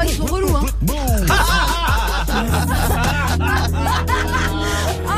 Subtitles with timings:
[0.00, 0.64] Ah, ils sont relous, hein.
[1.28, 2.24] ah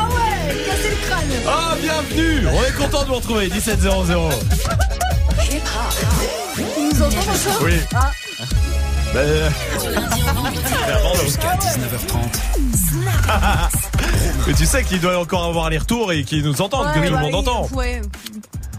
[0.09, 1.31] ouais, casser le crâne.
[1.47, 3.89] Ah, bienvenue On est content de vous retrouver, 1700.
[5.49, 7.61] Ils nous entendent encore?
[7.63, 7.79] Oui.
[7.95, 8.11] Ah.
[9.13, 9.53] Ben,
[11.23, 12.17] Jusqu'à 19h30.
[14.47, 17.07] mais tu sais qu'il doit encore avoir les retours et qu'ils nous entendent, que Ouais,
[17.07, 17.69] tout le bah, monde entend.
[17.73, 18.01] Ouais.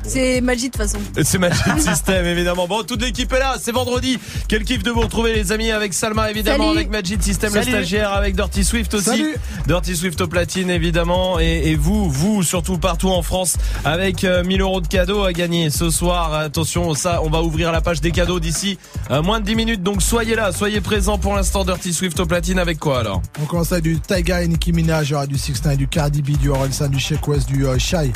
[0.06, 0.98] C'est magie de toute façon.
[1.22, 2.66] C'est Magic System évidemment.
[2.68, 4.18] Bon, toute l'équipe est là, c'est vendredi.
[4.48, 6.78] Quel kiff de vous retrouver les amis avec Salma évidemment, Salut.
[6.78, 7.70] avec Magic System le Salut.
[7.72, 9.04] stagiaire, avec Dirty Swift aussi.
[9.06, 9.34] Salut.
[9.66, 14.44] Dirty Swift au platine évidemment et, et vous, vous surtout partout en France avec euh,
[14.44, 16.34] 1000 euros de cadeaux à gagner ce soir.
[16.34, 18.78] Attention, ça, on va ouvrir la page des cadeaux d'ici
[19.10, 19.82] euh, moins de 10 minutes.
[19.82, 21.64] Donc soyez là, soyez présents pour l'instant.
[21.64, 23.22] Dirty Swift au platine avec quoi alors?
[23.42, 25.88] On commence avec du Taiga et Nicki Minaj, il y aura du 6 9 du
[25.88, 28.12] Cardi B, du Orelsan, du Sheik West, du euh, Shai.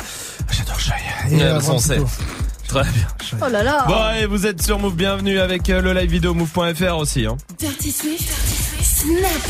[0.51, 0.93] J'adore Shai.
[1.31, 2.07] Et Ouais, plutôt.
[2.67, 3.07] Très bien.
[3.41, 3.85] Oh là là.
[3.87, 7.25] Bon, allez, vous êtes sur Move, bienvenue avec euh, le live vidéo move.fr aussi.
[7.25, 7.37] Hein.
[7.57, 8.29] Dirty Swift,
[8.81, 9.49] Snap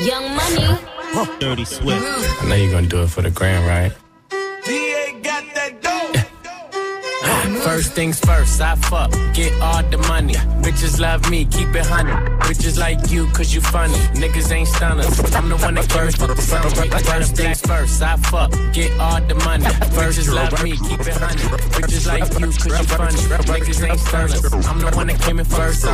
[0.00, 0.78] Young Money.
[1.40, 2.02] Dirty Swift.
[2.42, 3.92] I know you're gonna do it for the grand, right?
[7.62, 10.34] First things first, I fuck, get all the money.
[10.64, 12.12] Bitches love me, keep it honey.
[12.40, 13.94] Bitches like you, cause you funny.
[14.14, 15.34] Niggas ain't stunners.
[15.34, 16.70] I'm the one that first fuck the summer.
[16.70, 19.64] First things first, I fuck, get all the money.
[19.64, 21.42] Bitches love me, keep it honey.
[21.76, 23.18] Bitches like you, cause you funny.
[23.44, 24.44] Niggas ain't stunners.
[24.66, 25.84] I'm the one that came in first.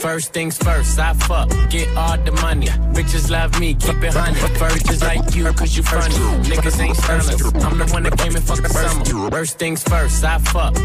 [0.00, 2.68] First things first, I fuck, get all the money.
[2.96, 4.38] Bitches love me, keep it honey.
[4.38, 6.14] Bitches like you, cause you funny.
[6.48, 7.42] Niggas ain't stunners.
[7.64, 9.30] I'm the one that came in fuck the summer.
[9.30, 10.74] First things first, I fuck,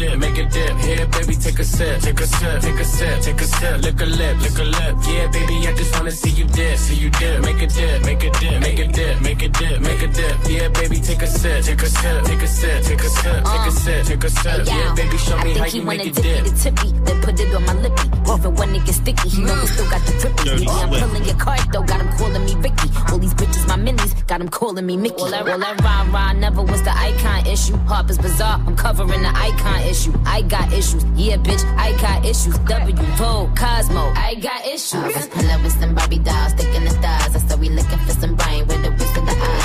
[0.00, 0.76] make a dip.
[0.78, 3.82] Here, baby, take a sip, take a sip, take a sip, take a sip.
[3.82, 4.96] Lick a lip, lick a lip.
[5.06, 7.40] Yeah, baby, I just wanna see you dip, see you dip.
[7.42, 10.36] Make a dip, make a dip, make a dip, make a dip, make a dip.
[10.48, 13.66] Yeah, baby, take a sip, take a sip, take a sip, take a sip, take
[13.66, 14.66] a sip, take a sip.
[14.66, 16.54] Yeah, baby, show me how think he you wanna make dip it me dip.
[16.54, 18.08] the tippy, then put it on my lippy.
[18.32, 20.44] Even when it gets sticky, he know we still got the drippy.
[20.44, 21.04] Dirty Yeah, I'm Swift.
[21.06, 22.88] pulling your card though, got him calling me Ricky.
[23.12, 25.16] All these bitches my minis, got him calling me Mickey.
[25.22, 27.76] All that, all that rah rah never was the icon issue.
[27.86, 30.12] Harper's bizarre, I'm covering the icon issue.
[30.26, 32.58] I got issues, yeah, bitch, I got issues.
[32.58, 34.94] W, Vogue, Cosmo, I got issues.
[34.94, 37.36] Let's pull up with some Barbie dolls, sticking the stars.
[37.36, 38.90] I said we looking for some brain with the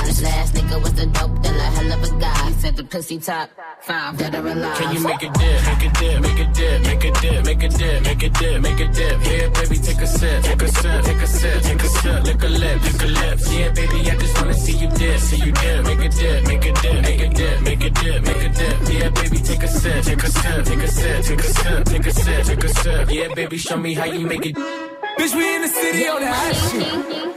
[0.08, 0.24] the eyes.
[0.24, 2.48] Last nigga was a dope dealer, hell of a guy.
[2.48, 3.50] He said the pussy top
[3.82, 4.78] five, dead or alive.
[4.78, 7.64] Can you make a dip, make a dip, make a dip, make a dip, make
[7.64, 9.22] a dip, make a dip, make a dip?
[9.22, 12.44] Here, baby, take a sip, take a sip, take a sip, take a sip, lick
[12.44, 13.40] a lip, lick a lip.
[13.52, 16.66] Yeah, baby, I just wanna see you dip, see you dip, make a dip, make
[16.66, 18.78] a dip, make a dip, make a dip, make a dip.
[18.90, 22.06] Yeah, baby, take a sip, take a sip, take a sip, take a sip, take
[22.06, 23.12] a sip, take a sip.
[23.12, 24.56] Yeah, baby, show me how you make it.
[25.18, 27.37] Bitch, we in the city on that hot shit.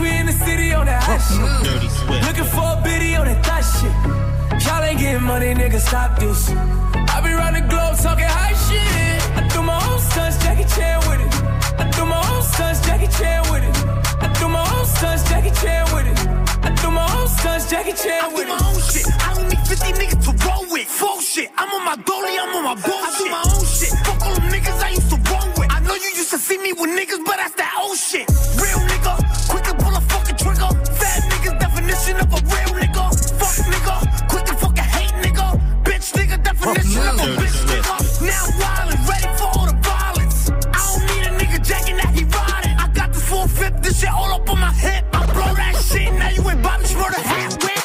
[0.00, 1.50] We in the city on that hot shit.
[1.64, 1.88] Dirty.
[2.26, 3.94] Looking for a biddy on that thot shit.
[4.66, 6.50] Y'all ain't getting money, nigga, stop this.
[6.50, 9.20] I be round the globe talking high shit.
[9.36, 11.32] I do my own stunts, Jackie Chan with it.
[11.80, 13.76] I do my own stunts, Jackie Chan with it.
[14.24, 16.18] I do my own stunts, Jackie Chan with it.
[16.64, 18.56] I do my own stunts, Jackie Chan I with do it.
[18.56, 19.06] my own shit.
[19.26, 20.86] I don't need 50 niggas to roll with.
[20.88, 21.50] Full shit.
[21.56, 23.04] I'm on my goalie, I'm on my bullshit.
[23.04, 23.92] I do my own shit.
[24.04, 25.68] Fuck all them niggas I used to roll with.
[25.72, 28.26] I know you used to see me with niggas, but that's that old shit.
[28.60, 29.12] Real nigga,
[36.70, 36.78] Move.
[36.78, 36.82] a
[37.42, 40.50] Bitch, now wildin', ready for all the violence.
[40.70, 42.76] I don't need a nigga jacking that he riding.
[42.78, 45.04] I got this full fifth, this shit all up on my hip.
[45.12, 47.82] I blow that shit, now you ain't Bobby Smurda half whip.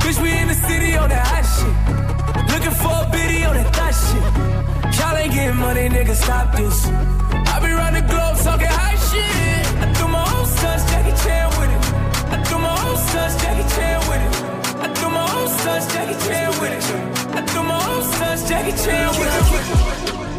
[0.00, 1.76] Bitch, we in the city on that hot shit.
[2.52, 4.24] Looking for a biddy on that thot shit.
[4.96, 6.86] Y'all ain't getting money, nigga, stop this.
[7.52, 9.66] I be round the globe talking high shit.
[9.84, 11.84] I threw my own son's Jackie Chan with it.
[12.32, 14.34] I threw my own son's Jackie Chan with it.
[14.80, 17.15] I threw my own son's Jackie Chan with it.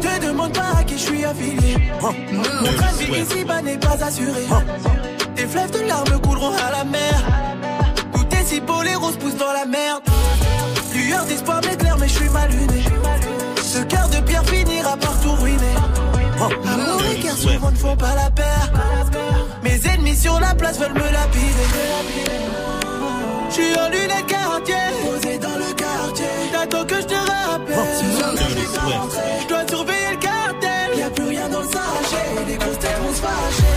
[0.00, 1.76] Te demande pas à qui je suis affilié.
[2.00, 4.46] Mon train de vie ici-bas n'est pas assuré.
[5.34, 7.14] Tes fleuves de larmes couleront à la mer.
[8.12, 10.02] Tout est si beau, les roses poussent dans la merde.
[10.94, 12.84] Lueur d'espoir m'éclaire, mais je suis mal luné.
[13.62, 15.74] Ce cœur de pierre finira par tout ruiner.
[16.40, 18.70] Amour et guerre souvent ne font pas la paire.
[19.62, 21.68] Mes ennemis sur la place veulent me lapider.
[23.48, 24.74] Je suis en lunettes quartier,
[25.04, 25.72] posé dans le
[26.60, 27.76] T'attends que je te rappelle.
[29.42, 30.98] Je dois surveiller le cartel.
[30.98, 32.46] Y'a plus rien dans le sachet.
[32.48, 33.67] Les grosses têtes vont se fâcher.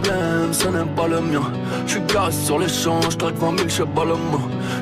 [0.00, 1.42] Problème, ce n'est pas le mien.
[1.86, 4.04] J'suis garé sur les champs, j'traque 20 000, j'sais pas.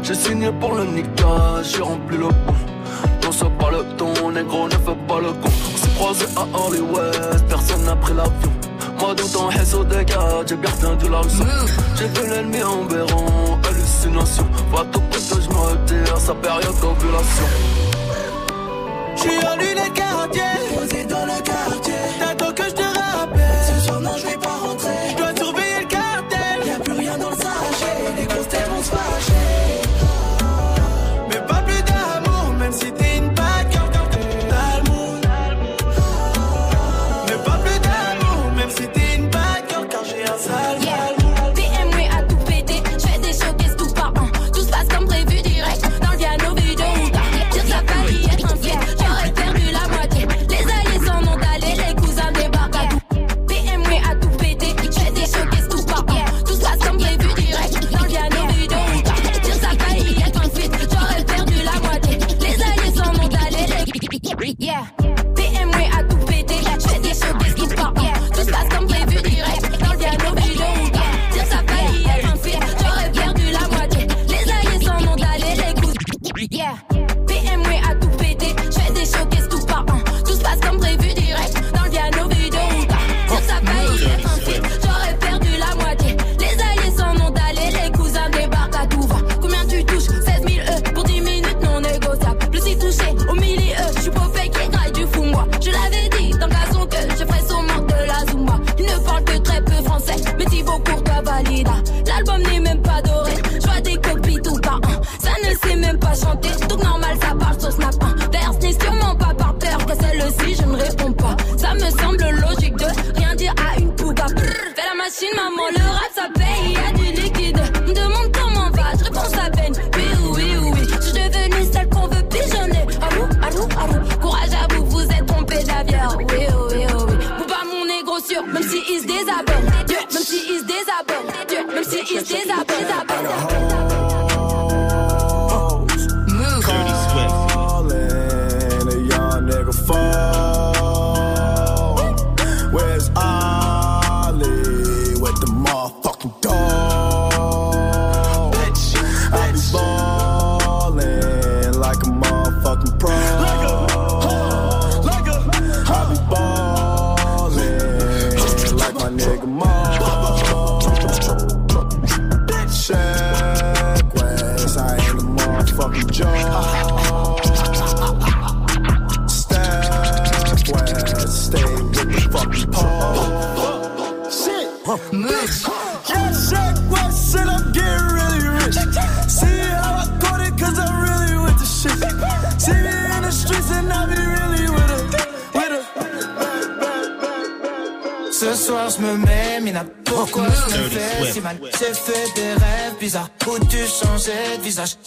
[0.03, 2.61] J'ai signé pour le Nika, j'ai rempli le pont.
[3.23, 5.51] Non, c'est pas le ton, négro, ne fais pas le con.
[5.73, 8.53] On s'est croisé à Hollywood, personne n'a pris l'avion.
[8.99, 11.45] Moi, dans ton réseau des gars, j'ai bien entendu la leçon.
[11.97, 14.47] J'ai vu l'ennemi en béron, hallucination.
[14.73, 17.49] Va tout près que j'me retire, sa période d'ovulation.
[19.17, 20.43] J'suis en lunettes quartier,
[20.75, 21.74] posé dans le quartier.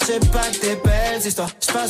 [0.07, 0.49] C'est pas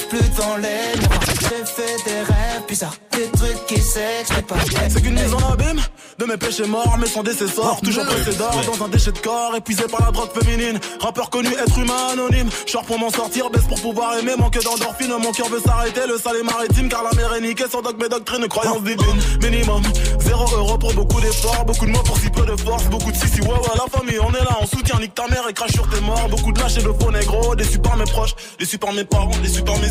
[0.04, 4.56] plus devant les miroirs J'ai fait des rêves bizarres Des trucs qui s'expliquent pas
[4.90, 5.82] C'est qu'une mise en abîme
[6.20, 7.80] de mes péchés morts, mais sans décessor.
[7.82, 10.80] Toujours pressé d'or dans un déchet de corps, épuisé par la drogue féminine.
[11.00, 12.50] Rappeur connu, être humain anonyme.
[12.66, 14.34] Short pour m'en sortir, baisse pour pouvoir aimer.
[14.38, 16.02] Manque d'endorphine, mon cœur veut s'arrêter.
[16.08, 18.48] Le sale est maritime, car la mer est niquée sans dogme et doctrine.
[18.48, 19.84] Croyance divine, minimum.
[20.20, 21.66] Zéro euro pour beaucoup d'efforts.
[21.66, 22.86] Beaucoup de mots pour si peu de force.
[22.86, 25.44] Beaucoup de si ouais, ouais, la famille, on est là, on soutient, nique ta mère
[25.48, 26.28] et crache sur tes morts.
[26.30, 29.38] Beaucoup de lâches et de faux négro, déçus par mes proches, déçus par mes parents,
[29.44, 29.87] déçus par mes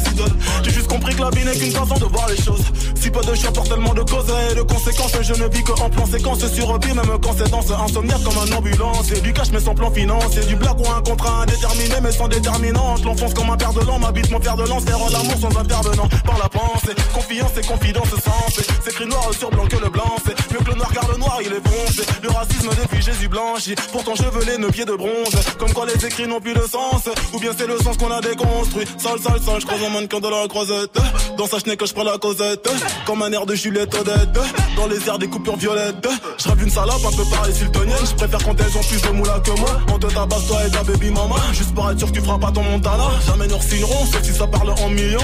[0.62, 2.64] J'ai juste compris que la vie n'est qu'une façon de voir les choses.
[3.00, 5.72] Si peu de choix pour tellement de causes et de conséquences, je ne vis que
[5.72, 9.10] en plan séquence sur vie, même quand c'est dans ce insomniaque comme un ambulance.
[9.12, 12.28] Et du cash, mais sans plan financier, du blague ou un contrat indéterminé, mais sans
[12.28, 13.04] déterminante.
[13.04, 16.08] L'enfonce comme un père de l'an, m'habite mon père de lance, faire l'amour sans intervenant.
[16.24, 18.60] Par la pensée, confiance et confidence sens.
[18.82, 21.18] C'est écrit noir sur blanc que le blanc, c'est mieux que le noir car le
[21.18, 22.02] noir il est bronzé.
[22.22, 25.34] Le racisme depuis Jésus blanchi, pourtant chevelé, nos pieds de bronze.
[25.58, 28.20] Comme quoi les écrits n'ont plus de sens, ou bien c'est le sens qu'on a
[28.20, 28.86] déconstruit.
[28.98, 30.96] Sale, sale, sale, je mannequin de la croisette.
[31.36, 32.68] Dans sa chenille que je prends la causette,
[33.06, 34.38] comme un air de Juliette Odette.
[34.76, 37.96] Dans les airs des coupures violettes, je rêve une salope un peu pareil sultonienne.
[38.04, 39.80] Je préfère quand elles ont plus de moula que moi.
[39.92, 42.38] On te tabasse toi et ta baby mama, juste pour être sûr que tu feras
[42.38, 43.04] pas ton montana.
[43.26, 45.18] Jamais nous signeront, sauf si ça parle en millions.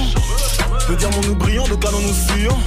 [0.88, 2.58] De diamants nous brillons, de canons nous fuyons.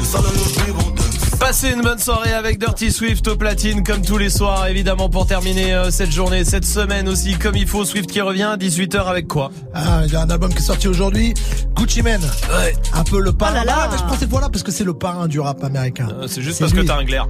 [0.00, 1.11] De salons nous vivons.
[1.42, 5.26] Passez une bonne soirée avec Dirty Swift au platine comme tous les soirs évidemment pour
[5.26, 7.84] terminer euh, cette journée, cette semaine aussi comme il faut.
[7.84, 9.50] Swift qui revient à 18h avec quoi?
[9.74, 11.34] Ah, il y a un album qui est sorti aujourd'hui,
[11.74, 12.22] Gucci Mane.
[12.22, 12.74] Ouais.
[12.94, 13.54] Un peu le parrain.
[13.54, 13.74] Oh là là.
[13.82, 16.08] Ah, mais je cette fois-là parce que c'est le parrain du rap américain.
[16.12, 17.26] Euh, C'est juste parce que t'as un glaire.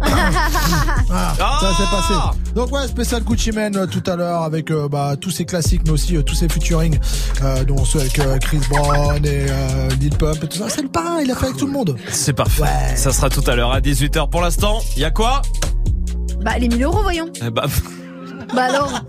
[0.00, 0.06] Ah,
[1.40, 2.14] Ah ça s'est passé.
[2.54, 5.82] Donc ouais, spécial Gucci Mane euh, tout à l'heure avec euh, bah, tous ces classiques,
[5.84, 6.96] mais aussi euh, tous ces featuring,
[7.42, 10.68] euh, dont ceux avec euh, Chris Brown et euh, Lil Pump et tout ça.
[10.68, 11.96] C'est le parrain, il a fait avec tout le monde.
[12.10, 12.62] C'est parfait.
[12.62, 12.96] Ouais.
[12.96, 14.80] Ça sera tout à l'heure à 18h pour l'instant.
[14.96, 15.42] Il y a quoi?
[16.40, 17.30] Bah, les 1000 euros, voyons.
[17.42, 17.64] Eh bah,
[18.54, 18.92] Bah alors.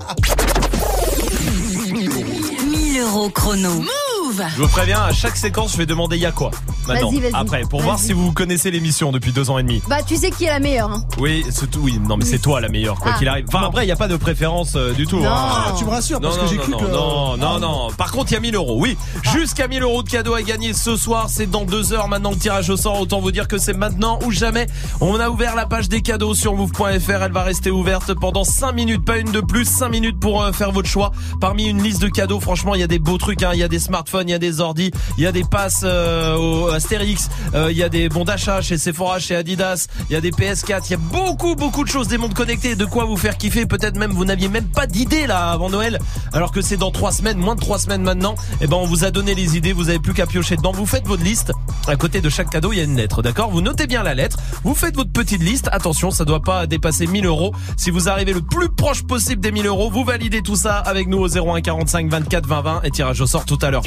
[1.91, 3.83] 1000 euros chrono.
[4.29, 6.51] Move Je vous préviens, à chaque séquence, je vais demander il y a quoi
[6.87, 7.31] Maintenant, Vas-y, vas-y.
[7.35, 9.81] après, pour voir si vous connaissez l'émission depuis deux ans et demi.
[9.87, 10.89] Bah, tu sais qui est la meilleure.
[10.91, 11.03] Hein.
[11.19, 11.79] Oui, c'est tout.
[11.81, 13.17] Oui, non, mais c'est toi la meilleure, quoi Ah.
[13.17, 13.45] qu'il arrive.
[13.47, 15.19] Enfin, après, il n'y a pas de préférence euh, du tout.
[15.19, 15.27] Non.
[15.29, 15.63] hein.
[15.67, 16.83] Ah, tu me rassures Non, parce non, que j'ai non, cru non, que.
[16.85, 17.59] non, non, Ah.
[17.59, 17.87] non.
[17.97, 18.77] Par contre, il y a 1000 euros.
[18.79, 18.97] Oui,
[19.33, 21.27] jusqu'à 1000 euros de cadeaux à gagner ce soir.
[21.29, 22.99] C'est dans deux heures maintenant le tirage au sort.
[22.99, 24.67] Autant vous dire que c'est maintenant ou jamais.
[25.01, 26.83] On a ouvert la page des cadeaux sur move.fr.
[27.23, 29.65] Elle va rester ouverte pendant 5 minutes, pas une de plus.
[29.65, 31.11] 5 minutes pour euh, faire votre choix.
[31.39, 33.43] Parmi une liste de cadeaux, franchement, il y a des beaux trucs.
[33.43, 33.51] hein.
[33.53, 35.81] Il y a des smartphones, il y a des ordis, il y a des passes
[35.83, 40.13] euh, au Astérix, euh, il y a des bons d'achat chez Sephora, chez Adidas, il
[40.13, 40.81] y a des PS4.
[40.85, 43.65] Il y a beaucoup, beaucoup de choses, des montres connectées, de quoi vous faire kiffer.
[43.65, 45.99] Peut-être même vous n'aviez même pas d'idée là avant Noël,
[46.33, 48.35] alors que c'est dans trois semaines, moins de trois semaines maintenant.
[48.61, 50.71] Et ben on vous a donné les idées, vous avez plus qu'à piocher dedans.
[50.71, 51.51] Vous faites votre liste.
[51.87, 53.49] À côté de chaque cadeau, il y a une lettre, d'accord?
[53.49, 54.37] Vous notez bien la lettre.
[54.63, 55.69] Vous faites votre petite liste.
[55.71, 57.53] Attention, ça doit pas dépasser 1000 euros.
[57.77, 61.07] Si vous arrivez le plus proche possible des 1000 euros, vous validez tout ça avec
[61.07, 63.83] nous au 01 45 24 20 20 et tirage au sort tout à l'heure.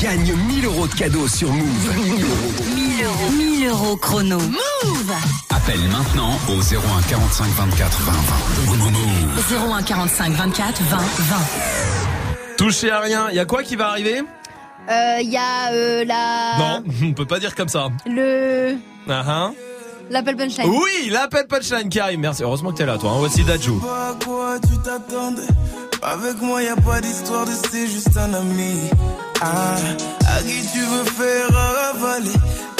[0.00, 1.94] Gagne 1000 euros de cadeaux sur Move.
[2.74, 3.30] 1000 euros.
[3.32, 4.38] 1000 euros chrono.
[4.38, 5.12] Move
[5.48, 8.12] Appelle maintenant au 01 45 24 20
[9.56, 9.70] 20.
[9.78, 11.36] 01 45 24 20 20.
[12.58, 13.28] Touchez à rien.
[13.30, 14.22] Il y a quoi qui va arriver
[14.88, 16.58] Il y a euh, la.
[16.58, 17.88] Non, on peut pas dire comme ça.
[18.06, 18.76] Le.
[19.08, 19.54] Ah, hein.
[20.10, 20.68] L'appel punchline.
[20.68, 22.18] Oui, l'appel punchline qui arrive.
[22.18, 22.42] Merci.
[22.42, 23.12] Heureusement que t'es là, toi.
[23.12, 23.18] hein.
[23.18, 23.78] Voici Dajou.
[23.78, 25.42] Pas à quoi tu t'attendais
[26.02, 28.88] Avec moi y a pas d'histoire de c'est juste un ami.
[29.42, 29.76] Ah,
[30.34, 31.48] À qui tu veux faire
[31.90, 32.32] avaler?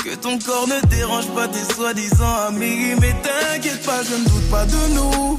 [0.02, 2.94] Que ton corps ne dérange pas tes soi-disant amis.
[3.00, 5.38] Mais t'inquiète pas je ne doute pas de nous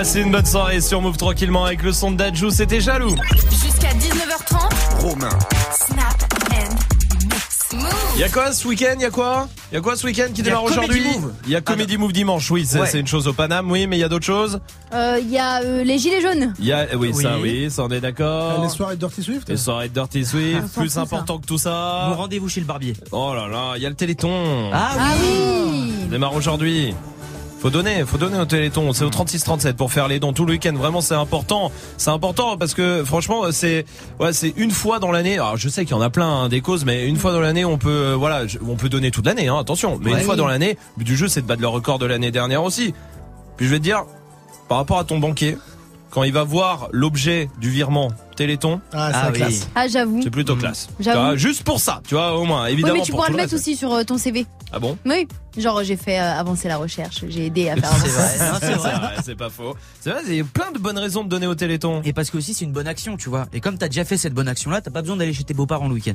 [0.00, 3.14] Passez une bonne soirée sur Move tranquillement avec le son de Dajou, c'était jaloux.
[3.50, 5.02] Jusqu'à 19h30.
[5.02, 5.28] Romain.
[5.78, 6.74] Snap and
[7.26, 7.68] mix.
[7.74, 8.18] Move.
[8.18, 9.46] Y a quoi ce week-end Y a quoi?
[9.70, 11.02] Y a quoi ce week-end qui démarre Comedy aujourd'hui?
[11.18, 11.32] Move.
[11.44, 12.98] Il y a Comedy Move dimanche, oui, c'est Ouais.
[12.98, 14.60] une chose au Paname, oui, mais il y a d'autres choses?
[14.94, 16.54] Euh, Il y a euh, les gilets jaunes.
[16.58, 17.70] Y a, oui, ça, Oui.
[17.70, 18.54] ça on est d'accord.
[18.58, 21.02] Ah, Les soirées de Dirty Swift Les soirées de Dirty Swift, Ah, plus ça.
[21.02, 22.14] important que tout Vous ça.
[22.16, 22.94] rendez-vous chez le barbier.
[23.12, 24.70] Oh là là, il y a le Téléthon.
[24.72, 25.28] Ah Ah oui.
[25.72, 25.92] oui.
[26.04, 26.94] Ça démarre aujourd'hui.
[27.60, 28.90] Faut donner, faut donner au Téléthon.
[28.94, 30.72] C'est au 36-37 pour faire les dons tout le week-end.
[30.74, 31.70] Vraiment, c'est important.
[31.98, 33.84] C'est important parce que franchement, c'est
[34.18, 35.34] ouais, c'est une fois dans l'année.
[35.34, 37.40] Alors, je sais qu'il y en a plein hein, des causes, mais une fois dans
[37.40, 39.48] l'année, on peut euh, voilà, on peut donner toute l'année.
[39.48, 40.18] Hein, attention, mais Ouais.
[40.20, 42.30] une fois dans l'année, le but du jeu, c'est de battre le record de l'année
[42.30, 42.94] dernière aussi.
[43.58, 44.04] Puis je vais te dire,
[44.70, 45.58] par rapport à ton banquier,
[46.08, 49.36] quand il va voir l'objet du virement Téléthon, Ah, c'est Ah oui.
[49.38, 49.68] classe.
[49.74, 50.20] Ah j'avoue.
[50.22, 50.88] c'est plutôt classe.
[50.98, 51.20] J'avoue.
[51.20, 52.64] vois, juste pour ça, tu vois, au moins.
[52.64, 52.94] Oui, Évidemment.
[52.94, 54.46] mais tu pour pourras le mettre aussi sur euh, ton CV.
[54.72, 54.96] Ah bon?
[55.04, 55.26] Oui.
[55.58, 57.24] Genre j'ai fait euh, avancer la recherche.
[57.28, 58.60] J'ai aidé à faire C'est avancer.
[58.66, 59.14] c'est vrai.
[59.24, 59.74] c'est pas faux.
[60.00, 62.02] C'est vrai, il y a plein de bonnes raisons de donner au Téléthon.
[62.04, 63.46] Et parce que aussi c'est une bonne action, tu vois.
[63.52, 65.54] Et comme t'as déjà fait cette bonne action là, t'as pas besoin d'aller chez tes
[65.54, 66.14] beaux-parents le week-end.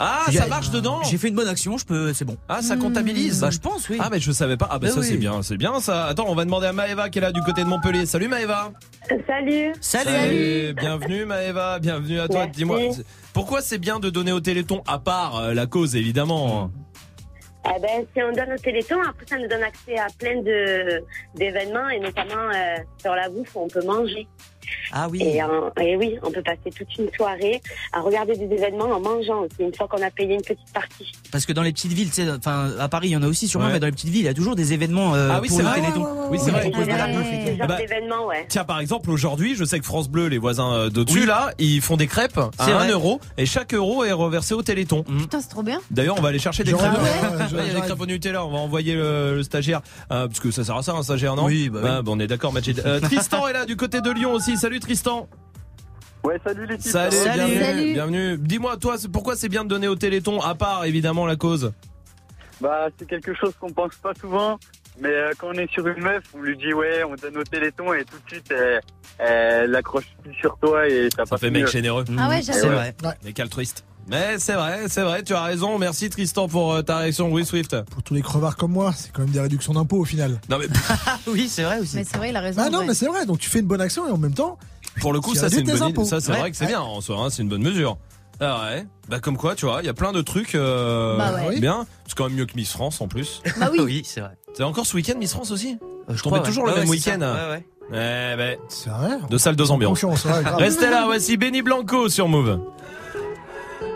[0.00, 2.36] Ah, ça marche dedans J'ai fait une bonne action, je peux, c'est bon.
[2.48, 3.96] Ah, ça comptabilise Bah je pense, oui.
[3.98, 4.68] Ah, mais je savais pas.
[4.70, 5.06] Ah, bah Bah ça, oui.
[5.08, 6.04] c'est bien, c'est bien ça.
[6.06, 8.06] Attends, on va demander à Maëva qui est là du côté de Montpellier.
[8.06, 8.70] Salut Maëva.
[9.26, 9.72] Salut.
[9.80, 10.72] Salut.
[10.74, 12.46] Bienvenue Maëva, bienvenue à toi.
[12.46, 12.78] Dis-moi,
[13.32, 16.70] pourquoi c'est bien de donner au Téléthon, à part euh, la cause évidemment?
[17.66, 20.40] Eh ben, si on donne au Téléthon, après ça nous donne accès à plein
[21.34, 24.26] d'événements et notamment euh, sur la bouffe on peut manger.
[24.92, 25.22] Ah oui.
[25.22, 27.60] Et, euh, et oui, on peut passer toute une soirée
[27.92, 31.12] à regarder des événements en mangeant aussi une fois qu'on a payé une petite partie.
[31.30, 33.26] Parce que dans les petites villes, tu sais, enfin à Paris, il y en a
[33.28, 33.72] aussi sûrement, Ouais.
[33.74, 35.58] mais dans les petites villes, il y a toujours des événements euh, Ah oui, pour
[35.58, 35.80] le vrai.
[35.80, 36.06] Téléthon.
[36.30, 36.68] Oui, c'est vrai.
[36.70, 38.46] de bah, d'événements, ouais.
[38.48, 41.26] Tiens, par exemple, aujourd'hui, je sais que France Bleu, les voisins euh, d'au-dessus, Oui.
[41.26, 42.90] là, ils font des crêpes à C'est 1 vrai.
[42.90, 45.02] euro et chaque euro est reversé au Téléthon.
[45.04, 45.80] Putain c'est trop bien.
[45.90, 46.92] D'ailleurs, on va aller chercher des crêpes.
[47.50, 48.44] il y a des crêpes au Nutella.
[48.44, 49.80] On va envoyer le, le stagiaire
[50.12, 51.88] euh, parce que ça sert à ça, un stagiaire, non Oui, bah oui.
[51.90, 52.82] Ah, on est d'accord, Majid.
[52.84, 54.56] Euh, Tristan est là du côté de Lyon aussi.
[54.58, 55.28] Salut Tristan.
[56.24, 56.90] Ouais, salut les filles.
[56.90, 57.34] Salut, Salut.
[57.34, 57.60] bienvenue.
[57.64, 57.92] Salut.
[57.92, 58.38] bienvenue.
[58.38, 61.72] Dis-moi, toi, c'est- pourquoi c'est bien de donner au Téléthon, à part évidemment la cause
[62.60, 64.58] Bah, c'est quelque chose qu'on pense pas souvent,
[65.00, 67.44] mais euh, quand on est sur une meuf, on lui dit ouais, on donne au
[67.44, 68.80] téléthon et tout de suite, elle,
[69.18, 72.04] elle accroche plus sur toi et t'as Ça pas fait mec généreux.
[72.18, 72.74] Ah ouais, C'est j'avoue.
[72.74, 72.96] vrai.
[73.24, 73.84] Mec altruiste.
[74.08, 75.78] Mais c'est vrai, c'est vrai, tu as raison.
[75.78, 77.30] Merci Tristan pour euh, ta réaction.
[77.30, 77.76] Oui, Swift.
[77.90, 80.40] Pour tous les crevards comme moi, c'est quand même des réductions d'impôts au final.
[80.48, 80.66] Non, mais
[81.06, 81.96] Ah oui, c'est vrai aussi.
[81.96, 82.62] Mais c'est vrai, il a raison.
[82.64, 82.86] Ah non, ouais.
[82.86, 83.26] mais c'est vrai.
[83.26, 84.58] Donc tu fais une bonne action et en même temps,
[85.00, 86.04] pour le coup, ça c'est une bonne impôts.
[86.04, 86.38] Ça c'est Ouais.
[86.38, 86.70] vrai que c'est Ouais.
[86.70, 87.98] bien en soi, hein, c'est une bonne mesure.
[88.40, 88.86] Ah ouais.
[89.08, 91.58] Bah comme quoi, tu vois, il y a plein de trucs euh, Bah ouais.
[91.60, 91.86] bien.
[92.06, 93.42] C'est quand même mieux que Miss France en plus.
[93.60, 93.78] Bah oui.
[93.84, 94.38] oui, c'est vrai.
[94.54, 95.76] C'est encore ce week-end Miss France aussi?
[96.08, 96.70] Euh, Je tombais toujours ouais.
[96.70, 97.20] le Ouais, même week-end.
[97.20, 97.66] Ouais, ouais.
[97.90, 99.18] Eh ben, c'est vrai.
[99.30, 100.04] deux salles, deux ambiances.
[100.56, 102.60] Restez là, voici Benny Blanco sur Move.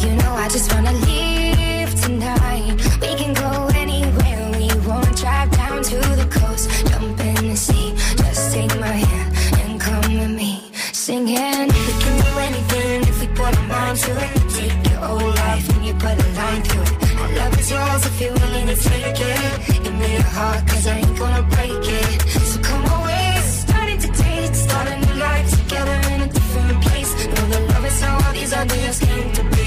[0.00, 2.74] You know I just wanna leave tonight.
[3.02, 5.14] We can go anywhere we want.
[5.14, 7.92] Drive down to the coast, jump in the sea.
[8.16, 9.28] Just take my hand
[9.60, 10.62] and come with me,
[10.94, 11.68] singing.
[11.86, 14.32] We can do anything if we put our mind to it.
[14.56, 16.94] Take your whole life and you put a line through it.
[17.20, 19.84] My love is yours if you're willing to take it.
[19.84, 22.22] Give me a heart, cause I ain't gonna break it.
[22.48, 27.10] So come away, starting to date, starting a new life together in a different place.
[27.34, 29.59] Know that love is how all these ideas came to be.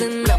[0.00, 0.29] nothing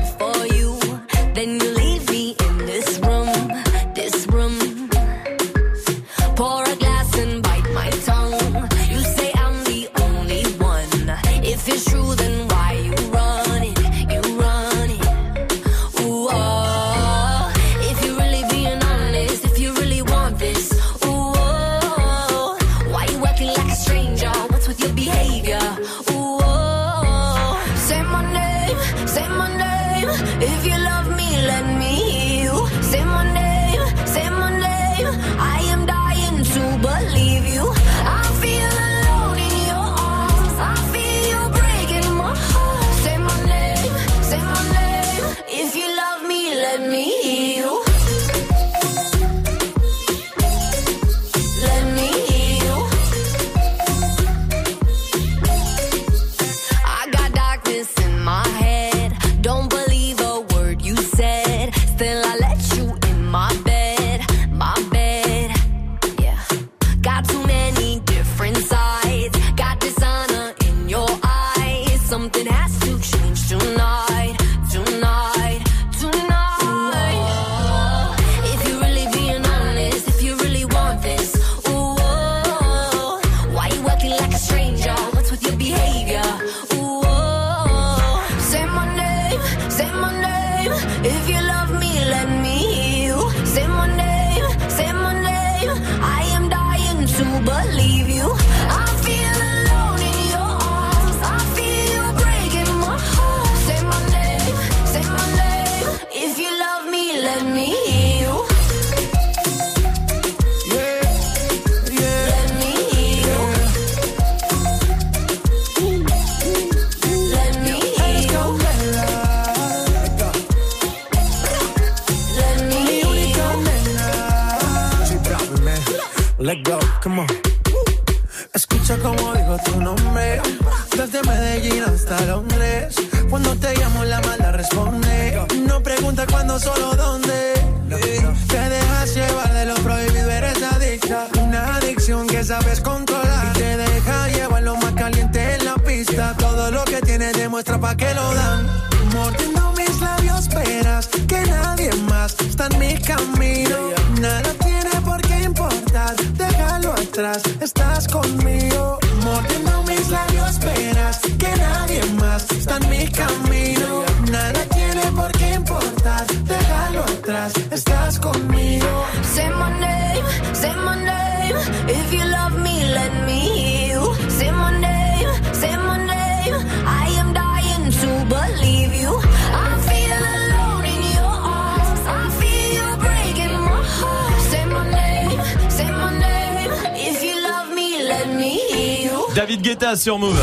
[190.01, 190.35] sur Move.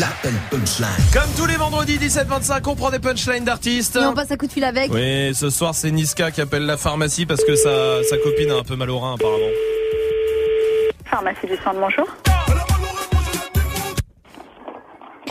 [0.00, 0.88] L'appel punchline.
[1.12, 3.94] Comme tous les vendredis 17-25, on prend des punchlines d'artistes.
[3.94, 4.90] Et on passe un coup de fil avec.
[4.92, 8.56] Oui, ce soir c'est Niska qui appelle la pharmacie parce que sa, sa copine a
[8.56, 9.46] un peu mal au rein apparemment.
[11.04, 12.06] Pharmacie du sang de bonjour.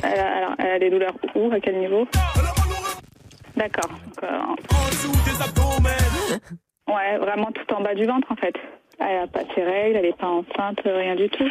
[0.04, 2.08] Elle a, alors, elle a des douleurs où À quel niveau?
[3.58, 3.92] D'accord.
[4.24, 4.28] euh,
[6.88, 8.54] Ouais, vraiment tout en bas du ventre en fait.
[9.00, 11.50] Elle a pas ses règles, elle est pas enceinte, rien du tout.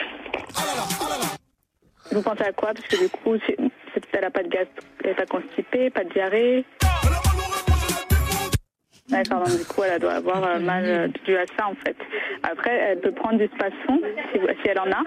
[2.13, 2.73] Vous pensez à quoi?
[2.75, 3.57] Parce que du coup, c'est-
[4.13, 4.67] elle a pas de gaz,
[5.05, 6.65] elle est pas constipée, pas de diarrhée.
[9.09, 11.97] D'accord, donc du coup, elle doit avoir euh, mal euh, dû à ça en fait.
[12.43, 14.01] Après, elle peut prendre du spasfon
[14.33, 15.03] si, si elle en a.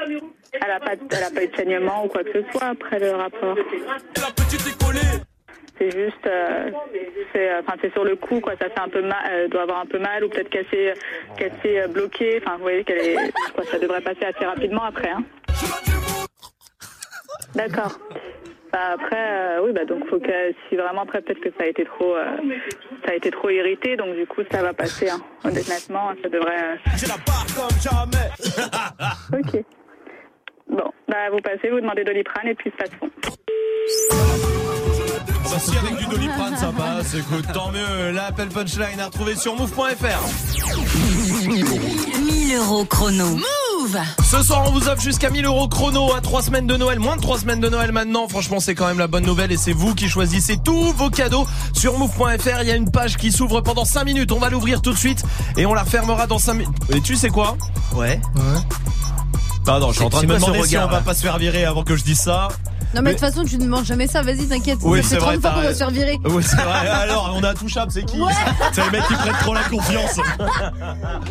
[0.53, 2.99] Elle a pas, elle a pas eu de saignement ou quoi que ce soit après
[2.99, 3.57] le rapport.
[5.77, 6.71] C'est juste, euh,
[7.31, 8.53] c'est, euh, enfin, c'est sur le coup, quoi.
[8.59, 10.93] Ça fait un peu mal, elle doit avoir un peu mal, ou peut-être qu'elle s'est,
[11.37, 12.41] qu'elle s'est euh, bloquée.
[12.43, 15.09] Enfin, vous voyez qu'elle est, quoi, ça devrait passer assez rapidement après.
[15.09, 15.23] Hein.
[17.55, 17.97] D'accord.
[18.71, 21.67] Bah, après, euh, oui, bah donc faut que, si vraiment après peut-être que ça a
[21.67, 22.25] été trop, euh,
[23.03, 25.09] ça a été trop irrité, donc du coup ça va passer.
[25.09, 25.19] Hein.
[25.43, 26.61] Honnêtement, ça devrait.
[26.61, 26.75] euh,
[29.33, 29.63] Ok.
[30.69, 33.09] Bon, bah vous passez, vous demandez Doliprane et puis Spasfon.
[35.43, 38.11] Bah si avec du doliprane ça passe, écoute, tant mieux.
[38.11, 40.19] L'appel punchline à retrouver sur move.fr.
[42.21, 43.25] 1000 euros chrono.
[43.25, 46.99] Move Ce soir, on vous offre jusqu'à 1000 euros chrono à 3 semaines de Noël,
[46.99, 48.27] moins de 3 semaines de Noël maintenant.
[48.27, 51.47] Franchement, c'est quand même la bonne nouvelle et c'est vous qui choisissez tous vos cadeaux
[51.73, 52.61] sur move.fr.
[52.61, 54.31] Il y a une page qui s'ouvre pendant 5 minutes.
[54.31, 55.23] On va l'ouvrir tout de suite
[55.57, 56.75] et on la refermera dans 5 minutes.
[56.93, 57.57] Et tu sais quoi?
[57.95, 58.19] Ouais.
[59.65, 61.37] Pardon, je suis en train de me demander si regard, on va pas se faire
[61.37, 62.49] virer avant que je dise ça.
[62.95, 64.21] Non, mais de toute façon, tu ne manges jamais ça.
[64.21, 64.79] Vas-y, t'inquiète.
[64.81, 66.19] Oui, ça c'est fait vrai, 30 fois qu'on va se faire virer.
[66.25, 66.87] Oui, c'est vrai.
[66.87, 68.33] Alors, on a touchable, c'est qui Ouais.
[68.73, 70.19] C'est les mecs qui prennent trop la confiance.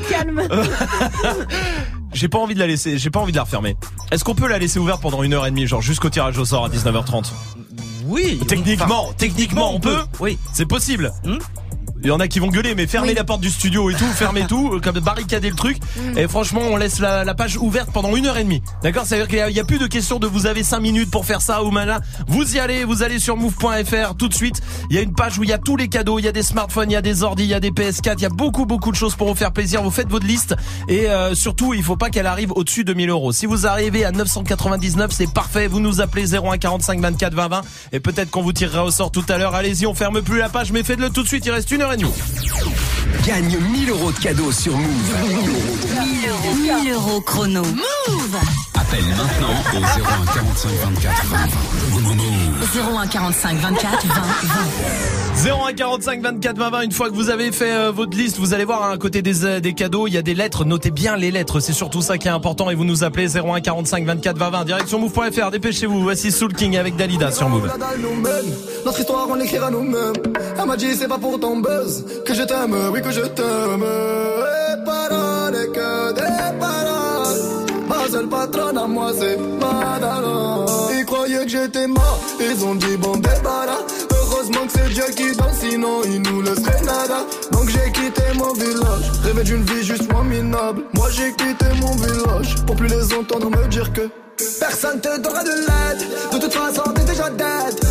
[0.08, 0.42] Calme.
[2.12, 3.76] J'ai pas envie de la laisser, j'ai pas envie de la refermer.
[4.10, 6.44] Est-ce qu'on peut la laisser ouverte pendant une heure et demie, genre jusqu'au tirage au
[6.44, 7.26] sort à 19h30
[8.06, 8.40] Oui.
[8.48, 9.98] Techniquement, enfin, techniquement, on peut.
[10.18, 10.38] Oui.
[10.52, 11.12] C'est possible.
[11.24, 11.36] Hmm?
[12.02, 13.14] Il y en a qui vont gueuler, mais fermez Oui.
[13.14, 15.78] la porte du studio et tout, fermez tout, comme barricader le truc.
[15.96, 16.16] Hmm.
[16.18, 18.62] Et franchement, on laisse la, la page ouverte pendant une heure et demie.
[18.82, 19.04] D'accord?
[19.04, 20.62] Ça veut dire qu'il y a- il y a, plus de question de vous avez
[20.62, 22.00] 5 minutes pour faire ça ou mana.
[22.28, 24.62] Vous y allez, vous allez sur move.fr tout de suite.
[24.90, 26.32] Il y a une page où il y a tous les cadeaux, il y a
[26.32, 28.28] des smartphones, il y a des ordi, il y a des PS4, il y a
[28.30, 29.82] beaucoup beaucoup de choses pour vous faire plaisir.
[29.82, 30.54] Vous faites votre liste
[30.88, 33.32] et euh, surtout, il faut pas qu'elle arrive au-dessus de 1000 euros.
[33.32, 35.66] Si vous arrivez à 999, c'est parfait.
[35.66, 37.60] Vous nous appelez 01 45 24 20 20
[37.92, 39.54] et peut-être qu'on vous tirera au sort tout à l'heure.
[39.56, 41.44] Allez-y, on ferme plus la page, mais faites-le tout de suite.
[41.46, 44.88] Il reste une heure Gagne 1000 euros de cadeaux sur Move.
[45.22, 46.54] 1000 euros.
[46.84, 47.62] 1000 euros chrono.
[47.62, 48.36] Move.
[48.74, 51.36] Appelle maintenant au 01 45 24 20
[52.14, 53.00] 20.
[53.02, 54.14] 01 45 24 20
[55.44, 55.68] 20.
[55.68, 58.54] 01 45 24 20 20 une fois que vous avez fait euh, votre liste vous
[58.54, 60.64] allez voir hein, à côté des, euh, des cadeaux il y a des lettres.
[60.64, 62.70] Notez bien les lettres c'est surtout ça qui est important.
[62.70, 66.02] Et vous nous appelez 01 45 24 20 20 direction move.fr dépêchez-vous.
[66.02, 67.70] Voici Soul King avec Dalida sur Move.
[68.84, 70.12] Notre histoire on l'écrira nous-mêmes.
[70.58, 71.60] Elle m'a dit c'est pas pour ton
[72.24, 73.84] Que je t'aime, oui que je t'aime.
[73.84, 77.38] Et paroles et que des paroles.
[77.88, 80.66] Ma seule patronne à moi c'est Madara
[80.98, 83.78] Ils croyaient que j'étais mort Ils ont dit bon débarras.
[84.10, 87.24] Heureusement que c'est Dieu qui danse Sinon il nous laisserait nada.
[87.52, 90.82] Donc j'ai quitté mon village Rêvais d'une vie juste moins minable.
[90.94, 94.08] Moi j'ai quitté mon village Pour plus les entendre me dire que
[94.58, 96.08] Personne te donnera de l'aide.
[96.32, 97.87] De toute façon t'es déjà dead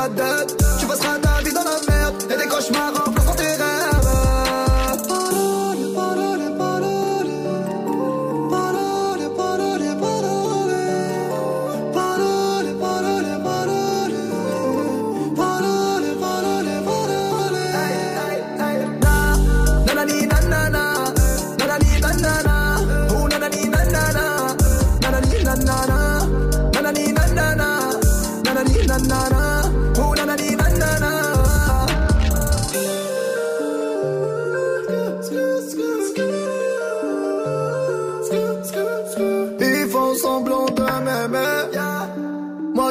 [0.00, 0.59] façon t'es déjà dead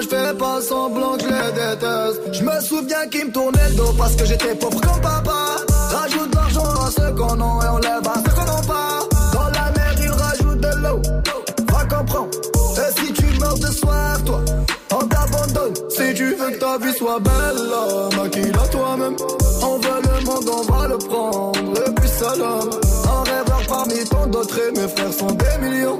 [0.02, 2.34] Je fais pas semblant que je les déteste.
[2.34, 5.58] Je me souviens qu'ils me tournaient le dos Parce que j'étais pauvre comme papa.
[5.92, 9.00] Rajoute l'argent à ceux qu'on a Et on lève à ceux qu'on n'a pas.
[9.34, 11.02] Dans la mer ils rajoutent de l'eau.
[11.70, 12.30] Va comprendre.
[12.78, 14.40] Et si tu meurs de soif toi
[14.94, 15.74] On t'abandonne.
[15.90, 19.16] Si tu veux que ta vie soit belle Maquille-la toi-même
[19.62, 21.60] On veut le monde on va le prendre.
[21.86, 22.70] Et puis salam
[23.04, 24.60] Un rêveur parmi tant d'autres.
[24.60, 26.00] Et mes frères sont des millions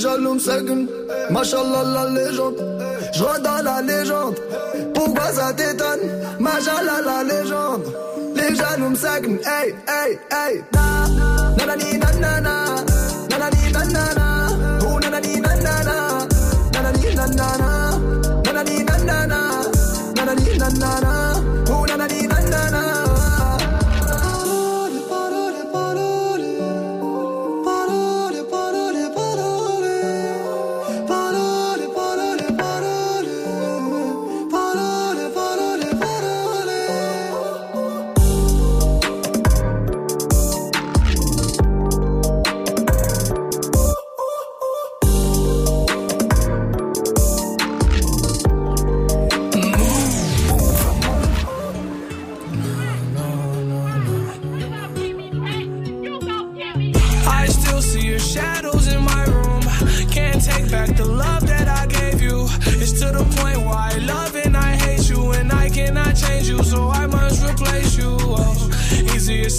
[0.00, 0.86] jaloux me.
[1.30, 2.56] Machallah la légende.
[3.12, 4.38] Je dans la légende.
[4.94, 6.04] Pourquoi ça t'étonne?
[6.38, 7.84] Machallah la légende.
[8.34, 9.38] Les jaloux me seguent.
[9.44, 10.64] Hey, hey, hey.
[10.72, 10.84] Na,
[11.56, 12.54] nanani, nanana.
[13.30, 14.26] Nanani, nanana.
[14.26, 14.29] Oh,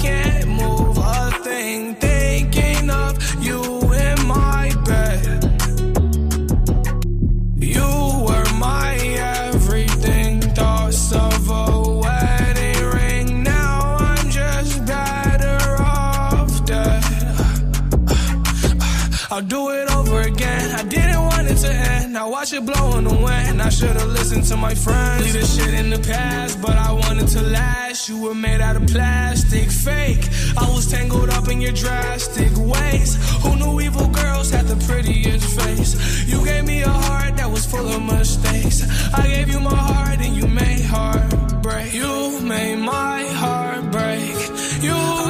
[0.00, 3.60] can't move a thing, thinking of you
[4.06, 5.44] in my bed.
[7.76, 7.90] You
[8.26, 8.94] were my
[9.48, 11.64] everything, thoughts of a
[12.04, 13.42] wedding ring.
[13.42, 17.04] Now I'm just better off dead.
[19.30, 20.70] I'll do it over again.
[20.80, 22.12] I didn't want it to end.
[22.14, 23.60] Now watch it blow in the wind.
[23.60, 25.24] I should've listened to my friends.
[25.24, 27.89] Leave this shit in the past, but I wanted to last.
[28.10, 30.28] You were made out of plastic, fake.
[30.58, 33.14] I was tangled up in your drastic ways.
[33.42, 36.26] Who knew evil girls had the prettiest face?
[36.26, 38.82] You gave me a heart that was full of mistakes.
[39.14, 41.94] I gave you my heart and you made heartbreak.
[41.94, 44.34] You made my heart break.
[44.82, 45.29] You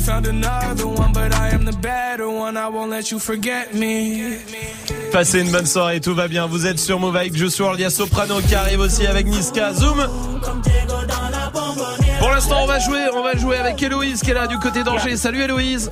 [0.00, 2.56] You found another one, but I am the better one.
[2.56, 4.38] I won't let you forget me.
[5.12, 6.46] Passez une bonne soirée, tout va bien.
[6.46, 9.74] Vous êtes sur Move avec Joshua, il y a Soprano qui arrive aussi avec Niska.
[9.74, 9.98] Zoom
[12.18, 14.84] Pour l'instant, on va jouer, on va jouer avec Héloïse qui est là du côté
[14.84, 15.18] d'Angers.
[15.18, 15.90] Salut Héloïse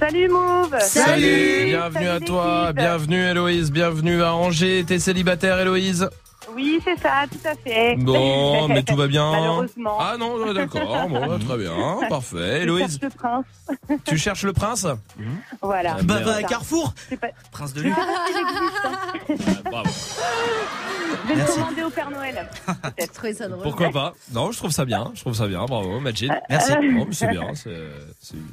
[0.00, 4.82] Salut Mauve Salut Bienvenue à toi, bienvenue Héloïse, bienvenue à Angers.
[4.84, 6.08] T'es célibataire Héloïse
[6.54, 7.96] Oui, c'est ça, tout à fait.
[7.96, 9.30] Bon, mais tout va bien.
[9.30, 9.98] Malheureusement.
[10.00, 12.62] Ah non, d'accord, bon, bah, très bien, parfait.
[12.62, 13.44] Héloïse, Je cherche le prince.
[14.04, 14.86] tu cherches le prince
[15.62, 15.96] Voilà.
[15.98, 16.02] Ah.
[16.02, 17.28] Bah, va à Carrefour pas...
[17.50, 17.94] Prince de Luc.
[19.64, 19.90] Bravo.
[21.22, 22.48] Je vais le commander au Père Noël.
[22.96, 23.62] Peut-être trouvé ça drôle.
[23.62, 26.32] Pourquoi pas Non, je trouve ça bien, je trouve ça bien, bravo Majid.
[26.48, 26.72] Merci.
[26.80, 27.52] Mais c'est bien,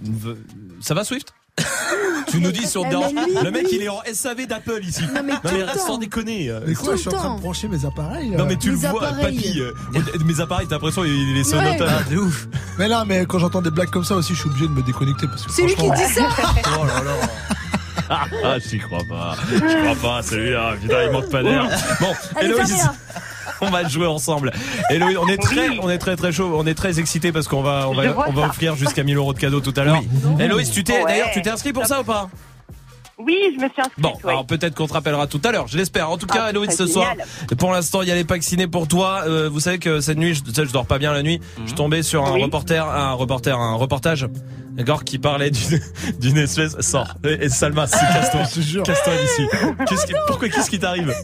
[0.02, 1.34] une Ça va Swift?
[2.30, 3.78] Tu nous dis mais lui, Le mec lui.
[3.78, 5.04] il est en SAV d'Apple ici.
[5.16, 5.88] Non, mais tout le temps.
[5.88, 6.50] sans déconner.
[6.50, 6.60] euh.
[6.68, 7.36] Mais quoi, Tout je suis en le train temps.
[7.38, 8.30] de brancher mes appareils.
[8.32, 9.38] Non mais tu le vois, appareils.
[9.38, 9.62] papy.
[9.62, 9.72] euh,
[10.26, 11.88] mes appareils, t'as l'impression il est sonotone.
[11.90, 12.48] Ah, de ouf.
[12.78, 14.84] Mais là, mais quand j'entends des blagues comme ça aussi, je suis obligé de me
[14.84, 16.28] déconnecter parce que C'est lui qui franchement- dit ça
[16.80, 17.12] Oh là là.
[18.10, 19.36] Ah, ah, j'y crois pas.
[19.50, 20.74] Je crois pas, celui-là.
[20.82, 21.68] Putain, il manque pas d'air.
[22.00, 22.68] Bon, Allez, Héloïse.
[22.68, 22.94] fermez-la.
[23.62, 24.52] On va jouer ensemble.
[24.90, 27.62] Héloïse, on est très, on est très très chaud, on est très excité parce qu'on
[27.62, 30.02] va, on va, on va offrir jusqu'à 1000 euros de cadeaux tout à l'heure.
[30.40, 31.06] Héloïse, tu t'es, Ouais.
[31.06, 32.30] d'ailleurs, tu t'es inscrit pour ça ou pas?
[33.20, 34.00] Oui, je me suis inscrite.
[34.00, 34.30] Bon, ouais.
[34.30, 36.10] alors peut-être qu'on te rappellera tout à l'heure, je l'espère.
[36.12, 37.14] En tout Ah, cas, Héloïse, ce soir,
[37.58, 39.24] pour l'instant, il y a les packs ciné pour toi.
[39.26, 41.40] Euh, vous savez que cette nuit, je, je dors pas bien la nuit.
[41.66, 42.44] Je tombais sur un Oui.
[42.44, 44.28] reporter, un reporter, un reportage,
[44.74, 45.80] d'accord, qui parlait d'une,
[46.20, 46.80] d'une espèce.
[46.82, 47.16] Sors.
[47.24, 48.42] Et, Salma, c'est casse-toi.
[48.52, 48.84] Je te jure.
[48.84, 49.48] Casse-toi d'ici.
[49.90, 51.12] Qu'est-ce qui, pourquoi, qu'est-ce qui t'arrive?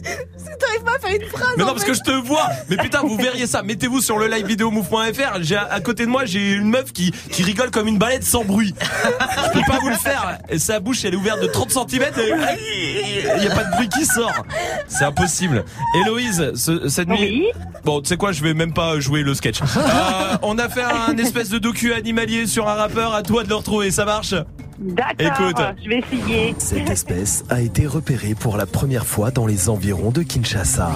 [0.58, 1.48] T'arrives pas à faire une phrase.
[1.56, 1.90] Mais non, parce fait.
[1.90, 2.48] que je te vois.
[2.70, 3.62] Mais putain, vous verriez ça.
[3.62, 5.38] Mettez-vous sur le live vidéo move.fr.
[5.42, 8.44] J'ai à côté de moi, j'ai une meuf qui qui rigole comme une balette sans
[8.44, 8.72] bruit.
[8.78, 10.38] Je peux pas vous le faire.
[10.48, 11.83] Et sa bouche, elle est ouverte de 30 cm.
[11.92, 14.44] Il y a pas de bruit qui sort.
[14.88, 15.64] C'est impossible.
[16.00, 17.46] Héloïse, ce- cette nuit.
[17.84, 19.60] Bon, tu sais quoi, je vais même pas jouer le sketch.
[19.76, 23.14] Euh, on a fait un espèce de docu animalier sur un rappeur.
[23.14, 23.90] À toi de le retrouver.
[23.90, 24.34] Ça marche?
[24.78, 25.64] D'accord, Écoute.
[25.84, 26.54] je vais essayer.
[26.58, 30.90] Cette espèce a été repérée pour la première fois dans les environs de Kinshasa.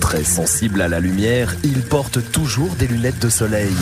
[0.00, 3.72] Très sensible à la lumière, il porte toujours des lunettes de soleil.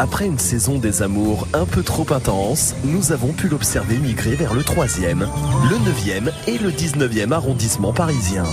[0.00, 4.54] Après une saison des amours un peu trop intense, nous avons pu l'observer migrer vers
[4.54, 5.26] le 3e,
[5.68, 8.44] le 9e et le 19e arrondissement parisien.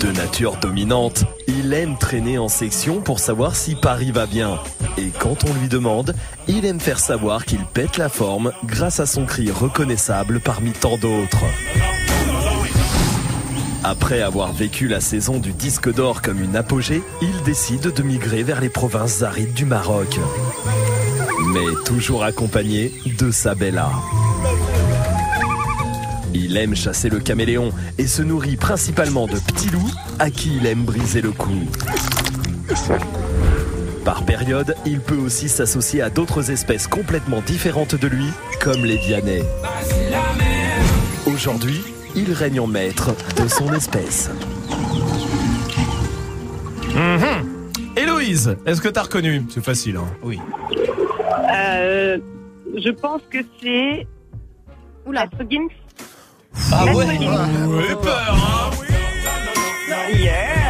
[0.00, 4.58] De nature dominante, il aime traîner en section pour savoir si Paris va bien.
[4.96, 6.14] Et quand on lui demande,
[6.48, 10.96] il aime faire savoir qu'il pète la forme grâce à son cri reconnaissable parmi tant
[10.96, 11.44] d'autres.
[13.88, 18.42] Après avoir vécu la saison du disque d'or comme une apogée, il décide de migrer
[18.42, 20.18] vers les provinces arides du Maroc.
[21.52, 23.92] Mais toujours accompagné de sa Bella.
[26.34, 30.66] Il aime chasser le caméléon et se nourrit principalement de petits loups à qui il
[30.66, 31.54] aime briser le cou.
[34.04, 38.26] Par période, il peut aussi s'associer à d'autres espèces complètement différentes de lui,
[38.60, 39.44] comme les Dianais.
[41.24, 41.84] Aujourd'hui,
[42.16, 43.10] il règne en maître
[43.40, 44.30] de son espèce.
[46.94, 47.70] Mhm.
[47.96, 49.44] Héloïse, est-ce que t'as reconnu?
[49.50, 50.40] C'est facile, hein Oui.
[51.54, 52.18] Euh,
[52.76, 54.06] je pense que c'est.
[55.06, 55.26] Oula.
[55.48, 55.68] Gims.
[56.72, 57.30] Ah ouais Gims.
[57.66, 58.70] Vous avez peur, hein
[60.18, 60.65] Yeah.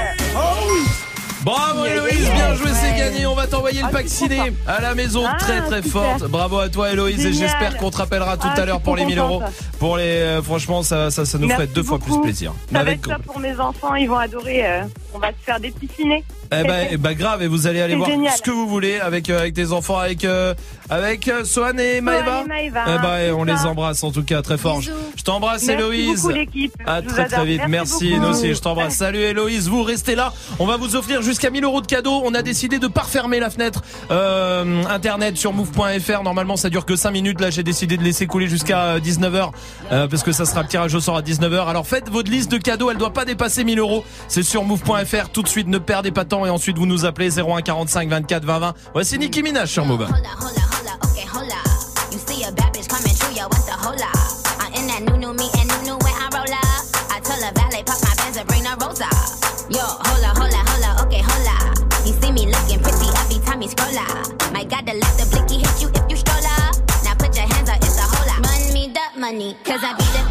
[1.47, 3.25] Bravo Héloïse, bien joué, c'est gagné.
[3.25, 6.25] On va t'envoyer le Ah, pack ciné à la maison, Ah, très très forte.
[6.25, 8.97] Bravo à toi Héloïse et j'espère qu'on te rappellera tout Ah, à je l'heure pour
[8.97, 9.43] les trop 1000 euros.
[9.79, 12.53] Pour les, euh, franchement, ça, ça, ça nous ferait deux fois plus plaisir.
[12.67, 14.67] Ça va Avec- être ça pour mes enfants, ils vont adorer.
[14.67, 14.81] euh,
[15.15, 16.25] on va se faire des petits ciné.
[16.53, 18.33] Eh ben, ben, grave, et vous allez aller voir génial.
[18.37, 20.55] ce que vous voulez avec euh, avec tes enfants, avec euh,
[20.89, 22.43] avec euh, Sohan et Maëva.
[22.45, 23.53] et Maëva, Eh c'est on ça.
[23.53, 24.81] les embrasse en tout cas très fort.
[24.81, 26.23] Je je t'embrasse Merci Héloïse.
[26.23, 26.73] beaucoup, l'équipe.
[26.87, 27.63] À Je vous très très vite.
[27.69, 28.55] Merci Merci, nous aussi.
[28.55, 28.95] Je t'embrasse.
[28.97, 29.69] Salut Héloïse.
[29.69, 30.33] Vous restez là.
[30.59, 32.23] On va vous offrir jusqu'à 1000 euros de cadeaux.
[32.25, 36.23] On a décidé de pas refermer la fenêtre euh, internet sur move.fr.
[36.23, 37.41] Normalement, ça dure que 5 minutes.
[37.41, 39.51] Là, j'ai décidé de laisser couler jusqu'à 19h
[39.93, 41.69] euh, parce que ça sera le tirage au sort à 19h.
[41.69, 42.91] Alors faites votre liste de cadeaux.
[42.91, 44.05] Elle doit pas dépasser 1000 euros.
[44.29, 45.29] C'est sur move.fr.
[45.33, 48.09] Tout de suite, ne perdez pas de temps et ensuite vous nous appelez 01 45
[48.09, 48.75] 24 20 20.
[48.93, 50.07] Voici Nicki Minaj sur Move.
[53.37, 54.17] Yo, what's the hold up?
[54.65, 56.89] I'm in that new, new me and new, new when I roll up.
[57.13, 59.13] I tell a valet, pop my Benz and bring the rose up.
[59.69, 61.77] Yo, hold up, hold up, hold up, okay, hold up.
[62.09, 64.25] You see me looking pretty every time you scroll up.
[64.57, 66.81] Might gotta let the blicky hit you if you stroll up.
[67.05, 68.41] Now put your hands up, it's a hold up.
[68.41, 70.26] Run me that money, cause I be the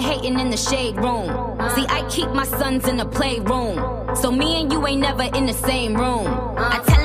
[0.00, 1.28] never hating in the shade room.
[1.74, 4.16] See, I keep my sons in the playroom.
[4.16, 6.26] So me and you ain't never in the same room.
[6.56, 6.99] I tell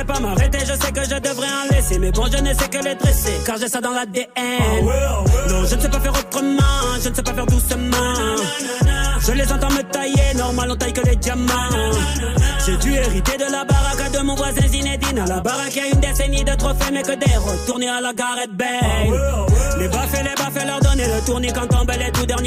[0.00, 1.98] sais pas m'arrêter, je sais que je devrais en laisser.
[1.98, 4.26] Mais bon, je ne sais que les dresser, car j'ai ça dans l'ADN.
[5.48, 6.62] Non, je ne sais pas faire autrement,
[7.02, 8.14] je ne sais pas faire doucement.
[9.20, 11.70] Je les entends me tailler, normal on taille que les diamants.
[12.64, 15.18] J'ai dû hériter de la baraque de mon voisin Zinedine.
[15.18, 18.00] À la baraque, il y a une décennie de trophées, mais que des retournés à
[18.00, 18.68] la Gareth Bale.
[19.78, 21.89] Les baffes et les baffes, leur donner le tournis quand tombent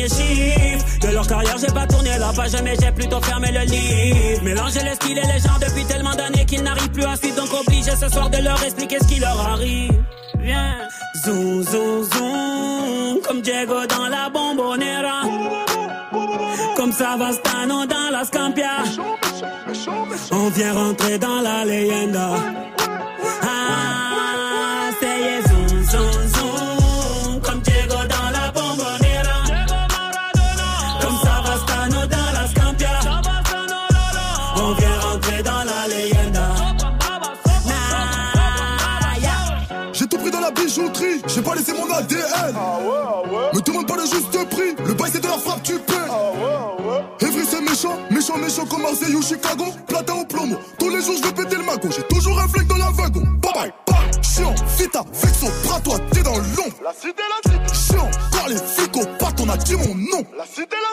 [0.04, 4.44] De leur carrière, j'ai pas tourné la page, mais j'ai plutôt fermé le livre.
[4.44, 7.54] Mélanger les styles et les gens depuis tellement d'années qu'ils n'arrivent plus à suivre, donc
[7.54, 9.94] obligé ce soir de leur expliquer ce qui leur arrive.
[10.40, 10.76] Viens,
[11.24, 15.22] zoom, zoom, zoom, comme Diego dans la bombonera.
[16.76, 18.84] Comme Savastano dans la Scampia.
[20.32, 22.30] On vient rentrer dans la leyenda.
[34.56, 36.50] On vient rentrer dans la leyenda.
[39.94, 42.56] J'ai tout pris dans la bijouterie, j'ai pas laissé mon ADN.
[43.54, 45.94] Me demande pas le juste prix, le bail c'est de la frappe, tu paies.
[47.22, 49.66] Evry c'est méchant, méchant, méchant comme Marseille ou Chicago.
[49.88, 51.90] Platin au plomo, tous les jours je vais péter le mago.
[51.96, 53.22] J'ai toujours un flingue dans la wagon.
[53.42, 54.24] Bye bye, bye.
[54.24, 56.76] Chiant, vita, vexo, bras toi, t'es dans l'ombre.
[56.84, 57.94] La cité, la cité.
[57.94, 59.06] Chiant, car les flics au
[59.44, 60.24] on a dit mon nom.
[60.38, 60.93] La cité, la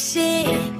[0.00, 0.79] shit.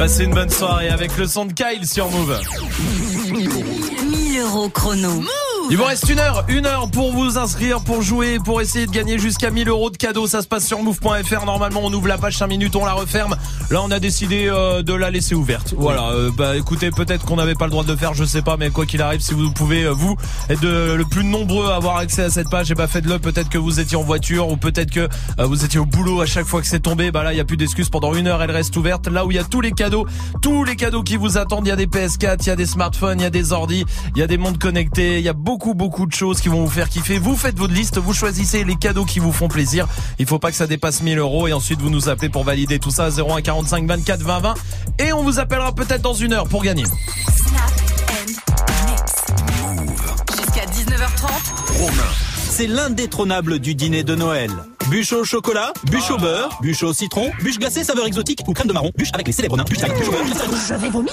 [0.00, 2.40] Passez une bonne soirée avec le son de Kyle sur Move.
[4.08, 5.22] 1000 euros chrono.
[5.72, 8.90] Il vous reste une heure, une heure pour vous inscrire, pour jouer, pour essayer de
[8.90, 10.26] gagner jusqu'à 1000 euros de cadeaux.
[10.26, 11.44] Ça se passe sur move.fr.
[11.46, 13.36] Normalement, on ouvre la page 5 minutes, on la referme.
[13.70, 15.74] Là, on a décidé euh, de la laisser ouverte.
[15.78, 16.08] Voilà.
[16.10, 18.56] euh, bah, écoutez, peut-être qu'on n'avait pas le droit de le faire, je sais pas,
[18.56, 20.16] mais quoi qu'il arrive, si vous pouvez, euh, vous,
[20.48, 23.20] être de- le plus nombreux à avoir accès à cette page, et bah faites-le.
[23.20, 25.08] Peut-être que vous étiez en voiture ou peut-être que
[25.38, 27.12] euh, vous étiez au boulot à chaque fois que c'est tombé.
[27.12, 27.90] Bah là, il y a plus d'excuses.
[27.90, 29.06] Pendant une heure, elle reste ouverte.
[29.06, 30.04] Là où il y a tous les cadeaux,
[30.42, 31.64] tous les cadeaux qui vous attendent.
[31.66, 33.84] Il y a des PS4, il y a des smartphones, il y a des ordis,
[34.16, 36.64] il y a des montres connectées, il y a beaucoup beaucoup de choses qui vont
[36.64, 37.18] vous faire kiffer.
[37.18, 39.86] Vous faites votre liste, vous choisissez les cadeaux qui vous font plaisir.
[40.18, 42.78] Il faut pas que ça dépasse 1000 euros et ensuite vous nous appelez pour valider
[42.78, 44.54] tout ça 01 45 24 20 20
[44.98, 46.84] et on vous appellera peut-être dans une heure pour gagner.
[50.36, 51.28] Jusqu'à 19h30.
[52.48, 54.50] C'est l'indétrônable du dîner de Noël.
[54.90, 58.66] Bûche au chocolat, bûche au beurre, bûche au citron, bûche glacée saveur exotique ou crème
[58.66, 60.24] de marron, bûche avec les célèbres nains, bûche avec bûche au beurre,
[60.68, 61.12] Je vais vomir.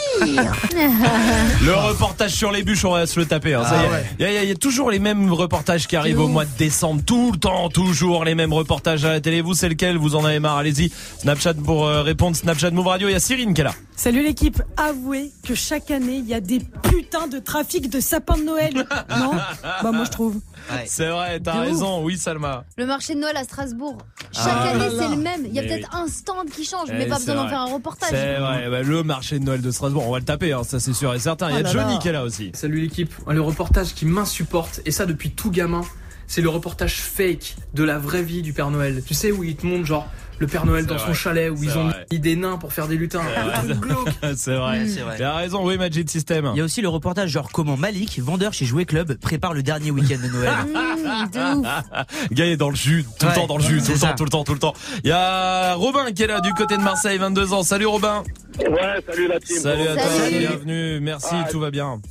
[1.63, 3.53] Le reportage sur les bûches, on va se le taper.
[3.53, 3.89] hein, ça Ah y est.
[3.89, 4.05] ouais.
[4.19, 6.27] Il y, a- y a- il y a toujours les mêmes reportages qui arrivent au
[6.27, 7.01] mois de décembre.
[7.05, 9.41] Tout le temps, toujours les mêmes reportages à la télé.
[9.41, 9.97] Vous, c'est lequel?
[9.97, 10.57] Vous en avez marre?
[10.57, 10.91] Allez-y.
[11.19, 12.35] Snapchat pour euh, répondre.
[12.35, 13.09] Snapchat Move Radio.
[13.09, 13.73] Il y a Cyrine qui est là.
[13.99, 18.37] Salut l'équipe, avouez que chaque année il y a des putains de trafic de sapins
[18.37, 18.73] de Noël.
[19.09, 19.31] Non
[19.81, 20.39] Bah moi je trouve.
[20.85, 21.67] C'est vrai, t'as ouf.
[21.67, 22.03] raison.
[22.03, 22.63] Oui, Salma.
[22.77, 23.97] Le marché de Noël à Strasbourg.
[24.31, 24.95] Chaque Ah année, là là.
[25.09, 25.45] c'est le même.
[25.47, 25.99] Il y a peut-être oui.
[26.03, 28.09] un stand qui change, mais Eh, pas besoin d'en faire un reportage.
[28.11, 28.69] C'est vrai.
[28.69, 30.53] Bah, le marché de Noël de Strasbourg, on va le taper.
[30.53, 31.49] hein, ça, c'est sûr et certain.
[31.49, 31.99] Il y a Oh là Johnny là.
[31.99, 32.51] qui est là aussi.
[32.53, 35.81] Salut l'équipe, le reportage qui m'insupporte, et ça depuis tout gamin,
[36.27, 39.01] c'est le reportage fake de la vraie vie du Père Noël.
[39.07, 40.05] Tu sais où ils te montrent genre
[40.39, 41.07] le Père Noël dans vrai.
[41.07, 42.05] son chalet, où ils ont vrai.
[42.11, 43.21] mis des nains pour faire des lutins.
[44.35, 44.79] C'est vrai.
[44.79, 45.21] Ouais, c'est vrai.
[45.21, 45.65] A raison.
[45.65, 46.51] Oui, Magic System.
[46.53, 49.63] Il y a aussi le reportage genre comment Malik, vendeur chez Jouet Club, prépare le
[49.63, 50.53] dernier week-end de Noël.
[51.07, 51.67] Mmh, de ouf.
[52.31, 54.23] Gars est dans le jus, tout le temps dans le jus, tout le temps, tout
[54.25, 54.73] le temps, tout le temps.
[55.03, 57.63] Il y a Robin qui est là du côté de Marseille, 22 ans.
[57.63, 58.23] Salut Robin.
[58.59, 59.57] Ouais, salut la team.
[59.57, 60.99] Salut à toi, bienvenue.
[60.99, 62.01] Merci, Ah, tout va bien.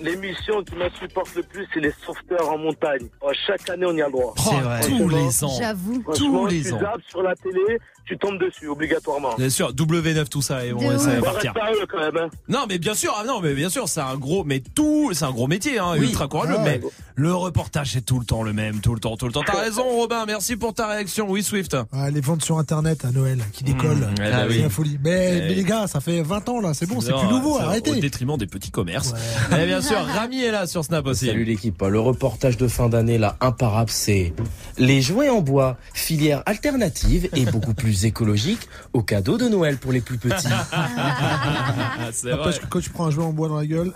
[0.00, 3.08] L'émission qui m'insupporte le plus, c'est les sauveteurs en montagne.
[3.20, 4.34] Oh, chaque année, on y a le droit.
[4.38, 4.50] Oh,
[4.82, 5.56] tous les ans.
[5.58, 6.04] J'avoue.
[6.14, 6.80] Tous les ans.
[7.08, 9.34] sur la télé, tu tombes dessus, obligatoirement.
[9.36, 11.16] Bien sûr, W9 tout ça et on ça va.
[11.20, 11.52] Bon, partir.
[11.88, 12.28] quand même, hein.
[12.48, 15.24] Non mais bien sûr, ah non mais bien sûr, c'est un gros mais tout, c'est
[15.24, 16.06] un gros métier hein, Oui.
[16.08, 16.62] ultra courageux Ouais.
[16.64, 16.80] mais
[17.16, 19.42] le reportage c'est tout le temps le même, tout le temps, tout le temps.
[19.46, 21.26] T'as raison Robin, merci pour ta réaction.
[21.30, 21.76] Oui Swift.
[21.92, 23.96] Ah, les ventes sur internet à Noël qui décollent.
[23.96, 24.62] Mmh, eh bah c'est oui.
[24.62, 24.98] la folie.
[25.02, 25.40] Mais, Eh.
[25.48, 27.68] mais les gars, ça fait 20 ans là, c'est bon, c'est plus nouveau, c'est Au
[27.68, 28.00] arrêtez.
[28.00, 29.14] détriment des petits commerces.
[29.58, 31.26] Et bien sûr, Rami est là sur Snap aussi.
[31.26, 34.32] Salut l'équipe, le reportage de fin d'année là imparable c'est
[34.78, 39.92] les jouets en bois, filière alternative et beaucoup plus écologique au cadeau de Noël pour
[39.92, 40.48] les plus petits.
[40.72, 42.44] Ah, c'est vrai.
[42.44, 43.92] Parce que quand tu prends un jouet en bois dans la gueule,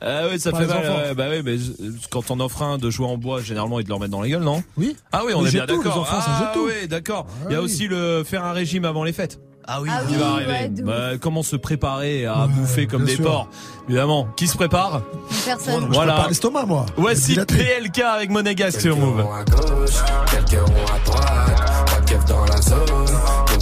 [0.00, 0.78] Ah oui, ça Par fait mal.
[0.78, 0.96] enfants.
[0.98, 1.72] ouais, bah oui, mais je-
[2.10, 4.30] quand on offre un de jouer en bois, généralement ils te le remettent dans les
[4.30, 4.62] gueules, non?
[4.76, 4.96] Oui.
[5.12, 5.84] Ah oui, on Ils est bien d'accord.
[5.84, 6.66] les enfants, ça ah jette tout.
[6.66, 7.26] oui, d'accord.
[7.28, 7.64] Ah Il y a oui.
[7.64, 9.38] aussi le faire un régime avant les fêtes.
[9.68, 9.88] Ah oui.
[9.92, 10.50] Ah oui, va arriver.
[10.52, 10.68] ouais.
[10.82, 13.24] Bah, comment se préparer à Ouais, bouffer comme des sûr.
[13.24, 13.48] porcs?
[13.88, 15.02] Évidemment, qui se prépare?
[15.44, 15.86] Personne.
[15.88, 16.12] Je Voilà.
[16.12, 16.86] prépare l'estomac moi.
[16.96, 17.34] Voici.
[17.36, 19.20] PLK avec Monégasque sur Move.
[19.20, 19.90] à gauche,
[20.30, 23.05] quelques ronds à droite, pas de dans la zone,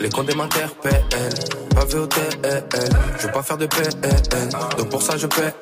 [0.00, 1.04] Les comptes m'interpellent,
[1.74, 2.64] pas vu au TL.
[3.18, 4.48] Je veux pas faire de PN,
[4.78, 5.52] donc pour ça je paie.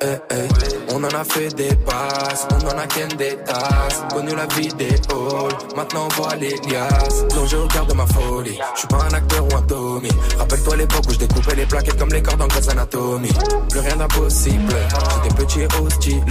[0.91, 4.01] On en a fait des passes, on en a qu'un des tasses.
[4.13, 7.27] Connu la vie des halls, maintenant on voit les liasses.
[7.35, 10.09] Donc je regarde ma folie, je suis pas un acteur ou un Tommy.
[10.37, 13.31] Rappelle-toi l'époque où je découpais les plaquettes comme les cordes en Grey's Anatomy.
[13.69, 14.73] Plus rien d'impossible,
[15.23, 16.23] j'étais petit et hostile.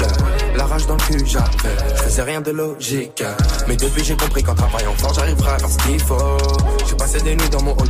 [0.56, 3.22] La rage dans le cul j'avais, je faisais rien de logique.
[3.66, 6.38] Mais depuis j'ai compris qu'en travaillant fort j'arriverai à faire ce qu'il faut.
[6.88, 7.88] J'ai passé des nuits dans mon hall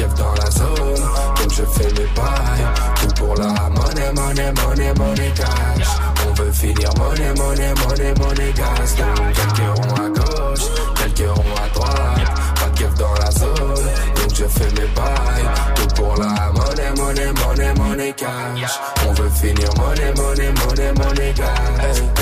[0.00, 1.02] keuf dans la zone,
[1.36, 2.66] donc je fais mes bails.
[3.00, 5.88] Tout pour la monnaie, monnaie, monnaie, monnaie cash.
[6.26, 8.94] On veut finir monnaie, monnaie, monnaie, monnaie gas.
[9.34, 13.84] Quelques ronds à gauche, quelques ronds à droite, pas de keuf dans la zone,
[14.16, 15.48] donc je fais mes bails.
[15.74, 18.80] Tout pour la monnaie, monnaie, monnaie, monnaie cash.
[19.06, 22.19] On veut finir monnaie, monnaie, monnaie, monnaie gas.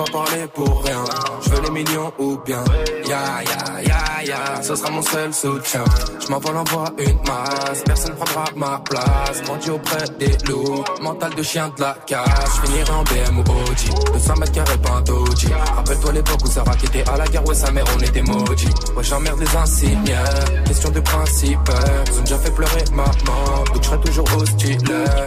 [0.00, 1.04] Pas parler pour rien.
[1.42, 2.64] Je veux les millions ou bien.
[3.06, 5.84] Ya ya ya ya, ce sera mon seul soutien.
[6.22, 9.42] Je m'envole en voie une masse, personne prendra ma place.
[9.42, 12.56] Grandi auprès des loups, mental de chien de la casse.
[12.56, 15.48] Je finirai en BM ou de 100 mètres carrés doji.
[15.76, 18.74] Rappelle-toi l'époque où Sarah qui était à la guerre, ouais sa mère on était maudits.
[18.96, 20.16] Ouais j'emmerde les insignes,
[20.64, 21.70] question de principe.
[22.06, 24.78] Ils ont déjà fait pleurer maman, donc je serai toujours hostile.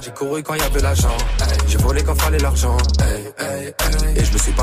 [0.01, 1.17] J'ai couru quand y avait l'argent,
[1.67, 2.78] j'ai volé quand fallait l'argent.
[4.15, 4.62] Et je me suis pas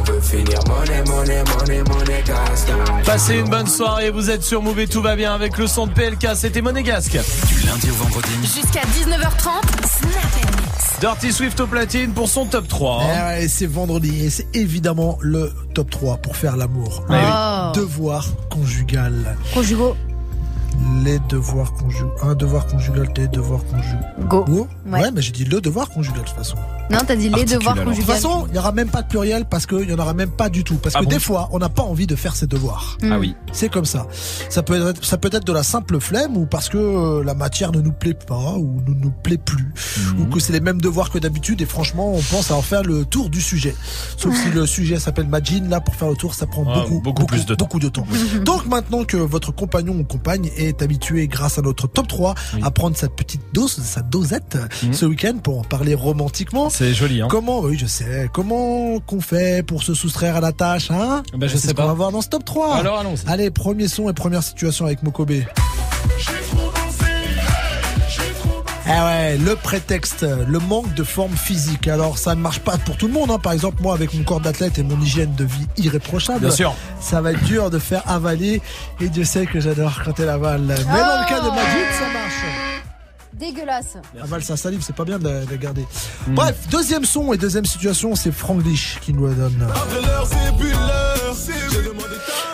[0.00, 2.64] On veut finir monnaie, monnaie, monnaie, monnaie gas.
[2.68, 5.66] Donc, Passez une bonne soirée, vous êtes sur Move et tout va bien avec le
[5.66, 7.18] son de PLK, c'était Monégasque.
[7.48, 8.30] Du lundi au vendredi.
[8.42, 11.00] Jusqu'à 19h30, Snap Mix.
[11.00, 13.02] Dirty Swift au platine pour son top 3.
[13.02, 17.04] Eh ouais, c'est vendredi et c'est évidemment le top 3 pour faire l'amour.
[17.10, 17.18] Eh oui.
[17.74, 19.36] Devoir conjugal.
[19.52, 19.96] Conjugaux.
[21.04, 22.10] Les devoirs conjugaux.
[22.22, 24.04] Un devoir conjugal, des devoirs conjugaux.
[24.28, 24.68] Go.
[24.86, 25.00] Ouais.
[25.02, 25.10] Ouais.
[25.12, 26.56] mais j'ai dit le devoir conjugal de toute façon.
[26.90, 28.12] Non, t'as dit les devoirs De toute conjugaux.
[28.12, 30.48] façon, il n'y aura même pas de pluriel parce qu'il n'y en aura même pas
[30.48, 30.76] du tout.
[30.76, 32.98] Parce Ah que bon des fois, on n'a pas envie de faire ses devoirs.
[33.02, 33.12] Mm.
[33.12, 33.34] Ah oui.
[33.52, 34.06] C'est comme ça.
[34.48, 37.34] Ça peut être, ça peut être de la simple flemme ou parce que euh, la
[37.34, 39.72] matière ne nous plaît pas ou ne nous plaît plus
[40.18, 42.82] ou que c'est les mêmes devoirs que d'habitude et franchement, on pense à en faire
[42.82, 43.74] le tour du sujet.
[44.16, 47.00] Sauf si le sujet s'appelle Majin, là pour faire le tour, ça prend Ah, beaucoup,
[47.00, 47.64] beaucoup plus de temps.
[47.64, 48.06] beaucoup de temps.
[48.44, 52.70] Donc maintenant que votre compagnon ou compagne est habitué grâce à notre top 3 à
[52.70, 54.92] prendre sa petite dose, sa dosette Mhm.
[54.92, 56.70] ce week-end pour en parler romantiquement.
[56.70, 57.28] C'est joli, hein.
[57.30, 58.28] Comment, oui, je sais.
[58.32, 61.86] Comment qu'on fait pour se soustraire à la tâche, hein Ben, je sais ce pas.
[61.86, 62.76] va voir dans ce top 3.
[62.76, 63.28] Alors, allons-y.
[63.28, 65.32] Allez, premier son et première situation avec Mokobe.
[68.92, 71.86] Eh ouais, le prétexte, le manque de forme physique.
[71.86, 73.30] Alors ça ne marche pas pour tout le monde.
[73.30, 73.38] Hein.
[73.38, 76.74] Par exemple, moi avec mon corps d'athlète et mon hygiène de vie irréprochable, Bien sûr.
[77.00, 78.60] ça va être dur de faire avaler.
[79.00, 80.62] Et Dieu sait que j'adore quand elle avale.
[80.62, 82.44] Mais dans le cas de Majid, ça marche.
[83.34, 83.96] Dégueulasse.
[84.22, 85.86] Avale sa salive, c'est pas bien de la, de la garder.
[86.26, 89.66] Bref, deuxième son et deuxième situation, c'est Franglish qui nous la donne.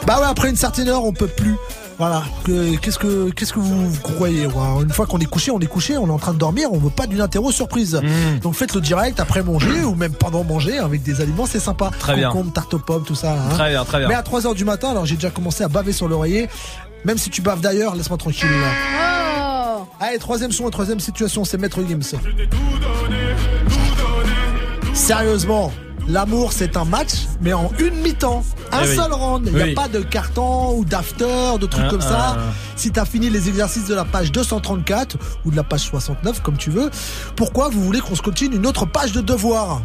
[0.07, 1.57] Bah ouais, après une certaine heure, on peut plus.
[1.99, 2.23] Voilà.
[2.45, 4.47] Que- Qu'est-ce que qu'est-ce que vous croyez
[4.83, 6.79] Une fois qu'on est couché, on est couché, on est en train de dormir, on
[6.79, 7.95] veut pas d'une interro surprise.
[8.03, 8.41] Mmh.
[8.41, 11.91] Donc faites le direct après manger ou même pendant manger avec des aliments, c'est sympa.
[11.99, 12.29] Très bien.
[12.31, 13.33] Concombre, tarte aux pommes, tout ça.
[13.33, 13.49] hein.
[13.51, 14.09] Très bien, très bien.
[14.09, 16.49] Mais à 3h du matin, alors j'ai déjà commencé à baver sur l'oreiller.
[17.05, 18.49] Même si tu baves d'ailleurs, laisse-moi tranquille.
[18.53, 22.19] Oh Allez, troisième son et troisième situation, c'est Maître Gims.
[24.95, 25.73] Sérieusement,
[26.09, 28.43] l'amour c'est un match, mais en une mi-temps.
[28.73, 28.97] Un Eh oui.
[28.97, 29.47] seul round.
[29.47, 29.75] Il n'y a Oui.
[29.75, 32.37] pas de carton ou d'after, de trucs Ah, comme ça.
[32.37, 32.41] ah.
[32.77, 36.57] Si t'as fini les exercices de la page 234 ou de la page 69, comme
[36.57, 36.91] tu veux,
[37.37, 39.83] pourquoi vous voulez qu'on se continue une autre page de devoirs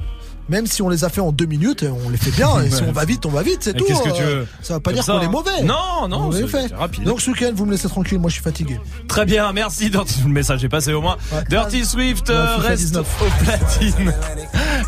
[0.52, 2.62] même si on les a fait en deux minutes, on les fait bien.
[2.62, 2.90] Et si Ouais.
[2.90, 3.86] on va vite, on va vite, c'est tout.
[3.86, 5.30] qu'est-ce que tu Euh, veux Ça va pas dire qu'on est hein.
[5.30, 5.64] mauvais.
[5.64, 6.76] Non, non, on les c'est- fait.
[6.76, 7.04] rapide.
[7.06, 8.20] Donc ce week-end, vous me laissez tranquille.
[8.20, 8.80] Moi, je suis fatigué.
[9.08, 9.90] Très bien, merci.
[9.90, 11.18] Dirty- Le message est passé au moins.
[11.50, 13.08] Dirty Swift Ouais, euh, reste 19.
[13.22, 14.14] au platine.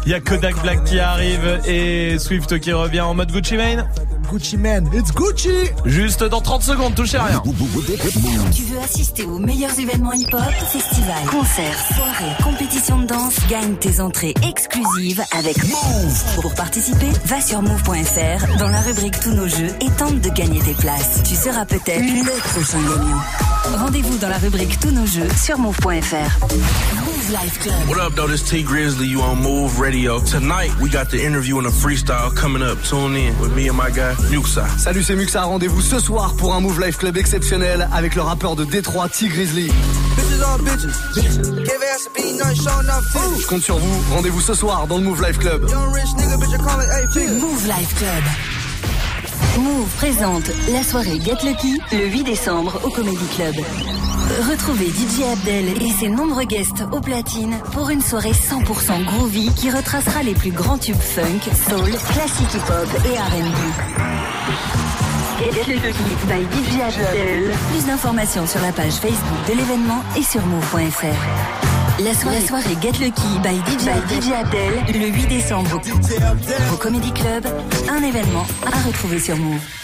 [0.05, 3.88] Il y a Kodak Black qui arrive et Swift qui revient en mode Gucci Mane.
[4.32, 5.49] Gucci Man, it's Gucci.
[5.86, 7.41] Juste dans 30 secondes, touchez à rien.
[8.53, 10.41] Tu veux assister aux meilleurs événements hip-hop,
[10.72, 15.53] festivals, concerts, soirées, compétitions de danse Gagne tes entrées exclusives avec
[16.41, 20.60] Pour participer, va sur move.fr dans la rubrique Tous nos jeux et tente de gagner
[20.62, 21.22] tes places.
[21.24, 23.78] Tu seras peut-être le prochain gagnant.
[23.78, 27.12] Rendez-vous dans la rubrique Tous nos jeux sur move.fr.
[27.24, 27.88] Move Move Life Club.
[27.88, 28.28] What up, though?
[28.28, 29.08] This T Grizzly.
[29.08, 30.20] You on Move Radio.
[30.20, 32.78] Tonight, we got the interview and a freestyle coming up.
[32.84, 34.68] Tune in with me and my guy, Muxa.
[34.78, 35.44] Salut, c'est Muxa.
[35.44, 39.28] Rendez-vous ce soir pour un Move Life Club exceptionnel avec le rappeur de Détroit, T
[39.30, 39.72] Grizzly.
[43.40, 44.14] Je compte sur vous.
[44.14, 45.62] Rendez-vous ce soir dans le Move Life Club.
[45.64, 45.98] Move
[47.68, 48.24] Life Club.
[49.60, 53.56] Move présente la soirée Get Lucky le 8 décembre au Comedy Club.
[54.30, 59.70] Retrouvez DJ Abdel et ses nombreux guests au platine pour une soirée 100% groovy qui
[59.70, 63.58] retracera les plus grands tubes funk, soul, classique hip-hop et R&B.
[65.54, 67.52] Get Lucky by DJ Abdel.
[67.72, 72.04] Plus d'informations sur la page Facebook de l'événement et sur move.fr.
[72.04, 75.82] La soirée, la soirée Get Lucky by DJ, DJ Abdel le 8 décembre
[76.74, 77.46] au Comedy Club.
[77.90, 79.83] Un événement à retrouver sur Move.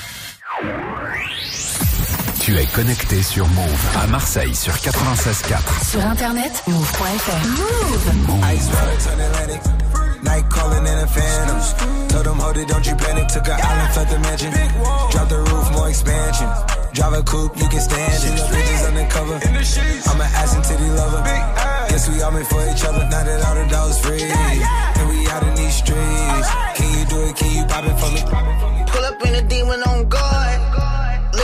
[2.49, 5.87] Tu es connecté sur Move à Marseille sur 96.4.
[5.87, 7.47] Sur internet, move.fr.
[7.47, 8.09] Move.
[8.51, 8.67] Ice
[9.03, 9.61] turn Atlantic.
[10.23, 11.59] Night calling in a phantom.
[12.07, 13.27] Told them, hold it, don't you panic.
[13.27, 14.51] Took an island, felt the mansion.
[15.11, 16.49] Drop the roof, more expansion.
[16.93, 18.41] Drive a coupe, you can stand it.
[18.49, 19.35] Bitches undercover.
[20.09, 21.21] I'm an ass and titty lover.
[21.89, 23.05] Guess we all made for each other.
[23.13, 24.23] Now that all the dogs free.
[24.25, 26.49] And we out in these streets.
[26.73, 27.35] Can you do it?
[27.35, 28.25] Can you pop it for me?
[28.89, 30.28] Pull up in a demon on guard.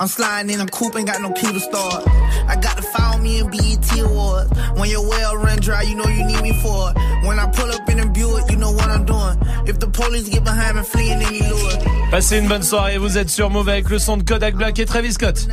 [0.00, 2.06] I'm sliding in a coupe, ain't got no key to start.
[2.46, 4.48] I got to follow me in BET Awards.
[4.76, 7.26] When your well run dry, you know you need me for it.
[7.26, 9.36] When I pull up in a Buick, you know what I'm doing.
[9.66, 12.10] If the police get behind me, fleeing any lure.
[12.12, 14.86] Passez une bonne soirée, vous êtes sur Move avec le son de Kodak Black et
[14.86, 15.48] Travis Scott.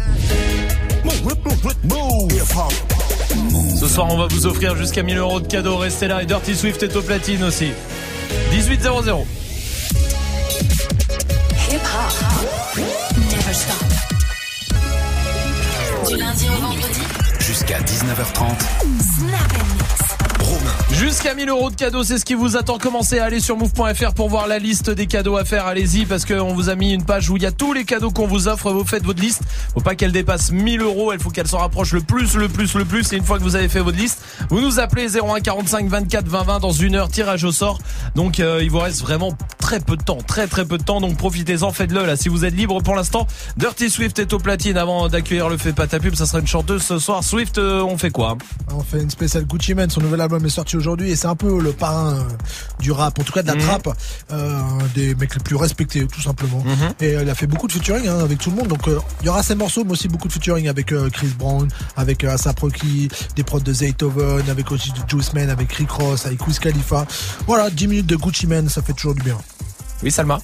[3.80, 5.78] Ce soir, on va vous offrir jusqu'à 1000 euros de cadeaux.
[5.78, 7.72] Restez là et Dirty Swift est au platine aussi.
[8.52, 9.26] 18 00.
[11.72, 12.78] Hip hop.
[13.32, 13.95] Never stop.
[16.08, 17.02] Du lundi au vendredi.
[17.40, 18.60] Jusqu'à 19h30.
[19.02, 19.54] Snap
[20.92, 22.78] Jusqu'à 1000 euros de cadeaux, c'est ce qui vous attend.
[22.78, 25.66] Commencez à aller sur move.fr pour voir la liste des cadeaux à faire.
[25.66, 28.12] Allez-y parce qu'on vous a mis une page où il y a tous les cadeaux
[28.12, 28.72] qu'on vous offre.
[28.72, 29.42] Vous faites votre liste.
[29.74, 31.12] Faut pas qu'elle dépasse 1000 euros.
[31.14, 33.12] Il faut qu'elle s'en rapproche le plus, le plus, le plus.
[33.12, 34.20] Et une fois que vous avez fait votre liste,
[34.50, 37.10] vous nous appelez 01 45 24 20 20 dans une heure.
[37.10, 37.80] Tirage au sort.
[38.16, 41.02] Donc euh, il vous reste vraiment très peu de temps, très très peu de temps.
[41.02, 42.16] Donc profitez-en, faites-le là.
[42.16, 43.28] Si vous êtes libre pour l'instant,
[43.58, 44.78] Dirty Swift est au platine.
[44.78, 47.24] Avant d'accueillir le fait pas ta pub, ça sera une chanteuse ce soir.
[47.24, 48.38] Swift, euh, on fait quoi
[48.72, 51.36] On fait une spéciale Gucci Mane, son nouvel album est sorti aujourd'hui et c'est un
[51.36, 52.24] peu le parrain euh,
[52.80, 53.62] du rap, en tout cas de la Mhm.
[53.62, 53.90] trappe,
[54.32, 54.60] euh,
[54.96, 56.64] des mecs les plus respectés tout simplement.
[56.64, 56.94] Mhm.
[57.02, 58.82] Et euh, il a fait beaucoup de featuring hein, avec tout le monde, donc
[59.22, 62.60] il y aura ces morceaux, mais aussi beaucoup de featuring avec Chris Brown, avec Asap
[62.60, 66.60] Rocky, des prods de Zaytoven, avec aussi de Juice Man, avec Rick Ross, avec Wiz
[66.60, 67.06] Khalifa.
[67.48, 69.38] Voilà, 10 minutes de Gucci Mane, ça fait toujours du bien.
[70.06, 70.38] Oui, Salma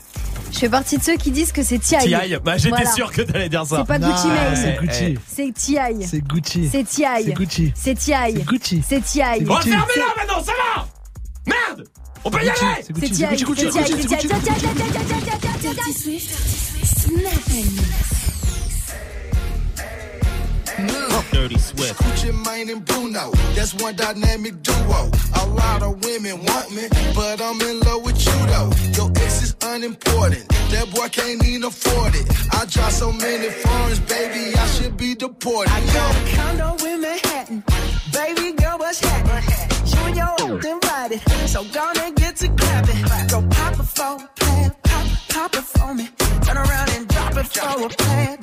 [0.52, 2.00] Je fais partie de ceux qui disent que c'est T.I.
[2.00, 2.38] T.I.
[2.44, 2.92] Bah, j'étais Voilà.
[2.92, 3.78] sûr que t'allais dire ça.
[3.78, 4.56] C'est pas Gucci Mane.
[4.56, 5.18] c'est Gucci.
[5.28, 6.08] C'est T.I.
[6.08, 6.70] C'est Gucci.
[6.72, 7.24] C'est T.I.
[7.26, 7.74] C'est Gucci.
[7.76, 8.34] C'est T.I.
[8.34, 8.84] C'est Gucci.
[8.90, 9.46] C'est T.I.
[9.48, 10.88] On va fermer là maintenant, ça va
[11.46, 11.88] Merde
[12.24, 14.36] On peut y aller C'est Gucci, C'est Gucci, c'est Gucci, c'est Tiago,
[21.32, 22.32] Dirty Swift, snapping.
[22.32, 25.12] Dirty Gucci Mane and Bruno, that's one dynamic duo.
[25.42, 28.72] A lot of women want me, but I'm in love with you though.
[28.98, 32.28] Your ex is unimportant, that boy can't even afford it.
[32.54, 35.72] I drive so many foreigns, baby, I should be deported.
[35.72, 37.64] I got a condo in Manhattan.
[38.12, 39.72] Baby girl, what's happening?
[39.86, 41.22] You and your old invited.
[41.48, 43.02] So gonna get to clapping.
[43.30, 44.76] Go pop it for a plan.
[44.84, 46.10] Pop, pop it for me.
[46.44, 48.38] Turn around and drop it for a plan.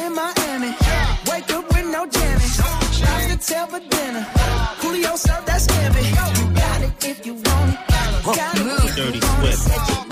[0.00, 0.70] In Miami.
[1.28, 2.58] Wake up with no jammies.
[2.58, 4.26] Lobster tail for dinner.
[4.80, 6.02] Julio served that scampi.
[6.38, 8.24] You got it if you want it.
[8.24, 9.56] Got it if Dirty you want it.
[9.56, 10.09] Swift.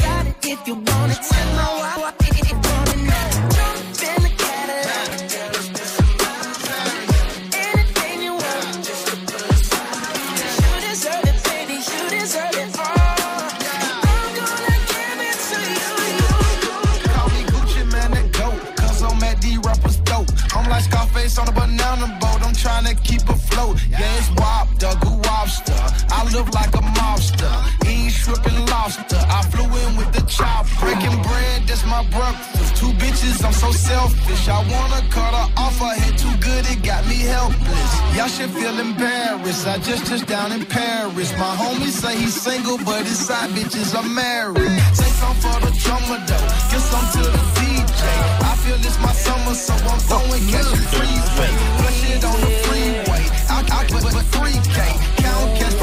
[33.58, 34.48] So selfish.
[34.48, 35.78] I wanna cut her off.
[35.78, 37.90] Her head too good, it got me helpless.
[38.16, 39.66] Y'all should feel embarrassed.
[39.66, 41.30] I just touched down in Paris.
[41.38, 44.78] My homie say he's single, but his side bitches are married.
[44.98, 46.48] Take some for the drummer though.
[46.70, 48.02] Give some to the DJ.
[48.50, 51.52] I feel it's my summer, so I'm going catch a freeway.
[51.78, 53.22] Flush it on the freeway.
[53.54, 54.78] I, I put put 3K.
[55.22, 55.77] Count cash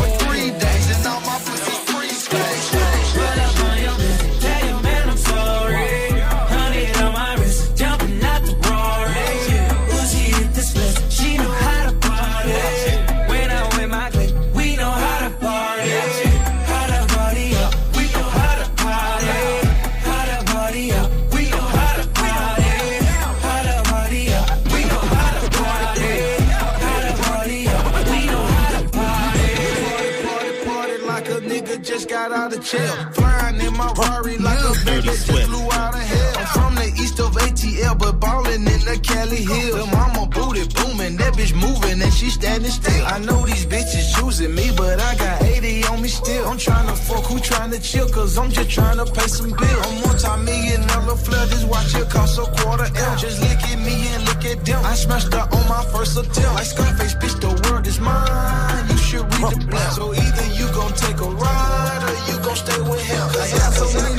[37.85, 39.75] ATL, but ballin' in the Cali Hills.
[39.75, 43.05] The mama booty booming, that bitch moving and she standing still.
[43.05, 46.47] I know these bitches choosing me, but I got 80 on me still.
[46.47, 49.85] I'm tryna fuck, who tryna chill, cause I'm just tryna pay some bills.
[49.85, 53.17] I'm multi-million dollar flood, this watch it cost a quarter M.
[53.17, 54.85] Just look at me and look at them.
[54.85, 56.55] I smashed her on my first attempt.
[56.55, 58.89] Like Scarface, bitch, the world is mine.
[58.89, 59.91] You should read the plan.
[59.91, 63.25] So either you gon' take a ride or you gon' stay with him.
[63.29, 64.15] Cause I got so many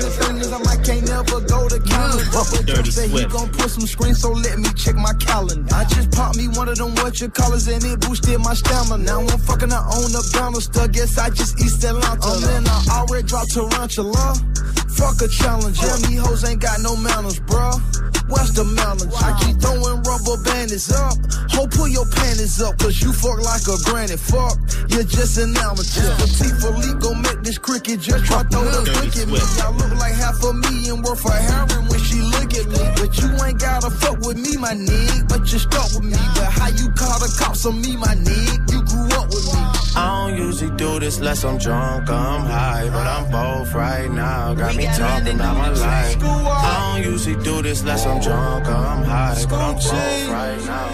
[0.56, 2.24] feelings, I can't never go to Canada.
[2.32, 5.74] But Dirty say he gon' put some screens, so let me check my calendar.
[5.74, 9.04] I just popped me one of them what you callers and it boosted my stamina.
[9.04, 10.88] Now I'm fucking her on the banister.
[10.88, 12.20] Guess I just East Atlanta.
[12.22, 14.34] Oh man, I already dropped tarantula.
[14.96, 15.78] Fuck a challenge.
[15.82, 17.76] Yeah, me hoes ain't got no manners, bruh.
[18.28, 19.12] What's the mileage?
[19.22, 21.14] I keep throwing rubber bandits up.
[21.54, 24.16] Ho, pull your panties up, cause you fuck like a granny.
[24.16, 24.58] Fuck,
[24.90, 26.10] you're just an amateur.
[26.18, 29.38] Petit Philippe gon' make this cricket just try to throw the brick at me.
[29.62, 32.82] I look like half a million worth of heroin when she look at me.
[32.98, 35.28] But you ain't gotta fuck with me, my nigga.
[35.28, 36.18] But you stuck with me.
[36.34, 38.74] But how you call the cops on me, my nigga?
[38.74, 39.60] You grew up with me.
[39.96, 44.54] I don't usually do this unless I'm drunk, I'm high, but I'm both right now.
[44.54, 46.22] Got me talking about my life.
[46.22, 49.92] I don't usually do this unless I'm drunk, I'm high, but I'm both
[50.30, 50.92] right now.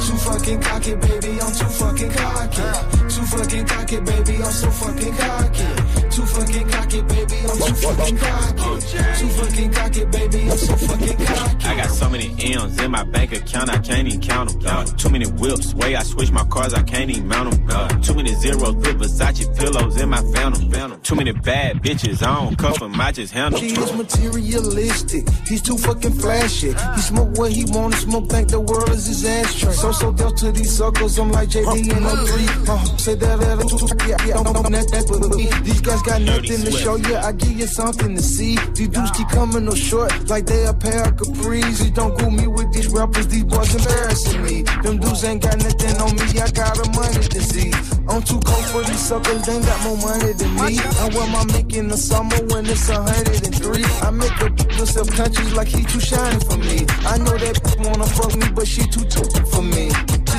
[0.00, 2.62] Too fucking cocky, baby, I'm too fucking cocky.
[3.08, 5.97] Too fucking cocky, baby, I'm so fucking cocky.
[6.18, 8.80] Too fucking cocky, baby, I'm too fucking cocky.
[9.20, 11.64] Too fucking cocky, baby, I'm so fucking cocky.
[11.64, 14.66] I got so many M's in my bank account, I can't even count them.
[14.66, 17.70] Uh, too many whips, way I switch my cars, I can't even mount them.
[17.70, 21.00] Uh, too many zeros, put Versace pillows in my phantom.
[21.02, 25.28] Too many bad bitches, I don't cuff them, I just handle He is materialistic.
[25.46, 26.72] He's too fucking flashy.
[26.72, 28.28] He smoke what he want to smoke.
[28.28, 29.72] Think the world is his ashtray.
[29.72, 31.18] So so dealt to these suckers.
[31.18, 32.68] I'm like JD and O3.
[32.68, 35.48] Uh, say that that yeah, yeah, don't, don't, that, that with me.
[35.62, 37.16] These guys got nothing to show you.
[37.16, 38.56] I give you something to see.
[38.72, 41.60] These dudes keep coming no short, like they a pair of capris.
[41.60, 43.28] Please don't go me with these rappers.
[43.28, 44.62] These boys embarrassing me.
[44.82, 46.40] Them dudes ain't got nothing on me.
[46.40, 47.76] I got a money disease.
[48.08, 49.44] I'm too cold for these suckers.
[49.44, 50.78] They ain't got more money than me.
[50.80, 53.84] I wear my Mick in the summer when it's a hundred and three.
[54.00, 56.86] I make a bitch self conscious like he too shiny for me.
[57.04, 59.90] I know that bitch wanna fuck me, but she too too for me.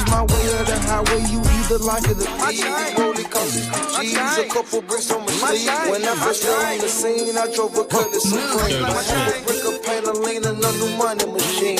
[0.09, 1.21] My way or the highway.
[1.29, 2.97] You either like it or leave.
[2.97, 5.69] Rolling coasters, G's, a couple bricks on my sleeve.
[5.89, 8.81] When I first got on the scene, I drove a of supreme.
[8.81, 11.79] My shit brick a paint a lean and a money machine.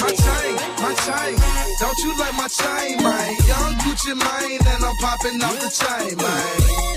[0.00, 0.54] My chain,
[0.84, 1.34] my chain.
[1.80, 3.36] Don't you like my chain, man?
[3.48, 6.91] Young Gucci Mane, and I'm popping off the chain, man.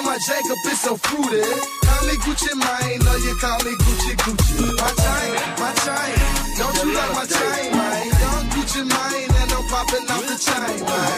[0.00, 1.44] And my Jacob is so fruity.
[1.84, 4.72] Call me Gucci Mane, or you call me Gucci Gucci.
[4.80, 6.16] My chain, my chain.
[6.56, 8.08] Don't you like my chain, man?
[8.08, 11.12] Young Gucci Mane, and I'm popping off the chain, man.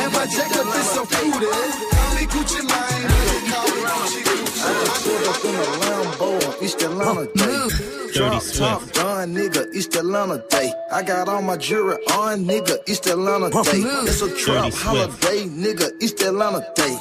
[0.00, 1.52] And my Jacob is so fruity.
[1.92, 5.44] Call me Gucci Mane, or you call me Gucci Gucci.
[5.44, 7.68] in a Lambo, East Atlanta day.
[8.14, 10.72] Drop top gun, nigga, East Atlanta day.
[10.90, 13.82] I got all my jewelry on, nigga, East Atlanta day.
[14.08, 14.82] It's a drop Swift.
[14.82, 16.98] holiday, nigga, East Atlanta day.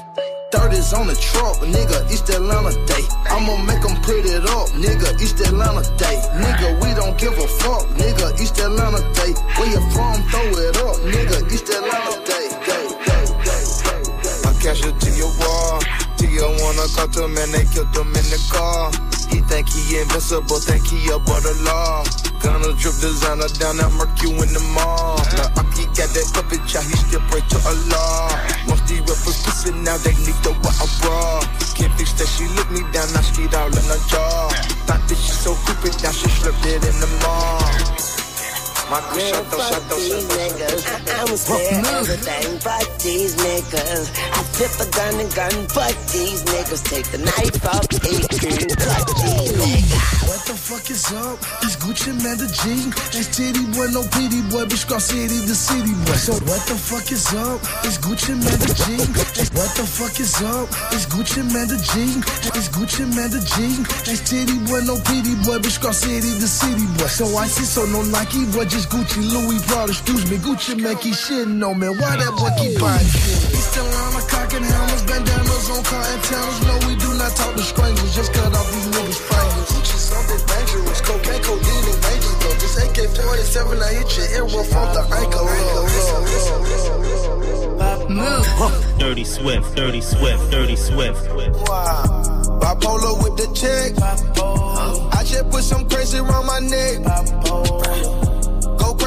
[0.52, 3.04] 30s on the truck, nigga, East Atlanta day.
[3.32, 6.18] I'ma make 'em put it up, nigga, East Atlanta day.
[6.44, 9.32] Nigga, we don't give a fuck, nigga, East Atlanta day.
[9.56, 12.48] Where you from, throw it up, nigga, East Atlanta day.
[12.68, 14.50] day, day, day, day.
[14.50, 15.80] I cash it to your wall.
[16.18, 19.11] To your wanna cut him and they killed him in the car.
[19.32, 22.04] He think he invincible, think he above the law.
[22.44, 25.18] Gonna drip designer down at Mercu in the mall.
[25.40, 28.36] Now Aki got that puppet child, he still pray to Allah.
[28.68, 31.40] Most these rappers pussy now, they need to wear a bra.
[31.80, 34.50] Can't fix that, she look me down, I she all in her jaw.
[34.84, 38.11] Thought this shit so stupid, now she slipped it in the mall.
[38.92, 40.36] My girl shut up, shut up, these shut up.
[40.36, 40.84] niggas.
[41.16, 44.12] I'ma spare everything but these niggas.
[44.36, 48.68] I flip a gun and gun, but these niggas take the knife off, eat and
[48.76, 50.28] cut these niggas.
[50.28, 51.40] What the fuck is up?
[51.64, 52.92] It's Gucci man the G.
[53.16, 56.20] It's Titty boy, no pity boy, bitch Scar City, the city boy.
[56.20, 57.64] So what the fuck is up?
[57.88, 59.00] It's Gucci man the G.
[59.40, 60.68] It's what the fuck is up?
[60.92, 62.20] It's Gucci man the G.
[62.60, 63.84] It's Gucci man the G.
[64.12, 67.08] It's Titty boy, no pity boy, bitch Scar City, the city boy.
[67.08, 70.38] So I see so no Nike, boy, just Gucci, Louis, Prada, excuse me.
[70.38, 71.90] Gucci man keep shitting on me.
[71.90, 73.52] Why that boy keep buying shit?
[73.52, 76.60] He's still on the cock and helmets, bandanas on car antennas.
[76.66, 79.70] No, we do not talk to strangers, just cut off these niggas' fingers.
[79.76, 82.56] Gucci something dangerous, cocaine, codeine, and major though.
[82.62, 85.46] This AK-47, I hit your ear off off the ankle.
[88.10, 88.48] Move.
[89.00, 91.28] Dirty Swift, Dirty Swift, Dirty Swift.
[91.68, 92.22] Wow.
[92.62, 93.98] Bipolar with the check.
[95.14, 97.04] I just put some crazy around my neck.
[97.44, 98.21] Go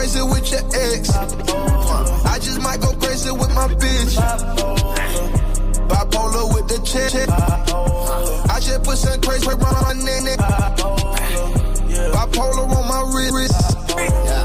[0.05, 1.09] crazy with your ex.
[1.17, 4.17] Uh, I just might go crazy with my bitch.
[5.89, 7.15] Bipolar with the check.
[8.51, 10.39] I just put some crazy around my neck.
[12.13, 13.55] Bipolar on my wrist.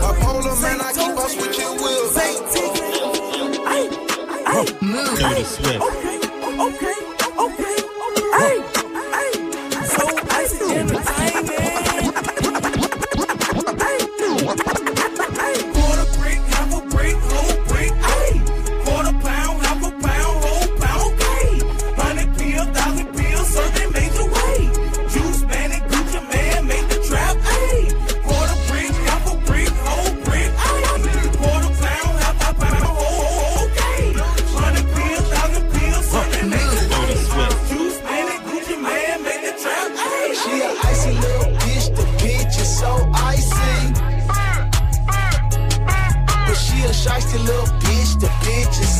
[0.01, 2.15] Bipolar, man, I keep on switching wheels.
[5.19, 5.81] Dirty Swift.
[6.59, 6.95] Okay,
[7.39, 7.78] okay, hey,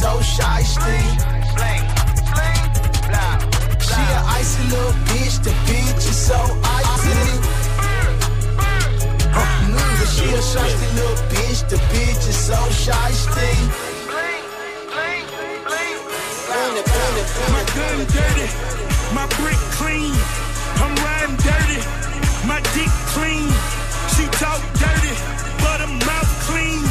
[0.10, 1.00] bitch is so shiesty.
[3.82, 7.20] She a icy little bitch, the bitch is so icy.
[9.34, 13.54] But she a shiesty little bitch, the bitch is so shy, shiesty.
[17.52, 18.48] My gun dirty,
[19.14, 20.14] my brick clean.
[20.82, 21.80] I'm riding dirty,
[22.48, 23.50] my dick clean.
[24.16, 25.14] She talk dirty,
[25.64, 26.82] but her mouth clean.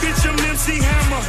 [0.00, 1.22] Bitch, I'm MC Hammer,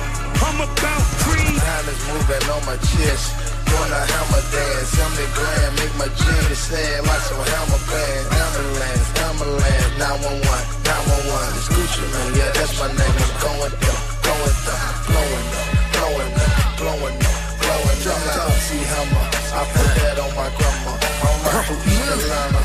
[0.49, 1.53] I'm about cream.
[1.61, 3.38] Diamonds moving on my chest.
[3.69, 8.26] Doing a hammer dance, hammer gland, make my jeans stand like some hammer band.
[8.34, 10.41] Ambulance, ambulance, 911,
[10.89, 11.53] 911.
[11.53, 13.13] It's Gucci man, yeah, that's my name.
[13.13, 18.09] I'm going up, going up, blowing up, blowing up, blowing up, blowing up.
[18.09, 18.49] Drop top,
[18.89, 19.26] hammer.
[19.53, 20.93] I put that on my grandma.
[21.30, 22.63] I'm from Atlanta,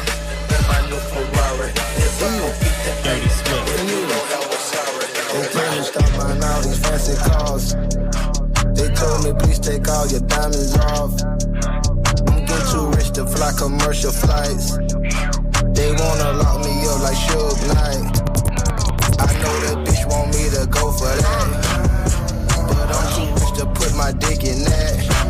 [0.57, 1.69] in my new Ferrari.
[2.01, 4.24] If I don't beat that Dirty Swift.
[6.99, 7.75] Fancy cars.
[8.75, 11.13] They told me please take all your diamonds off.
[12.29, 14.77] I'm getting too rich to fly commercial flights.
[15.75, 18.05] They wanna lock me up like Suge Knight.
[19.19, 21.49] I know that bitch want me to go for that.
[22.69, 25.24] But I'm too rich to put my dick in that.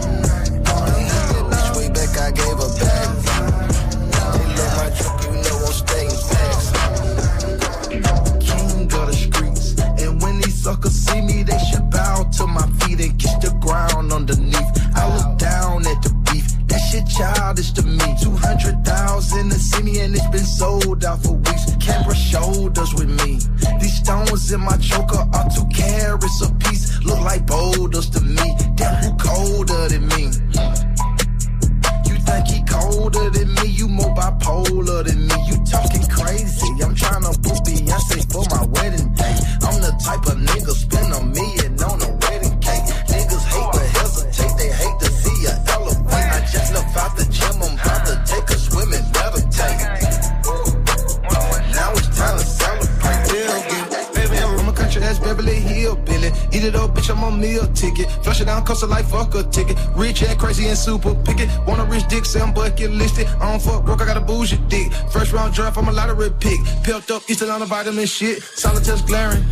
[60.75, 61.49] And super picket.
[61.67, 63.27] Want a rich dick, say I'm bucket listed.
[63.41, 64.93] I don't fuck broke, I got a bougie dick.
[65.15, 66.59] First round draft, I'm a lottery pick.
[66.83, 68.43] Pelt up, Eastern on the vitamin shit.
[68.43, 69.45] Solitaires glaring.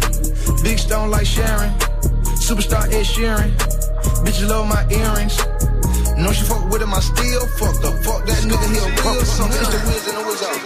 [0.62, 1.70] Big stone like Sharon.
[2.46, 3.50] Superstar Ed Sheeran.
[4.24, 5.36] Bitches love my earrings.
[6.18, 9.24] No, she fuck with him, I still fuck the fuck that nigga, he a real
[9.24, 9.60] something.
[9.62, 10.58] It's the whiz and the wizard.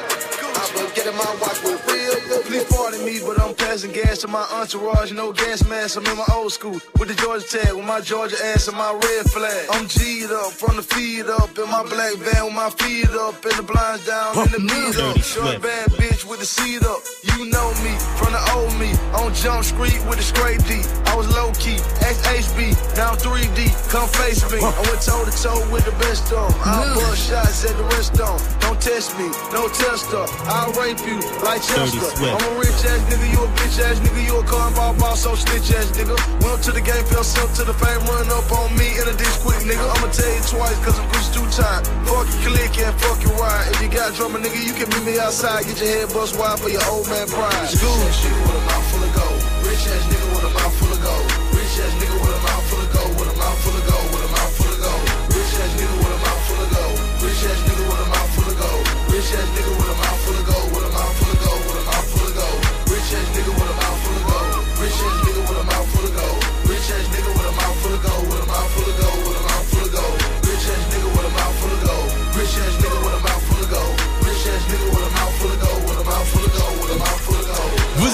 [0.57, 2.16] I've been getting my watch with real.
[2.49, 5.12] Please pardon me, but I'm passing gas to my entourage.
[5.12, 6.81] No gas mask, I'm in my old school.
[6.98, 9.66] With the Georgia tag, with my Georgia ass and my red flag.
[9.70, 13.44] I'm G'd up, from the feet up, in my black van with my feet up,
[13.44, 15.15] and the blinds down, and the beat up.
[15.15, 17.03] Dirty Short bad bitch with the seat up.
[17.36, 18.96] You know me, from the old me.
[19.12, 20.80] On Jump Street with the scrape D.
[21.04, 23.68] I was low key, XHB, now I'm 3D.
[23.92, 24.56] Come face me.
[24.56, 26.56] I went toe to toe with the best of 'em.
[26.64, 28.60] I'll bust shots at the rest of 'em.
[28.60, 30.24] Don't test me, no tester.
[30.48, 32.24] I'll rape you like Dirty Chester.
[32.24, 35.36] I'm a rich ass nigga, you a bitch ass nigga, you a cornball boss, so
[35.36, 36.16] snitch ass nigga.
[36.40, 39.08] Went up to the game, fell silk to the fame, run up on me in
[39.08, 39.84] a ditch quick nigga.
[39.92, 41.84] I'ma tell you twice, cause I'm Gucci two time.
[42.08, 43.68] Fuck you, click and fuck you ride.
[43.72, 46.58] If you got drummer nigga, you can meet me outside, get your head bust wide
[46.58, 47.69] for your old man pride.
[47.69, 49.40] School shit with a mouth full of gold.
[49.66, 51.27] Rich ass nigga with a mouth full of gold.
[51.55, 53.12] Rich ass nigga with a mouth full of gold.
[53.19, 54.07] With a mouth full of gold.
[54.12, 55.05] With a mouth full of gold.
[55.35, 56.97] Rich ass nigga with a mouth full of gold.
[57.23, 58.85] Rich ass nigga with a mouth full of gold.
[59.11, 60.15] Rich ass nigga with a mouth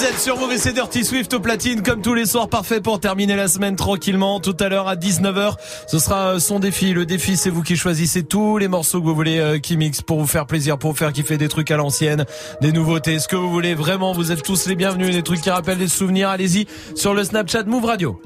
[0.03, 2.99] Vous êtes sur Mauvais c'est Dirty Swift au platine comme tous les soirs parfait pour
[2.99, 4.41] terminer la semaine tranquillement.
[4.41, 5.55] Tout à l'heure à 19h
[5.87, 6.91] ce sera euh, son défi.
[6.91, 10.01] Le défi c'est vous qui choisissez tous les morceaux que vous voulez euh, qui mix
[10.01, 12.25] pour vous faire plaisir pour vous faire kiffer des trucs à l'ancienne
[12.59, 13.75] des nouveautés ce que vous voulez.
[13.75, 15.15] Vraiment vous êtes tous les bienvenus.
[15.15, 18.19] Des trucs qui rappellent des souvenirs allez-y sur le Snapchat Move Radio.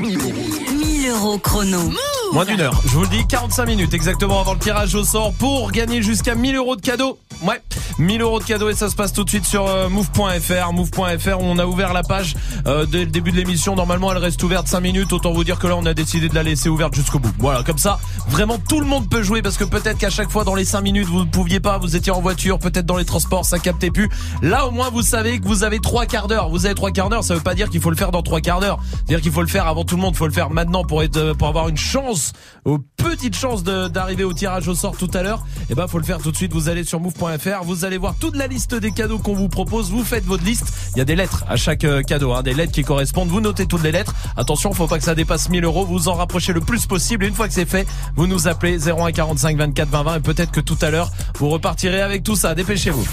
[0.00, 1.92] 1000 euros chrono.
[2.32, 2.80] Moins d'une heure.
[2.84, 6.34] Je vous le dis, 45 minutes exactement avant le tirage au sort pour gagner jusqu'à
[6.34, 7.18] 1000 euros de cadeaux.
[7.42, 7.62] Ouais,
[7.98, 10.72] 1000 euros de cadeaux et ça se passe tout de suite sur euh, move.fr.
[10.72, 12.34] Move.fr, on a ouvert la page
[12.66, 13.76] euh, dès le début de l'émission.
[13.76, 15.12] Normalement, elle reste ouverte 5 minutes.
[15.12, 17.32] Autant vous dire que là, on a décidé de la laisser ouverte jusqu'au bout.
[17.38, 17.98] Voilà, comme ça,
[18.28, 20.80] vraiment tout le monde peut jouer parce que peut-être qu'à chaque fois dans les 5
[20.80, 23.90] minutes, vous ne pouviez pas, vous étiez en voiture, peut-être dans les transports, ça captait
[23.90, 24.08] plus.
[24.42, 26.48] Là, au moins, vous savez que vous avez trois quarts d'heure.
[26.50, 28.40] Vous avez trois quarts d'heure, ça veut pas dire qu'il faut le faire dans trois
[28.40, 28.78] quarts d'heure.
[29.06, 30.14] C'est-à-dire qu'il faut le faire avant tout le monde.
[30.14, 32.17] Il faut le faire maintenant pour être, euh, pour avoir une chance,
[32.64, 35.44] aux petites chances d'arriver au tirage au sort tout à l'heure.
[35.70, 36.52] Et ben, faut le faire tout de suite.
[36.52, 39.90] Vous allez sur move.fr, vous allez voir toute la liste des cadeaux qu'on vous propose.
[39.90, 40.72] Vous faites votre liste.
[40.94, 43.28] Il y a des lettres à chaque euh, cadeau, hein, des lettres qui correspondent.
[43.28, 44.14] Vous notez toutes les lettres.
[44.36, 45.84] Attention, faut pas que ça dépasse 1000 euros.
[45.84, 47.24] Vous en rapprochez le plus possible.
[47.24, 47.86] Une fois que c'est fait,
[48.16, 51.48] vous nous appelez 01 45 24 20 20 et peut-être que tout à l'heure, vous
[51.48, 52.54] repartirez avec tout ça.
[52.54, 53.06] Dépêchez-vous.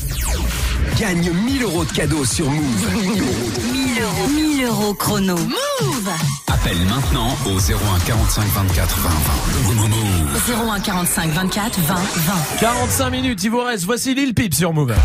[1.00, 2.94] Gagne 1000 euros de cadeaux sur Move.
[2.94, 3.16] 1000 euros.
[3.74, 4.55] 1000 euros
[4.98, 5.36] chrono.
[5.36, 6.10] Move
[6.48, 9.88] Appelle maintenant au 01 45 24 20 20.
[9.90, 10.70] Move.
[10.70, 12.34] 01 45 24 20 20.
[12.60, 13.86] 45 minutes, il vous reste.
[13.86, 14.96] Voici Lil Peep sur Move.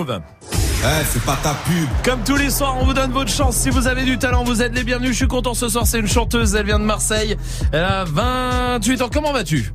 [0.00, 0.20] Move.
[0.52, 1.88] Eh, c'est pas ta pub.
[2.04, 3.56] Comme tous les soirs, on vous donne votre chance.
[3.56, 5.10] Si vous avez du talent, vous êtes les bienvenus.
[5.10, 5.86] Je suis content ce soir.
[5.86, 6.54] C'est une chanteuse.
[6.54, 7.36] Elle vient de Marseille.
[7.72, 9.10] Elle a 28 ans.
[9.12, 9.72] Comment vas-tu?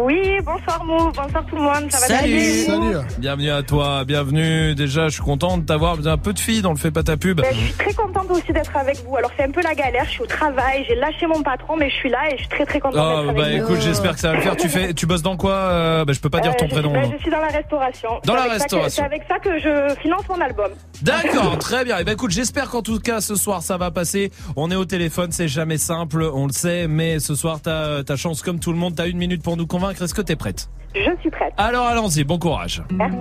[0.00, 3.04] Oui, bonsoir Mou, bonsoir tout le monde, ça va bien vous?
[3.18, 4.04] Bienvenue à toi.
[4.04, 4.74] Bienvenue.
[4.76, 5.96] Déjà, je suis content de t'avoir.
[6.06, 7.40] Un peu de filles dans le fait pas ta pub.
[7.40, 9.16] Ben, je suis très contente aussi d'être avec vous.
[9.16, 11.88] Alors c'est un peu la galère, je suis au travail, j'ai lâché mon patron, mais
[11.90, 13.72] je suis là et je suis très très contente Oh, d'être bah avec vous.
[13.72, 14.56] écoute, j'espère que ça va le faire.
[14.56, 16.70] Tu fais, tu bosses dans quoi euh, Bah je peux pas dire Euh, ton je,
[16.74, 16.92] prénom.
[16.92, 17.10] non.
[17.12, 18.08] je suis dans la restauration.
[18.24, 19.02] Dans la que- restauration.
[19.02, 20.70] C'est avec ça que je finance mon album.
[21.02, 21.98] D'accord, très bien.
[21.98, 24.30] Et ben écoute, j'espère qu'en tout cas ce soir ça va passer.
[24.56, 28.16] On est au téléphone, c'est jamais simple, on le sait, mais ce soir t'as ta
[28.16, 28.94] chance comme tout le monde.
[28.96, 30.02] T'as une minute pour nous convaincre.
[30.02, 30.68] Est-ce que t'es prête?
[30.94, 31.52] Je suis prête.
[31.58, 32.82] Alors allons-y, bon courage.
[32.90, 33.16] Merci.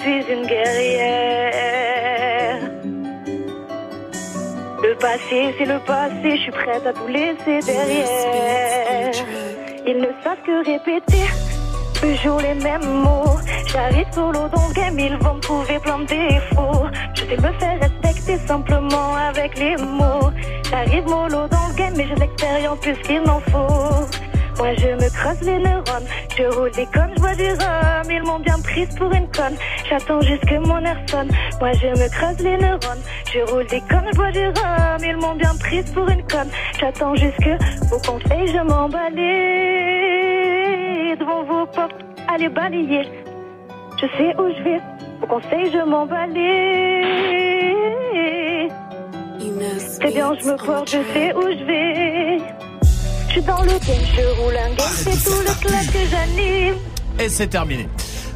[0.00, 1.84] Suis une guerrière.
[4.82, 9.12] Le passé, c'est le passé, je suis prête à tout laisser derrière.
[9.86, 11.24] Ils ne savent que répéter
[12.04, 13.38] toujours les mêmes mots.
[13.66, 16.86] J'arrive solo dans le game, ils vont me trouver plein de défauts.
[17.14, 20.30] Je sais me faire respecter simplement avec les mots.
[20.70, 24.23] J'arrive mollo dans le game, mais j'ai de l'expérience plus qu'il n'en faut.
[24.58, 26.06] Moi je me creuse les neurones,
[26.36, 28.10] je roule des connes, je bois du rhum.
[28.10, 29.56] Ils m'ont bien prise pour une conne,
[29.88, 31.30] j'attends juste que mon air sonne.
[31.60, 33.02] Moi je me creuse les neurones,
[33.32, 34.98] je roule des connes, je bois du rhum.
[35.04, 37.58] Ils m'ont bien prise pour une conne, j'attends juste que
[37.88, 39.94] vos conseils, je m'emballer
[41.18, 43.08] devant vos portes, allez balayer.
[44.00, 44.80] Je sais où je vais,
[45.20, 47.02] vos conseils, je m'emballer.
[50.00, 52.38] Très bien, je me porte, je sais où je vais.
[53.34, 56.76] Je suis dans le game, je roule un game, c'est tout le club que j'anime.
[57.18, 57.88] Et c'est terminé.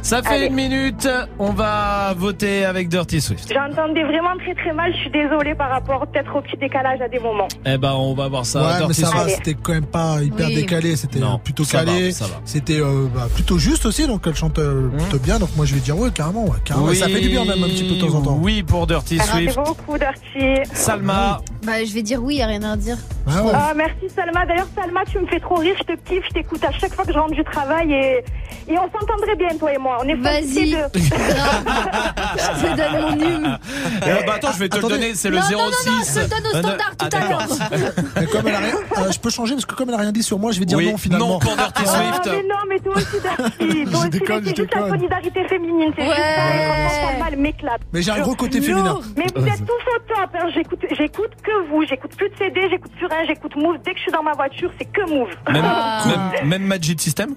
[0.09, 0.45] Ça fait Allez.
[0.47, 1.07] une minute.
[1.37, 3.53] On va voter avec Dirty Swift.
[3.53, 7.07] J'entendais vraiment très très mal, je suis désolée par rapport peut-être au petit décalage à
[7.07, 7.47] des moments.
[7.63, 8.59] Eh ben, on va voir ça.
[8.59, 9.35] Ouais, mais Dirty ça va, Swift.
[9.45, 10.55] c'était quand même pas hyper Oui.
[10.55, 12.41] décalé, c'était Non, plutôt ça va, calé, ça va.
[12.43, 15.75] c'était euh, bah, plutôt juste aussi, donc elle chante euh, plutôt bien, donc moi je
[15.75, 16.89] vais dire ouais, carrément, ouais, carrément.
[16.89, 18.39] Et ça fait du bien même un petit peu de temps en temps.
[18.41, 19.57] Oui, pour Dirty Merci Swift.
[19.57, 20.67] beaucoup, Dirty.
[20.73, 21.39] Salma.
[21.63, 22.97] Bah, je vais dire oui, y a rien à redire.
[23.27, 24.43] Ah, merci Salma.
[24.47, 25.75] D'ailleurs, Salma, tu me fais trop rire.
[25.77, 28.23] Je te kiffe, je t'écoute à chaque fois que je rentre du travail et,
[28.67, 29.98] et on s'entendrait bien, toi et moi.
[30.01, 30.71] On est Vas-y.
[30.95, 33.57] Je te donne mon hume.
[34.01, 35.13] Eh ben, attends, je vais te le donner.
[35.15, 35.51] C'est le Non, 06.
[35.51, 35.71] non, non, non,
[36.05, 38.19] je te le donne au Euh, standard tout à.
[38.21, 40.11] Mais comme elle a rien, euh, je peux changer parce que comme elle a rien
[40.11, 41.27] dit sur moi, je vais dire Oui, non finalement.
[41.29, 42.25] non pour Dirty Ah, Swift.
[42.25, 43.85] mais non, mais toi aussi, Dirty.
[43.91, 45.91] Toi aussi, déconne, c'est juste la solidarité féminine.
[45.97, 46.21] C'est juste ça.
[46.53, 47.81] Et elle m'éclate.
[47.93, 48.99] Mais j'ai un gros côté féminin.
[49.17, 50.29] Mais vous êtes tous au top.
[50.35, 50.47] hein.
[50.53, 51.83] J'écoute, j'écoute que vous.
[51.87, 53.77] J'écoute plus de CD, j'écoute plus rien, j'écoute Move.
[53.83, 55.29] Dès que je suis dans ma voiture, c'est que Move.
[55.51, 56.03] Même, Ah.
[56.41, 57.35] même, même Magic System?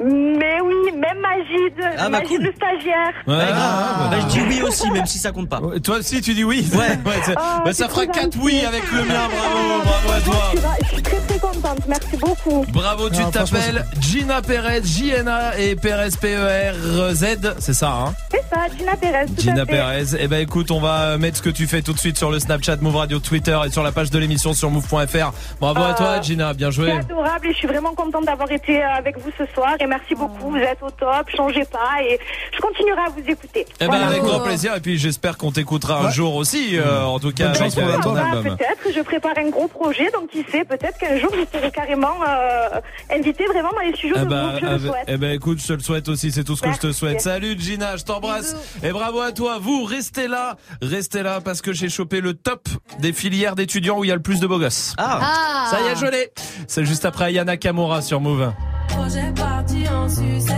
[0.00, 2.42] Mais oui, même Magid, Ah, bah, Magid cool.
[2.44, 3.12] le stagiaire.
[3.26, 3.52] Ouais.
[3.54, 5.60] Ah, bah, je dis oui aussi, même si ça compte pas.
[5.84, 6.98] Toi aussi, tu dis oui Ouais.
[7.36, 8.38] Ah, bah, ça fera trop 4 gentil.
[8.42, 9.28] oui avec le mien.
[9.28, 10.74] Bravo, bravo à toi.
[10.82, 11.78] je suis très très contente.
[11.88, 12.64] Merci beaucoup.
[12.72, 18.60] Bravo, tu Ah, t'appelles Gina Perez, J-N-A et Perez P-E-R-Z, c'est ça, hein C'est ça,
[18.76, 19.26] Gina Perez.
[19.26, 19.72] tout à Gina fait.
[19.72, 20.04] Perez.
[20.18, 22.38] Eh ben écoute, on va mettre ce que tu fais tout de suite sur le
[22.38, 25.32] Snapchat Move Radio Twitter et sur la page de l'émission sur move.fr.
[25.60, 26.90] Bravo à Ah, toi, Gina, bien joué.
[26.92, 29.86] C'est adorable et je suis vraiment contente d'avoir été euh, avec vous ce soir et
[29.86, 32.18] merci beaucoup, vous êtes au top, changez pas et
[32.54, 33.66] je continuerai à vous écouter.
[33.80, 34.06] Eh ben Voilà.
[34.06, 37.48] avec grand plaisir et puis j'espère qu'on t'écoutera un jour aussi, euh, en tout cas
[37.48, 38.02] Bonne avec chance pour euh, l'album.
[38.02, 38.56] ton Bah, album.
[38.56, 42.14] peut-être, je prépare un gros projet, donc qui sait, peut-être qu'un jour vous serez carrément
[42.26, 42.80] euh,
[43.10, 45.04] invité vraiment dans les studios Eh de Move, je le souhaite.
[45.08, 47.20] eh ben écoute, je te le souhaite aussi, c'est tout ce que je te souhaite.
[47.20, 49.58] Salut Gina, je t'embrasse et bravo à toi.
[49.60, 52.68] Vous restez là, restez là parce que j'ai chopé le top
[53.00, 54.94] des filières d'étudiants où il y a le plus de beaux gosses.
[54.98, 55.66] Ah.
[55.70, 56.30] Ça y est, je l'ai.
[56.68, 58.52] C'est juste après Ayana Kamura sur Move.
[58.90, 60.56] Oh, Projet parti en sucette.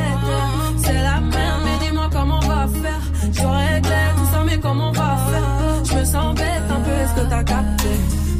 [0.79, 3.01] C'est la merde, mais dis-moi comment on va faire.
[3.33, 5.85] J'aurais réglé tout ça, mais comment on va faire?
[5.85, 7.89] Je me sens bête un peu, est-ce que t'as capté?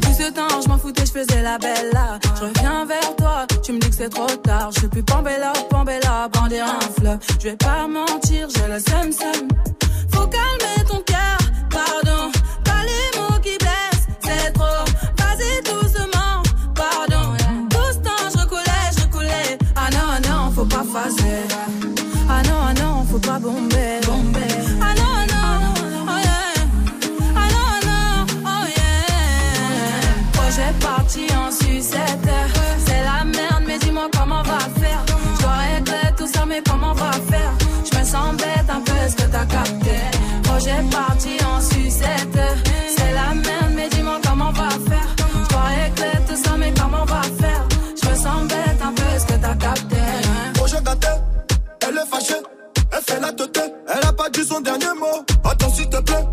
[0.01, 2.19] Tout ce temps, je m'en foutais, je faisais la belle là.
[2.39, 4.69] Je reviens vers toi, tu me dis que c'est trop tard.
[4.73, 7.19] Je suis plus Pambella, Pambella, bander un fleuve.
[7.39, 9.47] Je vais pas mentir, j'ai le seum seum.
[10.11, 11.14] Faut calmer ton cœur
[40.65, 42.39] Projet parti en sucette.
[42.97, 45.15] C'est la merde, mais dis-moi comment on va faire.
[45.47, 47.67] Dois régler tout ça, mais comment on va faire?
[48.01, 49.95] Je me sens bête un peu, est-ce que t'as capté?
[50.55, 51.07] Projet gâté,
[51.87, 52.41] elle est fâchée,
[52.91, 55.23] elle fait la tête, elle a pas dit son dernier mot.
[55.43, 56.25] Attends s'il te plaît,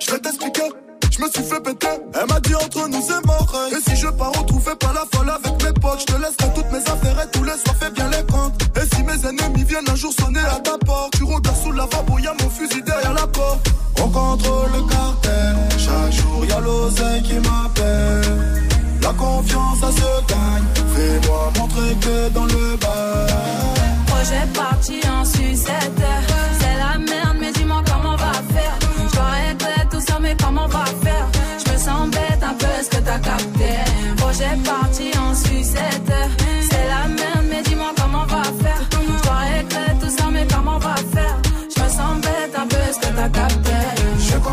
[0.00, 0.68] je vais t'expliquer.
[1.12, 3.54] Je me suis fait péter, elle m'a dit entre nous c'est mort.
[3.70, 6.72] Et si je pars retrouver pas la folle avec mes potes, je te laisserai toutes
[6.72, 8.60] mes affaires et tous les soirs fais bien les comptes.
[8.76, 11.84] Et si mes ennemis viennent un jour sonner à ta porte, tu regardes sous la
[11.84, 13.75] lavabo, y'a mon fusil derrière la porte.
[14.06, 18.68] On contrôle le cartel, chaque jour y'a l'oseille qui m'appelle.
[19.02, 20.64] La confiance ça se gagne,
[20.94, 23.26] fais-moi montrer que dans le bar.
[24.06, 25.95] Projet parti en sucette.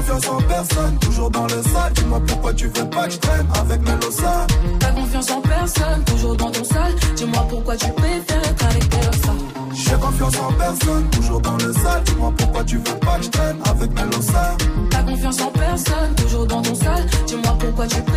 [0.04, 1.94] Confiance en personne, toujours dans le sale.
[1.94, 4.48] Dis-moi pourquoi tu veux pas que je traîne avec Melosa.
[4.80, 6.94] T'as confiance en personne, toujours dans ton sol.
[7.16, 9.34] Dis-moi pourquoi tu préfères être avec Pelosa.
[9.74, 12.04] J'ai confiance en personne, toujours dans le sale.
[12.06, 14.58] Dis-moi pourquoi tu veux pas que je traîne avec Melosa.
[14.90, 17.06] T'as confiance en personne, toujours dans ton sol.
[17.28, 18.13] Dis-moi pourquoi tu préfères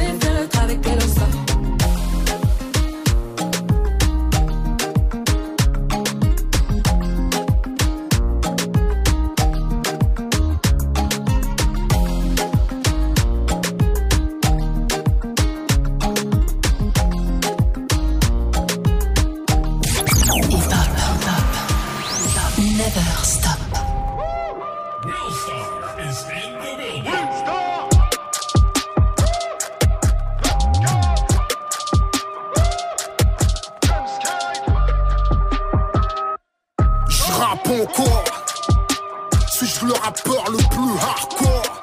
[39.52, 41.82] Suis-je le rappeur le plus hardcore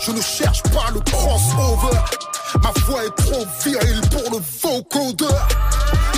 [0.00, 1.98] Je ne cherche pas le crossover.
[2.62, 5.48] Ma voix est trop virile pour le vocodeur.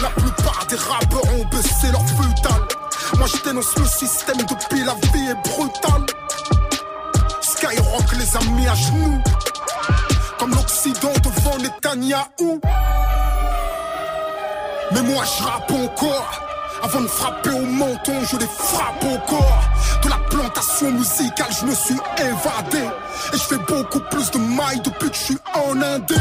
[0.03, 2.61] La plupart des rappeurs ont baissé leur futal.
[3.17, 6.05] Moi je dénonce le système depuis la vie est brutale.
[7.41, 9.23] Skyrock les a mis à genoux.
[10.39, 12.61] Comme l'Occident devant Netanyahou.
[14.93, 16.49] Mais moi je rappe encore.
[16.83, 19.63] Avant de frapper au menton, je les frappe au corps.
[20.03, 22.85] De la plantation musicale, je me suis évadé.
[23.33, 26.15] Et je fais beaucoup plus de mailles depuis que je suis en Indé.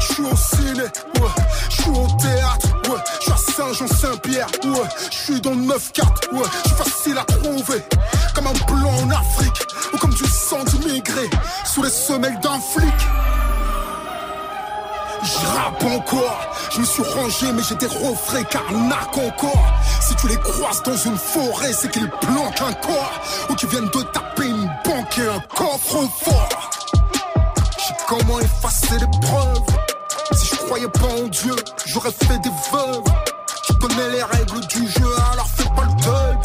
[0.00, 1.34] Je suis au ciné, ouais.
[1.70, 3.00] Je suis au théâtre, ouais.
[3.18, 4.88] Je suis à Saint-Jean-Saint-Pierre, ouais.
[5.10, 6.42] Je suis dans le 9-4, ouais.
[6.64, 7.82] Je suis facile à trouver.
[8.34, 9.66] Comme un blanc en Afrique.
[9.92, 11.30] Ou comme du sang d'immigré.
[11.64, 12.94] Sous les semelles d'un flic.
[15.22, 16.40] Je rappe encore,
[16.70, 20.96] je me suis rangé mais j'ai des refrains carnac encore Si tu les croises dans
[20.96, 23.20] une forêt c'est qu'ils planquent un corps
[23.50, 26.70] Ou qu'ils viennent de taper une banque et un coffre fort
[27.78, 29.62] J'ai comment effacer les preuves
[30.32, 33.02] Si je croyais pas en Dieu, j'aurais fait des veuves
[33.66, 36.38] Tu connais les règles du jeu alors fais pas le deuil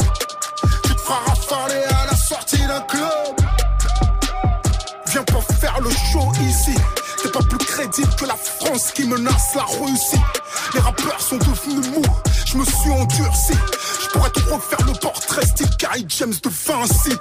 [0.82, 3.36] Tu te feras rafaler à la sortie d'un club
[5.06, 6.74] Viens pas faire le show ici
[7.22, 8.34] T'es pas plus crédible que la
[8.74, 10.20] Qui menace la Russie
[10.74, 12.02] Les rappeurs sont devenus mous.
[12.44, 13.52] Je me suis endurci.
[14.02, 17.16] Je pourrais te refaire le portrait style Carrie James de Vinci.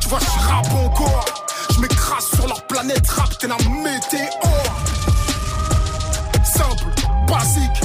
[0.00, 1.24] Tu vois je rappe encore.
[1.70, 4.74] Je m'écrase sur leur planète rap T'es la météore.
[6.42, 6.86] Simple,
[7.28, 7.82] basique.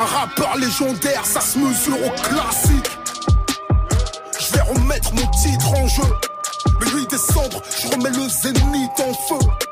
[0.00, 2.90] Un rappeur légendaire ça se mesure au classique.
[4.40, 6.10] Je vais remettre mon titre en jeu.
[6.80, 9.65] Le 8 décembre, je remets le zénith en feu.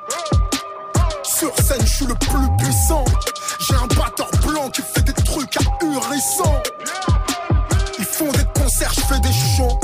[1.37, 3.05] Sur scène, je suis le plus puissant.
[3.59, 6.63] J'ai un batteur blanc qui fait des trucs ahurissants.
[7.99, 9.81] Ils font des concerts, je fais des shows.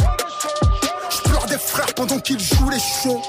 [1.11, 3.21] Je pleure des frères pendant qu'ils jouent les shows.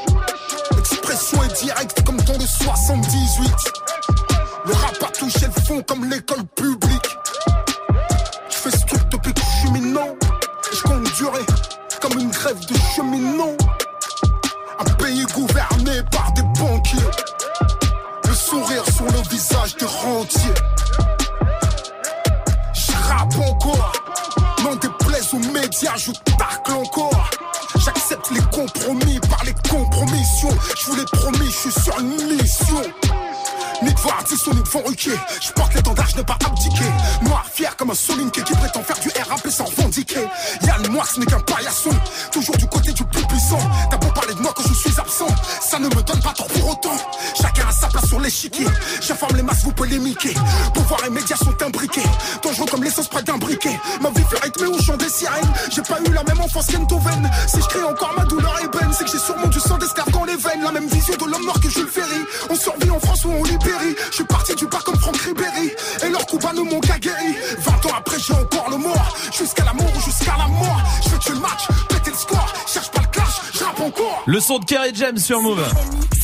[0.76, 3.52] L'expression est directe comme dans le 78.
[4.65, 7.18] Le rap a touché le fond comme l'école publique.
[8.49, 10.15] Je fais ce truc depuis que je suis minant.
[10.72, 11.45] Je compte durer
[11.99, 13.57] comme une grève de cheminot.
[14.77, 17.30] Un pays gouverné par des banquiers.
[19.52, 20.53] Le sourire sur le visage des rentiers.
[22.73, 23.91] Je rappe encore,
[24.64, 27.30] non déplaise aux médias, je tacle encore.
[27.78, 30.56] J'accepte les compromis par les compromissions.
[30.78, 32.82] Je vous l'ai promis, je suis sur une mission.
[33.82, 35.18] Nick Vardisson, Nick Van Ruquier.
[35.41, 36.84] Je porte l'étendard, je n'ai pas abdiqué.
[37.23, 40.28] Noir, fier comme un solinké qui prétend faire du RAP sans revendiquer.
[40.64, 41.90] Yann, moi, ce n'est qu'un paillasson.
[42.32, 43.60] Toujours du côté du plus puissant.
[44.31, 45.27] Parler de moi quand je suis absent.
[45.61, 46.95] Ça ne me donne pas tort pour autant.
[47.39, 48.67] Chacun a sa place sur l'échiquier.
[49.01, 50.33] J'informe les masses, vous polémiquer.
[50.73, 52.03] Pouvoir et médias sont imbriqués.
[52.43, 53.79] Dangereux comme l'essence près d'un briquet.
[54.01, 55.51] Ma vie fait rythmer au chant des sirènes.
[55.71, 57.29] J'ai pas eu la même enfance qu'Entoven.
[57.47, 60.25] Si je crie encore ma douleur ébène, c'est que j'ai sûrement du sang d'esclave dans
[60.25, 60.63] les veines.
[60.63, 62.21] La même vision de l'homme noir que Jules Ferry.
[62.49, 63.71] On survit en France ou on libère.
[64.09, 65.71] Je suis parti du bar comme Franck Ribéry
[66.03, 69.63] Et leurs coups bas ne m'ont guéri 20 ans après j'ai encore le mort Jusqu'à
[69.63, 71.67] l'amour ou jusqu'à la mort Je fais tuer le match,
[74.27, 75.63] Le son de Kerry James sur Move.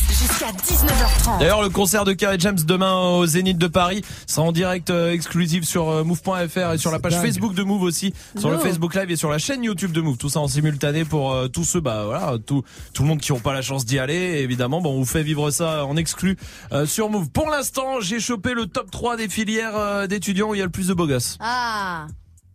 [0.08, 1.38] Jusqu'à 19h30.
[1.40, 5.12] D'ailleurs, le concert de Kerry James demain au Zénith de Paris sera en direct euh,
[5.12, 7.22] exclusif sur euh, move.fr et sur la page dingue.
[7.22, 8.58] Facebook de Move aussi, sur le.
[8.58, 10.16] Facebook Live et sur la chaîne YouTube de Move.
[10.18, 12.62] Tout ça en simultané pour euh, tous ceux, bah voilà, tout
[12.94, 14.14] tout le monde qui n'ont pas la chance d'y aller.
[14.14, 16.36] Et évidemment, bon, on vous fait vivre ça en exclu
[16.72, 17.30] euh, sur Move.
[17.30, 20.64] Pour l'instant, j'ai chopé le top 3 des filières euh, d'étudiants où il y a
[20.66, 21.36] le plus de beaux gosses.
[21.40, 22.06] Ah.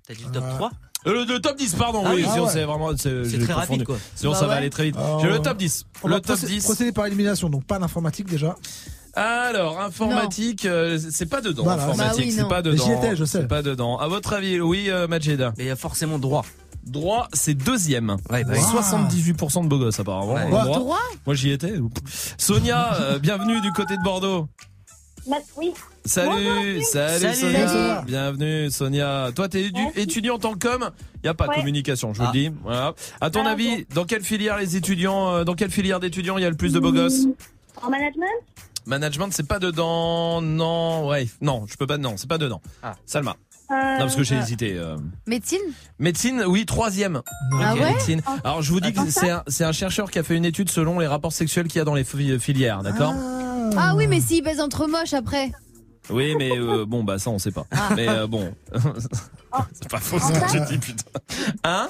[0.08, 0.76] T'as dit le top 3 Euh,
[1.06, 2.04] le, le top 10, pardon.
[2.06, 2.22] Ah oui, oui.
[2.32, 2.52] sinon Ah ouais.
[2.54, 3.54] c'est vraiment c'est très confondu.
[3.54, 3.98] rapide, quoi.
[4.16, 4.96] Sinon Bah ça va aller très vite.
[4.98, 5.86] Alors, J'ai le top 10.
[6.04, 6.64] On le va top procé- 10.
[6.64, 8.56] procéder par élimination, donc pas d'informatique déjà.
[9.16, 11.64] Alors, informatique, euh, c'est pas dedans.
[11.64, 11.84] Voilà.
[11.84, 12.84] informatique, Bah oui, c'est pas dedans.
[12.86, 13.42] j'y étais, je sais.
[13.42, 13.98] C'est pas dedans.
[14.00, 16.44] À votre avis, oui, euh, Majid Mais il y a forcément droit.
[16.84, 18.18] Droit, c'est deuxième.
[18.32, 18.54] Ouais, bah.
[18.56, 18.82] Wow.
[18.82, 20.34] 78% de beaux gosses, apparemment.
[20.34, 20.50] Ouais.
[20.50, 20.64] Droit.
[20.66, 21.74] Droit Moi, j'y étais.
[22.38, 24.48] Sonia, euh, bienvenue du côté de Bordeaux.
[25.26, 25.74] Oui.
[26.06, 27.36] Salut, salut, Salut.
[27.36, 27.68] Sonia.
[27.68, 28.06] Salut.
[28.06, 29.30] Bienvenue, Sonia.
[29.34, 30.90] Toi, t'es étudiante en com.
[31.24, 31.56] Il y a pas de Ouais.
[31.58, 32.32] communication, je vous Ah.
[32.34, 32.52] le dis.
[32.64, 32.94] Voilà.
[33.22, 36.42] À ton Ah, avis, dans quelle filière les étudiants, euh, dans quelle filière d'étudiants il
[36.42, 37.22] y a le plus de beaux gosses?
[37.82, 38.28] En management?
[38.86, 40.42] Management, c'est pas dedans.
[40.42, 41.98] Non, ouais, non, je peux pas.
[41.98, 42.62] Non, c'est pas dedans.
[42.82, 42.96] Ah.
[43.06, 43.38] Salma.
[43.72, 44.74] euh, Non, parce que j'ai hésité.
[44.78, 44.98] euh.
[45.26, 45.62] Médecine?
[46.00, 47.22] Médecine, oui, troisième.
[47.62, 48.22] Ah ouais médecine.
[48.44, 49.00] Alors, je vous dis que
[49.48, 51.86] c'est un, chercheur qui a fait une étude selon les rapports sexuels qu'il y a
[51.86, 53.14] dans les fi- filières, d'accord?
[53.16, 53.40] Ah
[53.96, 55.52] oui, mais s'ils baisent entre moches après.
[56.10, 57.66] Oui, mais euh, bon, bah ça, on sait pas.
[57.72, 57.90] Ah.
[57.96, 58.54] Mais euh, bon,
[59.74, 61.04] c'est pas faux ce que tu dis, putain.
[61.64, 61.88] Hein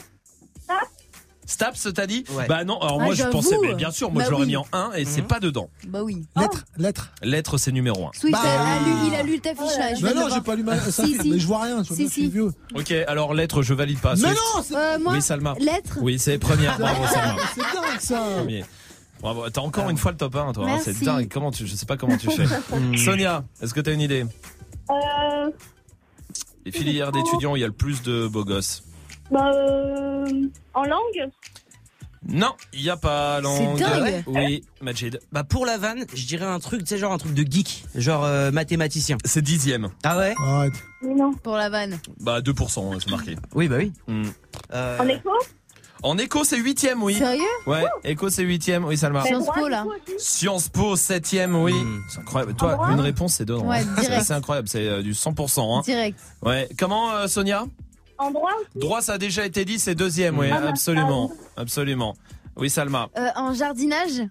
[1.45, 2.47] Staps, t'as dit Ouais.
[2.47, 4.49] Bah non, alors Ah, moi je pensais, mais bien sûr, moi Bah je l'aurais oui.
[4.51, 5.27] mis en 1 et c'est Mhm.
[5.27, 5.69] pas dedans.
[5.87, 6.25] Bah oui.
[6.39, 7.11] Lettre, lettre.
[7.21, 8.11] Lettre, c'est numéro 1.
[8.17, 9.99] Swift, Bah, a, a lu, il a lu le affichage.
[9.99, 11.29] je Mais viens de non, j'ai pas lu ma ça Si, fait- si.
[11.31, 12.29] mais je vois rien, Si, moi, je suis si.
[12.29, 12.51] vieux.
[12.75, 14.13] Ok, alors lettre, je valide pas.
[14.15, 14.35] Mais Swift.
[14.55, 15.55] non, c'est Euh, moi, Oui, Salma.
[15.59, 15.97] lettre.
[16.01, 16.77] Oui, c'est première.
[16.79, 17.35] Bravo, Salma.
[17.53, 18.23] c'est dingue ça.
[18.37, 18.63] Premier.
[19.23, 20.69] Bravo, t'as encore une fois le top 1, toi.
[20.69, 21.29] hein, C'est dingue.
[21.31, 22.45] Comment tu, je sais pas comment tu fais.
[22.97, 24.25] Sonia, est-ce que t'as une idée?
[24.91, 25.49] Euh,
[26.65, 28.83] Les filières d'étudiants, où il y a le plus de beaux gosses.
[29.31, 30.25] bah, euh,
[30.73, 31.31] en langue?
[32.25, 33.77] Non, il y a pas langue.
[33.77, 34.23] C'est dingue.
[34.27, 35.19] Oui, Majid.
[35.33, 37.83] Bah pour la vanne, je dirais un truc, tu sais, genre un truc de geek,
[37.95, 39.17] genre euh, mathématicien.
[39.25, 39.89] C'est dixième.
[40.03, 40.33] Ah ouais?
[40.41, 40.73] Arrête.
[41.01, 41.33] Mais non.
[41.33, 41.99] Pour la vanne.
[42.21, 43.35] Bah 2%, hein, c'est marqué.
[43.55, 43.91] Oui, bah oui.
[44.07, 44.23] Hmm.
[44.73, 45.29] Euh, En écho?
[46.03, 47.15] En éco, c'est huitième, oui.
[47.15, 49.23] Sérieux Ouais, éco, c'est huitième, oui, Salma.
[49.23, 49.85] Sciences Po, là.
[50.17, 51.73] Sciences Po, septième, oui.
[51.73, 51.99] Hmm.
[52.09, 52.53] C'est incroyable.
[52.55, 53.65] Toi, droit une réponse, c'est dedans.
[53.65, 53.93] Ouais, hein.
[53.95, 54.23] C'est direct.
[54.25, 55.77] c'est incroyable, c'est euh, du 100%.
[55.77, 55.81] Hein.
[55.85, 56.19] Direct.
[56.41, 56.67] Ouais.
[56.77, 57.65] Comment, euh, Sonia?
[58.17, 61.31] En droit Droit, ça a déjà été dit, c'est deuxième, oui, Ah, bah, absolument.
[61.55, 62.15] Absolument.
[62.57, 63.07] Oui, Salma.
[63.17, 64.27] Euh, en jardinage?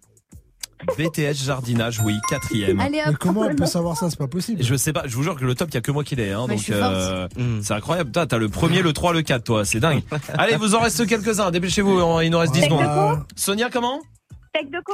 [0.96, 2.80] BTS jardinage, oui, quatrième.
[2.80, 4.62] Allez Mais comment elle peut savoir ça C'est pas possible.
[4.62, 6.16] Je sais pas, je vous jure que le top, il y a que moi qui
[6.16, 6.32] l'ai.
[6.32, 7.62] Hein, donc euh, hmm.
[7.62, 8.10] c'est incroyable.
[8.10, 9.64] Toi, t'as le premier, le 3, le 4, toi.
[9.64, 10.02] C'est dingue.
[10.34, 11.50] Allez, vous en reste quelques-uns.
[11.50, 13.24] Dépêchez-vous, il nous reste 10 Ah, secondes.
[13.36, 14.00] Sonia, comment
[14.52, 14.92] Tech de co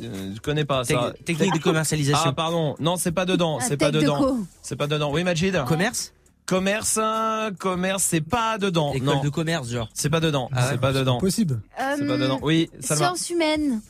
[0.00, 1.12] Euh, Je connais pas ça.
[1.24, 2.30] technique de commercialisation.
[2.30, 2.76] Ah, pardon.
[2.78, 3.58] Non, c'est pas dedans.
[3.60, 4.38] Ah, C'est pas dedans.
[4.62, 5.10] C'est pas dedans.
[5.12, 6.12] Oui, Majid Commerce
[6.44, 8.92] Commerce, euh, commerce, c'est pas dedans.
[8.92, 9.88] École non, de commerce, genre.
[9.94, 10.50] c'est pas dedans.
[10.52, 11.18] Ah ouais c'est pas dedans.
[11.18, 11.60] Possible.
[11.78, 12.40] C'est pas dedans.
[12.42, 12.68] Oui.
[12.74, 13.80] Euh, Sciences humaines.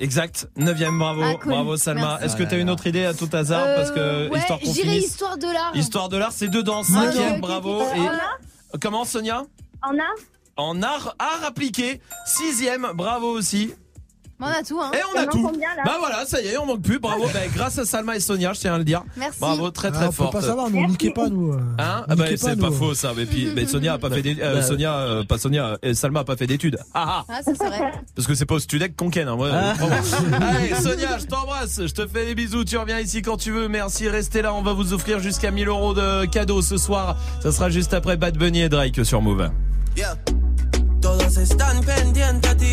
[0.00, 0.48] Exact.
[0.56, 1.22] Neuvième, bravo.
[1.24, 1.52] Ah, cool.
[1.52, 2.00] Bravo, Salma.
[2.20, 2.24] Merci.
[2.26, 4.60] Est-ce que t'as là une autre idée à tout hasard Parce que, Euh, ouais, histoire
[4.60, 5.06] qu'on j'irai finisse.
[5.06, 5.72] histoire de l'art.
[5.74, 6.82] Histoire de l'art, c'est dedans.
[6.82, 7.80] Ah, Cinquième, ok, ok, bravo.
[7.82, 8.08] Et
[8.74, 9.42] En comment, Sonia
[9.82, 10.14] En art
[10.56, 12.00] En art, art appliqué.
[12.26, 13.74] Sixième, bravo aussi.
[14.40, 14.90] On a tout, hein.
[14.94, 15.42] Et on a tout.
[15.42, 16.98] combien, Bah voilà, ça y est, on manque plus.
[17.00, 17.24] Bravo.
[17.34, 19.02] Bah, grâce à Salma et Sonia, je tiens à le dire.
[19.16, 19.40] Merci.
[19.40, 21.52] Bravo, très Ah, très on peut pas savoir, nous, niquait pas, nous.
[21.52, 21.60] euh.
[21.78, 23.12] Hein ah bah, c'est pas faux ça.
[23.16, 25.94] Mais puis mais Sonia a pas fait des, euh, Bah, Sonia euh, pas Sonia euh,
[25.94, 26.78] Salma a pas fait d'études.
[26.94, 27.24] Ah ah.
[27.28, 27.92] Ah, ça c'est vrai.
[28.14, 29.26] Parce que c'est pas au Studec qu'on ken.
[29.28, 29.74] Hein, moi, Ah.
[30.56, 31.80] Allez Sonia, je t'embrasse.
[31.86, 32.64] Je te fais des bisous.
[32.64, 33.68] Tu reviens ici quand tu veux.
[33.68, 34.08] Merci.
[34.08, 34.54] Restez là.
[34.54, 37.16] On va vous offrir jusqu'à 1000 euros de cadeaux ce soir.
[37.42, 39.50] Ça sera juste après Bad Bunny et Drake sur Move.
[39.96, 40.16] Yeah.
[41.00, 42.72] Todos están pendientes a ti,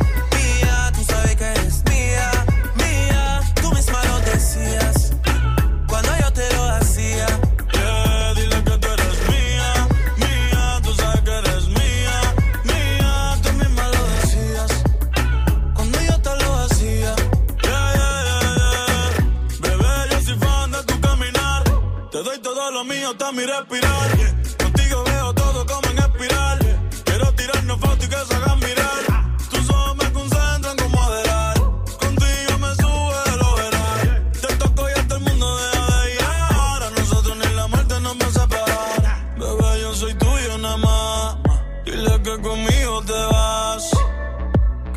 [23.33, 24.09] mi respirar.
[24.57, 26.59] Contigo veo todo como en espiral.
[27.05, 29.37] Quiero tirarnos fotos y que se hagan mirar.
[29.49, 31.55] Tus ojos me concentran como adelar.
[31.99, 34.31] Contigo me sube el overall.
[34.41, 36.83] Te toco y hasta el mundo deja de llegar.
[36.83, 39.37] A nosotros ni la muerte nos va a separar.
[39.37, 41.37] Bebé, yo soy tuyo nada más.
[41.85, 43.89] Dile que conmigo te vas.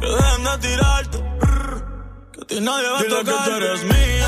[0.00, 1.18] Que dejen de tirarte.
[2.32, 3.44] Que a ti nadie va a Dile tocar.
[3.44, 4.23] que tú eres mía.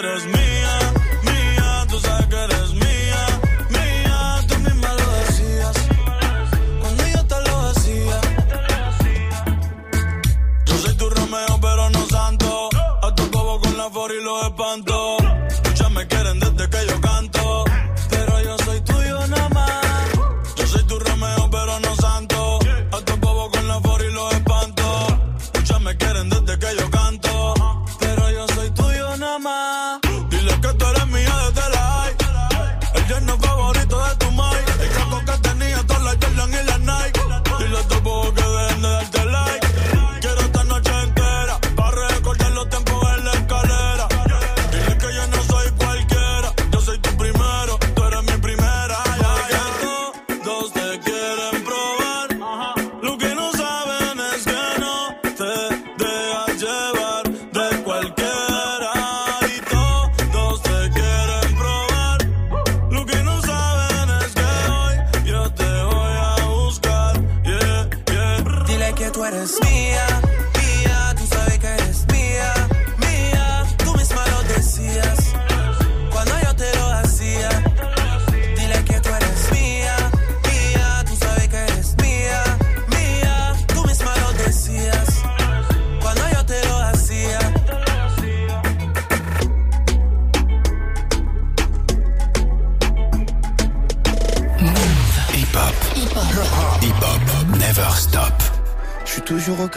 [0.00, 0.37] good as me.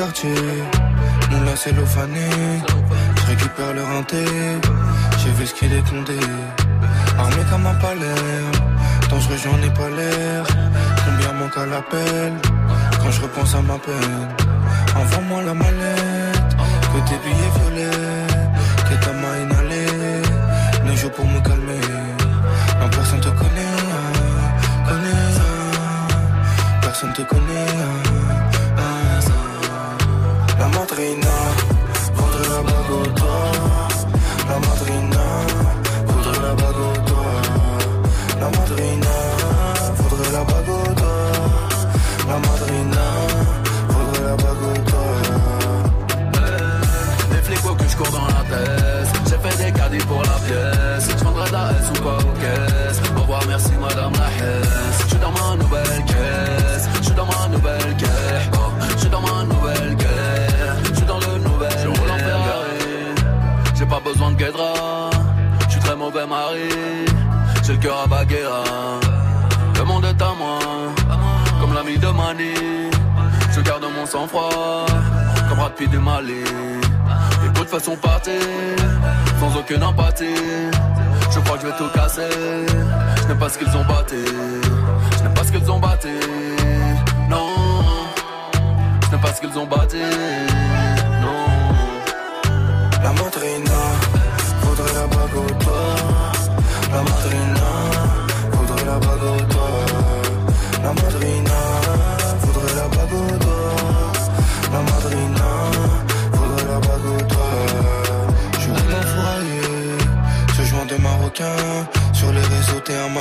[0.02, 0.34] Quartier,
[1.30, 2.26] mon lacet cellophane.
[3.18, 4.24] Je récupère le renté,
[5.20, 6.20] j'ai vu ce qu'il est condé.
[7.20, 8.42] Armé comme un palais,
[9.10, 10.42] dangereux j'en ai pas l'air.
[11.06, 12.32] Combien manque à l'appel
[13.00, 14.26] quand je repense à ma peine?
[15.00, 16.52] Envoie-moi la mallette,
[16.92, 18.28] que tes billets violets,
[18.88, 20.24] que ta main inhalée.
[20.88, 21.88] Le jour pour me calmer,
[22.80, 25.28] non personne te connaît, hein, connaît.
[25.46, 26.80] hein.
[26.82, 28.41] Personne te connaît.
[30.62, 31.36] La madrina
[32.14, 33.20] voudrait la bague.
[34.48, 35.26] La madrina
[36.06, 37.18] voudrait la bague.
[38.40, 39.16] La madrina
[39.98, 41.02] voudrait la bague.
[42.28, 43.06] La madrina
[43.90, 45.82] voudrait la bague au.
[47.32, 51.06] Les flics que je cours dans la tête J'ai fait des caddies pour la pièce
[51.10, 54.91] Je prendrai la ou pas aux caisses Au revoir merci madame la Hesse
[64.12, 65.10] besoin de guédra
[65.66, 66.70] Je suis très mauvais mari
[67.64, 68.64] J'ai le cœur à Baguera
[69.76, 70.60] Le monde est à moi
[71.60, 72.54] Comme l'ami de Mani
[73.56, 74.86] Je garde mon sang-froid
[75.48, 76.44] Comme Brad Pitt du Mali
[77.44, 78.34] les potes façon partir,
[79.40, 80.26] sans aucune empathie.
[81.34, 82.30] Je crois que je vais tout casser.
[83.18, 84.18] Je n'aime pas ce qu'ils ont batté.
[85.18, 86.10] Je n'aime pas ce qu'ils ont batté.
[87.30, 87.48] Non,
[89.06, 89.98] je n'aime pas ce qu'ils ont batté.
[91.22, 91.62] Non.
[93.04, 93.71] La madrina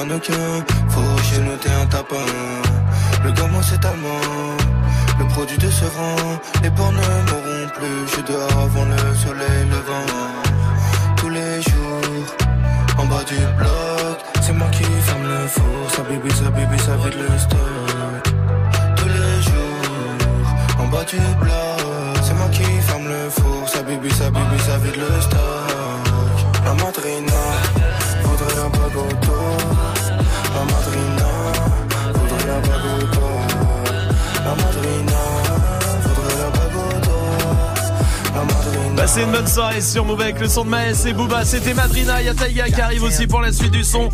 [0.09, 2.17] t'es un tapin.
[3.25, 4.57] Le gamin, c'est allemand.
[5.19, 8.17] Le produit de ce rang, les porcs ne mourront plus.
[8.17, 10.11] Je dehors avant le soleil levant.
[11.17, 12.25] Tous les jours,
[12.99, 15.91] en bas du bloc, c'est moi qui ferme le four.
[15.95, 18.35] Sa bibi, sa bibi, ça vide le stock.
[18.97, 23.69] Tous les jours, en bas du bloc, c'est moi qui ferme le four.
[23.69, 25.41] Sa bibi, sa bibi, ça vide le stock.
[26.65, 27.41] La madrina
[30.55, 31.31] la madrina,
[32.13, 33.47] faudrait la bague au doigt.
[34.45, 35.23] La madrina,
[36.03, 38.35] faudrait la bague au doigt.
[38.35, 38.97] La madrina.
[38.97, 41.45] Passez une bonne soirée sur Move avec le son de Maes et Booba.
[41.45, 44.09] C'était Madrina, Yataïga qui arrive aussi pour la suite du son.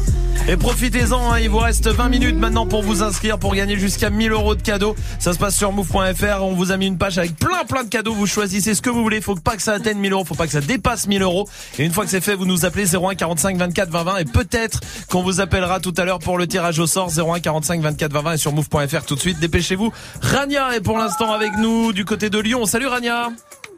[0.48, 4.10] Et profitez-en, hein, il vous reste 20 minutes maintenant pour vous inscrire pour gagner jusqu'à
[4.10, 4.94] 1000 euros de cadeaux.
[5.18, 6.40] Ça se passe sur move.fr.
[6.40, 8.14] On vous a mis une page avec plein plein de cadeaux.
[8.14, 9.20] Vous choisissez ce que vous voulez.
[9.20, 10.24] Faut pas que ça atteigne 1000 euros.
[10.24, 11.48] Faut pas que ça dépasse 1000 euros.
[11.80, 14.24] Et une fois que c'est fait, vous nous appelez 01 45 24 20 20 et
[14.24, 14.78] peut-être
[15.10, 18.22] qu'on vous appellera tout à l'heure pour le tirage au sort 01 45 24 20
[18.22, 19.40] 20 et sur move.fr tout de suite.
[19.40, 19.92] Dépêchez-vous.
[20.20, 22.66] Rania est pour l'instant avec nous du côté de Lyon.
[22.66, 23.30] Salut Rania.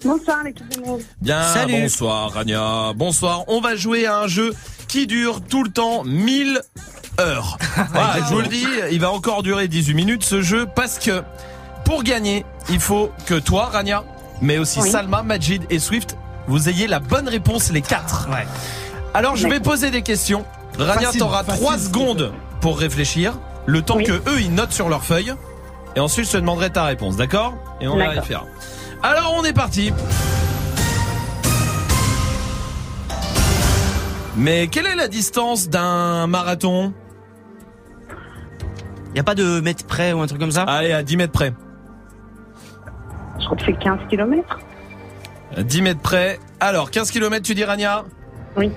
[0.05, 1.03] Bonsoir l'équipe de Move.
[1.23, 1.73] Bien, Salut.
[1.81, 2.93] bonsoir Rania.
[2.95, 3.45] Bonsoir.
[3.49, 4.53] On va jouer à un jeu
[4.89, 6.61] qui dure tout le temps 1000
[7.21, 7.59] heures.
[7.93, 11.23] Voilà, je vous le dis, il va encore durer 18 minutes ce jeu parce que
[11.85, 14.05] pour gagner, il faut que toi Rania,
[14.41, 14.91] mais aussi Oui.
[14.91, 16.17] Salma, Majid et Swift,
[16.49, 18.29] vous ayez la bonne réponse les quatre.
[19.15, 20.45] Alors je vais poser des questions.
[20.79, 23.35] Rania, t'auras facile, 3 s'il te secondes pour réfléchir,
[23.67, 24.05] le temps Oui.
[24.05, 25.33] que eux ils notent sur leur feuille.
[25.97, 27.55] Et ensuite je te demanderai ta réponse, d'accord?
[27.81, 28.45] Et on vérifiera.
[29.03, 29.93] Alors on est parti.
[34.39, 36.93] Mais quelle est la distance d'un marathon?
[39.15, 40.63] Y a pas de mètre près ou un truc comme ça?
[40.63, 41.53] Allez, à 10 mètres près.
[43.41, 44.59] Je crois que c'est 15 km.
[45.57, 46.39] À 10 mètres près.
[46.61, 48.05] Alors, 15 km, tu dis Rania?
[48.57, 48.71] Oui.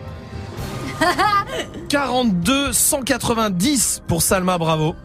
[1.89, 4.95] 42 190 pour Salma, bravo.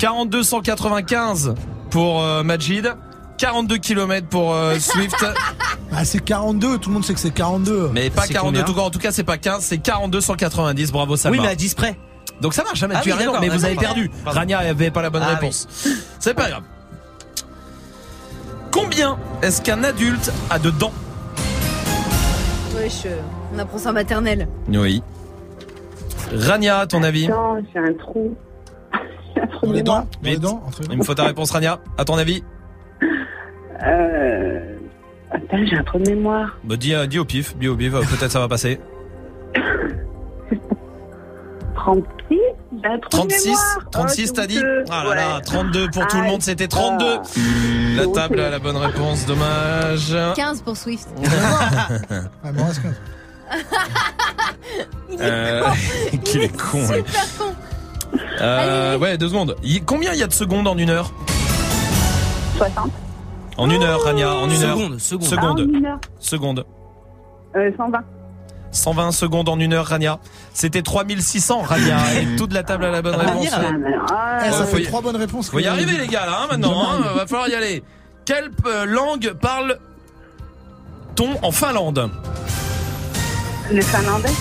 [0.00, 1.54] 42 195
[1.90, 2.94] pour euh, Majid.
[3.40, 5.16] 42 km pour euh, Swift.
[5.92, 7.90] Ah, c'est 42, tout le monde sait que c'est 42.
[7.92, 10.20] Mais pas C'est 42 combien tout cas, en tout cas c'est pas 15, c'est 42
[10.20, 10.92] 190.
[10.92, 11.36] Bravo Salma.
[11.36, 11.98] Oui, mais à 10 près.
[12.42, 14.10] Donc ça marche jamais, Ah tu oui, as raison, mais vous avez perdu.
[14.24, 14.38] Pardon.
[14.40, 15.66] Rania avait pas la bonne Ah réponse.
[16.18, 16.62] C'est pas grave.
[18.70, 20.92] Combien est-ce qu'un adulte a de dents
[22.76, 23.06] Wesh,
[23.54, 24.48] on apprend ça en maternelle.
[24.68, 25.02] Oui.
[26.32, 28.36] Rania, à ton avis Non, j'ai un trou.
[29.34, 31.50] J'ai un trou Dans les dents Dans les dents entre- Il me faut ta réponse
[31.50, 31.80] Rania.
[31.98, 32.42] À ton avis
[33.86, 34.60] Euh...
[35.32, 36.56] Attends, j'ai un trou de mémoire.
[36.64, 38.80] bah, dis, euh, dis au pif, dis au pif, euh, peut-être ça va passer.
[41.76, 43.78] 36 J'ai un trou de 36 mémoire.
[43.92, 44.84] 36 Oh, t'as dit honteux.
[44.90, 45.42] Ah là là, Ouais.
[45.42, 47.04] 32 pour tout le Ah, monde, c'était 32
[47.96, 48.12] La honteux.
[48.12, 50.14] table a la bonne réponse, dommage.
[50.36, 51.08] 15 pour Swift.
[51.22, 51.88] Ah,
[52.46, 52.94] il m'en reste 15.
[55.20, 55.62] Euh,
[56.24, 56.78] qu'il est con.
[56.78, 56.84] lui.
[56.86, 57.04] Super
[57.38, 57.54] con.
[58.40, 59.56] Euh, ouais, deux secondes.
[59.86, 61.12] Combien il y a de secondes en une heure?
[62.58, 62.90] 60
[63.60, 64.78] En une heure, Rania, en une heure.
[64.78, 65.28] Seconde, seconde.
[65.36, 65.70] Ah, en Seconde.
[65.74, 66.00] une heure.
[66.18, 66.64] Seconde.
[67.56, 67.98] Euh, 120.
[68.72, 70.18] 120 secondes en une heure, Rania.
[70.54, 71.98] C'était 3600, Rania.
[72.22, 73.48] Et toute la table a la bonne réponse.
[73.52, 75.50] Ah, alors, ah, Eh, ça fait trois bonnes réponses.
[75.50, 76.90] Faut y arriver, les gars, là, hein, maintenant.
[76.90, 77.82] Hein, va falloir y aller.
[78.24, 82.10] Quelle euh, langue parle-t-on en Finlande?
[83.70, 84.32] Le finlandais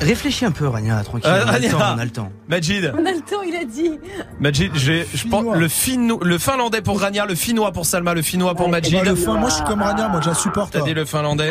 [0.00, 1.28] Réfléchis un peu, Rania, tranquille.
[1.28, 1.70] Euh, on, a le Rania.
[1.70, 2.32] temps, on a le temps.
[2.48, 2.92] Majid.
[2.96, 3.98] On a le temps, il a dit.
[4.38, 5.56] Majid, j'ai, je pense, Finnois.
[5.56, 8.94] le finno, le finlandais pour Rania, le finnois pour Salma, le finnois pour Ouais, Majid.
[8.94, 10.72] Bah, le fin, moi, je suis comme Rania, moi, je la supporte.
[10.72, 11.50] T'as dit le finlandais.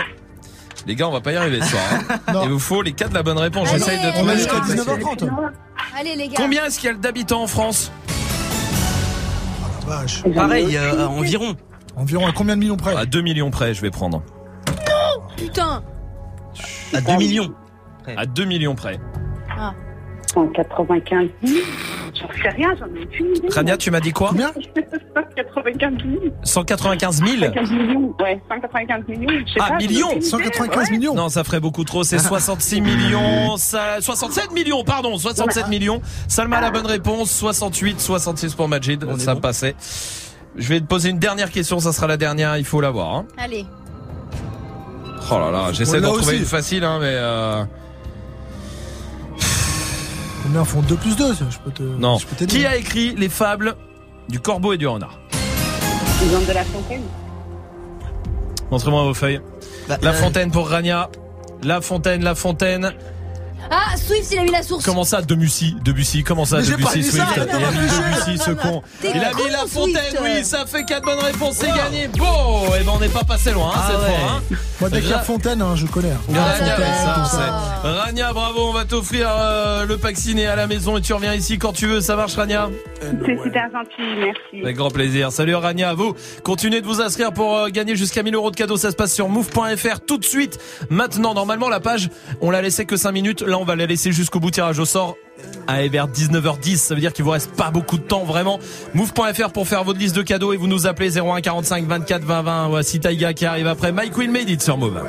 [0.86, 1.84] Les gars, on va pas y arriver ce soir.
[2.10, 2.16] hein.
[2.34, 2.44] Non.
[2.44, 3.68] Il vous faut les quatre de la bonne réponse.
[3.70, 4.32] Allez, J'essaye de On trouver.
[4.32, 4.74] a jusqu'à allez.
[4.76, 5.30] 19h30.
[6.00, 6.34] Allez les gars.
[6.38, 7.92] Combien est-ce qu'il y a d'habitants en France?
[9.86, 10.24] Vache.
[10.34, 11.56] Pareil, euh, environ.
[11.98, 12.96] Environ à combien de millions près?
[12.96, 14.22] À 2 millions près, je vais prendre.
[15.36, 15.84] Putain.
[16.94, 17.54] À 2 millions.
[18.16, 19.00] À 2 millions près.
[19.60, 19.74] Ah.
[20.34, 21.60] 195 000.
[22.20, 23.48] J'en sais rien, j'en ai aucune idée.
[23.50, 24.52] Rania, tu m'as dit quoi Combien
[25.14, 26.34] 195 000.
[26.44, 28.16] 195 000 195 millions.
[28.20, 29.28] Ouais, 195 millions.
[29.48, 30.30] Je sais Ah, pas, millions j'en ai aucune idée.
[30.30, 30.98] 195 Ouais.
[30.98, 32.04] millions Non, ça ferait beaucoup trop.
[32.04, 33.58] C'est 66 millions.
[33.58, 35.18] Ça, 67 millions, pardon.
[35.18, 36.02] 67 millions.
[36.28, 37.32] Salma a la bonne réponse.
[37.32, 39.04] 68, 66 pour Majid.
[39.08, 39.42] On ça bon.
[39.42, 39.76] passait.
[40.56, 41.80] Je vais te poser une dernière question.
[41.80, 42.58] Ça sera la dernière.
[42.58, 43.16] Il faut l'avoir.
[43.16, 43.26] Hein.
[43.38, 43.66] Allez.
[45.32, 47.64] Oh là là, j'essaie d'en trouver une facile, hein, mais euh...
[50.48, 51.84] Combien font 2 plus 2 Je peux te.
[51.84, 52.18] non.
[52.18, 52.46] Je peux.
[52.46, 53.76] Qui a écrit les fables
[54.30, 55.20] du corbeau et du renard
[56.26, 57.02] ont de la fontaine.
[58.72, 59.42] Montrez-moi vos feuilles.
[59.90, 61.10] Bah, La euh, Fontaine pour Rania.
[61.64, 62.94] La Fontaine, La Fontaine.
[63.70, 64.86] Ah, Swift, il a mis la source.
[64.86, 67.72] Comment ça, Debussy Debussy, comment ça, Mais j'ai pas Debussy, ça, Swift arrête Il a
[67.72, 67.88] de mis.
[67.88, 68.82] Debussy, ce con.
[69.04, 72.08] Il a mis La Fontaine, oui, ça fait 4 bonnes réponses, c'est gagné.
[72.18, 74.32] Bon, et ben on n'est pas passé loin, hein, Ah cette fois.
[74.32, 74.56] Hein.
[74.80, 76.12] Moi, dès qu'il y a Fontaine, hein, je connais.
[76.12, 76.34] hein.
[76.34, 76.78] Rania,
[77.26, 78.34] ça, ça.
[78.34, 81.58] bravo, on va t'offrir euh, le pack ciné à la maison et tu reviens ici
[81.58, 82.02] quand tu veux.
[82.02, 82.70] Ça marche, Rania
[83.02, 84.64] C'est super gentil, merci.
[84.64, 85.32] Avec grand plaisir.
[85.32, 86.14] Salut Rania, à vous.
[86.44, 88.78] Continuez de vous inscrire pour euh, gagner jusqu'à 1000 euros de cadeaux.
[88.78, 90.60] Ça se passe sur move.fr tout de suite.
[90.90, 92.10] Maintenant, normalement, la page,
[92.42, 93.42] on l'a laissé que 5 minutes.
[93.42, 95.18] Là, on va la laisser jusqu'au bout tirage au sort.
[95.68, 98.60] Allez, vers 19h10, ça veut dire qu'il vous reste pas beaucoup de temps, vraiment.
[98.94, 102.42] Move.fr pour faire votre liste de cadeaux et vous nous appelez 01 45 24 20
[102.42, 102.68] 20.
[102.70, 103.92] Voici Taiga qui arrive après.
[103.92, 105.02] Mike Will Made It sur Move.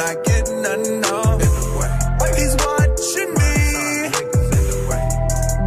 [0.00, 1.38] not getting none, no.
[2.38, 3.54] He's watching me.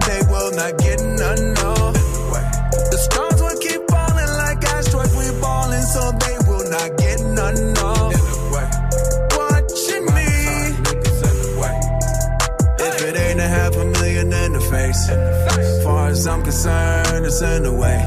[0.08, 1.74] They will not get none, no.
[2.92, 7.60] The stars will keep falling like asteroids, we balling, so they will not get none,
[7.78, 7.94] no.
[9.38, 10.30] Watching me.
[12.88, 15.04] If it ain't a half a million in the face,
[15.84, 18.00] far as I'm concerned, it's in the way.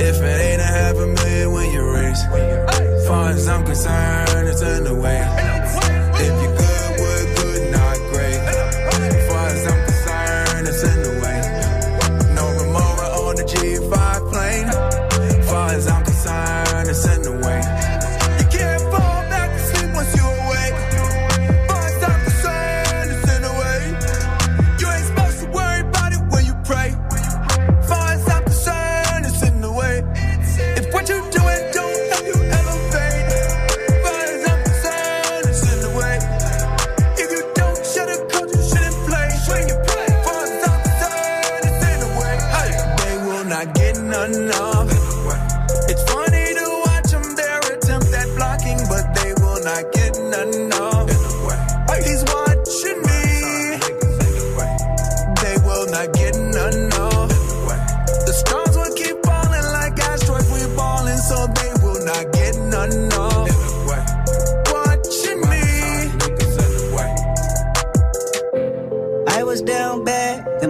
[0.00, 2.75] If it ain't a half a million when you raise.
[3.06, 5.65] Far as I'm concerned, it's in the way.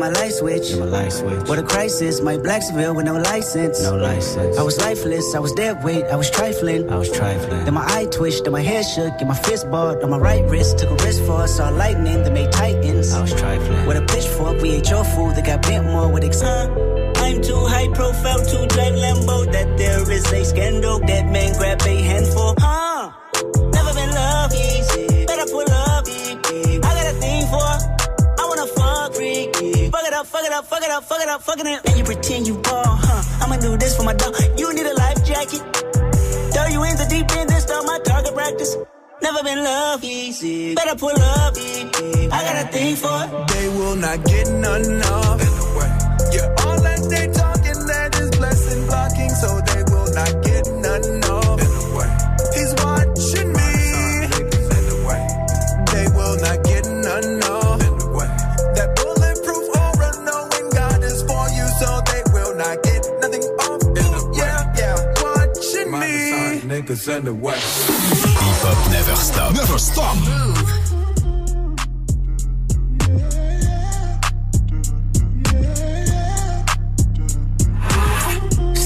[0.07, 0.71] My light switch.
[0.71, 1.49] Then my light switch.
[1.49, 3.83] What a crisis, my Blacksville with no license.
[3.83, 4.57] No license.
[4.57, 6.89] I was lifeless, I was dead weight, I was trifling.
[6.91, 7.65] I was trifling.
[7.65, 10.45] Then my eye twitched, then my head shook, and my fist balled on my right
[10.49, 10.79] wrist.
[10.79, 13.13] Took a risk for us, saw lightning, then made titans.
[13.13, 13.87] I was trifling.
[13.87, 17.65] With a pitchfork, we ate your food, that got bent more with ex- I'm too
[17.67, 19.51] high profile to drive Lambo.
[19.51, 21.01] That there is a scandal.
[21.01, 22.55] That man grab a handful.
[22.59, 22.86] Huh?
[30.27, 30.37] Freaky.
[30.37, 31.87] Fuck it up, fuck it up, fuck it up, fuck it up, fucking it.
[31.87, 33.45] And you pretend you ball, huh?
[33.45, 34.35] I'ma do this for my dog.
[34.59, 35.63] You need a life jacket.
[36.53, 38.77] Throw you in the deep end, then start my target practice.
[39.23, 40.75] Never been love easy.
[40.75, 42.29] Better pull up, baby.
[42.31, 43.49] I got a thing for it.
[43.49, 45.41] They will not get none off.
[46.33, 47.36] Yeah, all that they
[66.89, 66.95] me.
[66.95, 67.89] Niggas in the west.
[67.89, 69.55] Hip hop never stop.
[69.55, 70.86] Never stop.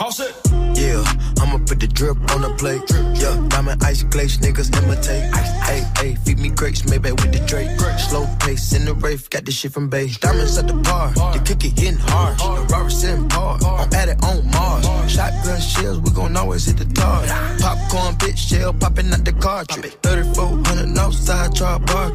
[0.00, 0.34] All set.
[0.74, 1.04] Yeah,
[1.38, 2.82] I'ma put the drip on the plate.
[3.14, 5.32] Yeah, diamond ice glaze, niggas imitate.
[5.62, 7.70] Hey, hey, feed me grapes, maybe with the Drake.
[8.00, 10.18] Slow pace in the rave, got this shit from base.
[10.18, 12.36] Diamonds at the bar, the kick it hitting hard.
[12.38, 14.84] The rubber sitting hard, I'm at it on Mars.
[15.12, 17.30] Shotgun shells, we gon' always hit the target.
[17.62, 19.96] Popcorn, bitch, shell popping out the cartridge.
[20.02, 22.10] 3400 outside, try bar.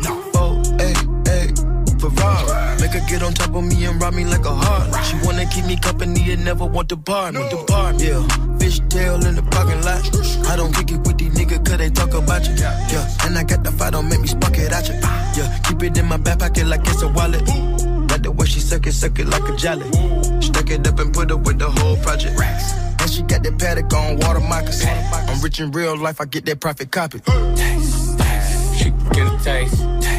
[2.11, 2.81] Ferrari.
[2.81, 5.05] Make her get on top of me and rob me like a heart.
[5.05, 7.39] She wanna keep me company and never want to bar me.
[7.49, 8.21] The bar, yeah.
[8.59, 10.03] Fish tail in the parking lot.
[10.49, 12.55] I don't kick it with these niggas cause they talk about you.
[12.55, 14.95] Yeah, and I got the fight, don't make me spark it at you.
[14.95, 17.47] Yeah, keep it in my back pocket like it's a wallet.
[18.09, 19.85] Like the way she suck it, suck it like a jelly.
[20.41, 22.39] Stuck it up and put up with the whole project.
[22.39, 24.89] And she got that paddock on water moccasin.
[25.29, 27.19] I'm rich in real life, I get that profit copy.
[28.77, 29.77] She can get a taste.
[29.77, 30.18] taste, taste.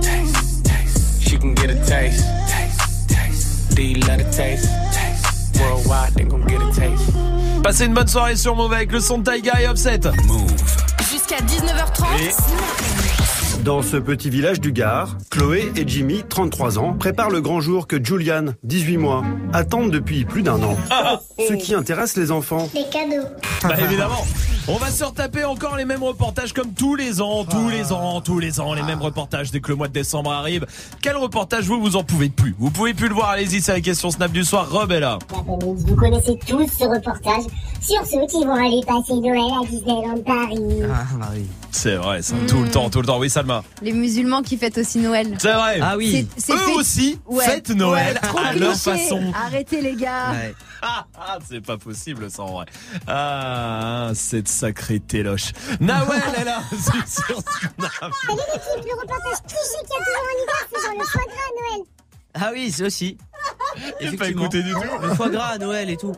[2.01, 2.25] Taste.
[2.47, 3.09] taste.
[3.09, 3.75] taste.
[3.75, 4.67] Do you love the taste?
[4.91, 5.59] taste.
[5.59, 7.11] Worldwide, they gon' get a taste.
[7.63, 9.99] Passez une bonne soirée sur Move avec le son de Taiga et Offset.
[11.11, 13.63] Jusqu'à 19h30.
[13.63, 17.85] Dans ce petit village du Gard, Chloé et Jimmy, 33 ans, préparent le grand jour
[17.85, 19.23] que Julian, 18 mois,
[19.53, 20.75] attendent depuis plus d'un an.
[21.37, 22.67] Ce qui intéresse les enfants.
[22.73, 23.27] Des cadeaux.
[23.61, 24.25] Bah évidemment.
[24.73, 28.21] On va se retaper encore les mêmes reportages comme tous les ans, tous les ans,
[28.21, 30.65] tous les ans, les mêmes reportages dès que le mois de décembre arrive.
[31.01, 32.55] Quel reportage vous, vous en pouvez plus?
[32.57, 34.69] Vous pouvez plus le voir, allez-y, c'est la question Snap du soir.
[34.71, 35.19] Rob est là.
[35.59, 37.43] Vous connaissez tous ce reportage
[37.81, 40.83] sur ceux qui vont aller passer Noël à Disneyland Paris.
[40.89, 41.47] Ah, Marie.
[41.71, 43.19] C'est vrai, ça, tout le temps, tout le temps.
[43.19, 43.63] Oui, Salma.
[43.81, 45.35] Les musulmans qui fêtent aussi Noël.
[45.37, 45.79] C'est vrai.
[45.81, 46.27] Ah oui.
[46.37, 47.43] Eux fait- aussi Ouais.
[47.43, 49.21] fêtent Noël Ouais, trop à leur façon.
[49.45, 50.31] Arrêtez les gars.
[50.31, 50.53] Ouais.
[50.81, 52.65] Ah, ah, c'est pas possible ça en vrai.
[53.07, 55.51] Ah, cette sacrée téloche.
[55.79, 57.91] Nawel est là c'est sur Snap.
[58.01, 61.33] Salut l'équipe, le reportage cliché qui a toujours en hiver, c'est genre le foie gras
[61.35, 61.85] à Noël.
[62.33, 63.17] Ah oui, c'est aussi.
[63.75, 64.43] J'ai pas Effectivement.
[64.43, 64.79] écouté du tout.
[65.01, 66.15] Le foie gras à Noël et tout.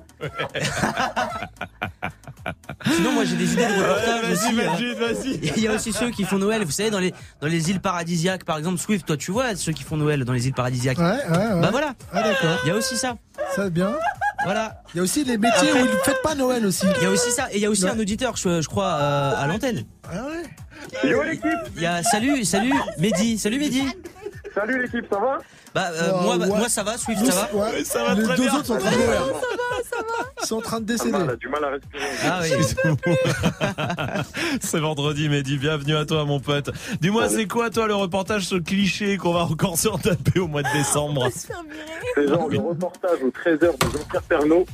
[2.96, 4.54] Sinon, moi j'ai des idées de reportages Ouais, aussi.
[4.54, 4.96] vas-y, hein.
[5.00, 5.52] vas-y, vas-y.
[5.58, 7.80] Il y a aussi ceux qui font Noël, vous savez, dans les, dans les îles
[7.80, 10.98] paradisiaques, par exemple, Swift, toi tu vois ceux qui font Noël dans les îles paradisiaques.
[10.98, 11.62] Ouais, ouais, ouais.
[11.62, 12.58] Bah voilà, Ah, d'accord.
[12.66, 13.16] il y a aussi ça.
[13.56, 13.94] Ça, bien.
[14.44, 14.82] Voilà.
[14.94, 16.86] Il y a aussi les métiers où ils ne fêtent pas Noël aussi.
[16.98, 17.92] Il y a aussi ça, et il y a aussi Ouais.
[17.92, 19.86] un auditeur, je, je crois, euh, à l'antenne.
[20.12, 23.84] Ah ouais Yo l'équipe Il y a salut, salut, Mehdi, salut Mehdi.
[24.54, 25.40] Salut l'équipe, ça va
[25.74, 26.58] Bah euh, Oh, moi, bah, ouais.
[26.60, 27.58] moi ça va, Swift, ça va.
[27.58, 28.56] Ouais, ça va les très deux bien.
[28.60, 29.22] autres sont en train de mourir.
[30.42, 31.12] Ils sont en train de Ah, décéder.
[31.12, 32.04] mal, a du mal à respirer.
[32.24, 34.26] Ah oui.
[34.62, 35.58] C'est vendredi, Mehdi.
[35.58, 36.70] Bienvenue à toi, mon pote.
[37.02, 40.62] Dis-moi, c'est quoi, toi, le reportage, ce cliché qu'on va encore se retaper au mois
[40.64, 44.66] de décembre C'est genre le reportage au 13h de Jean-Pierre Pernaud.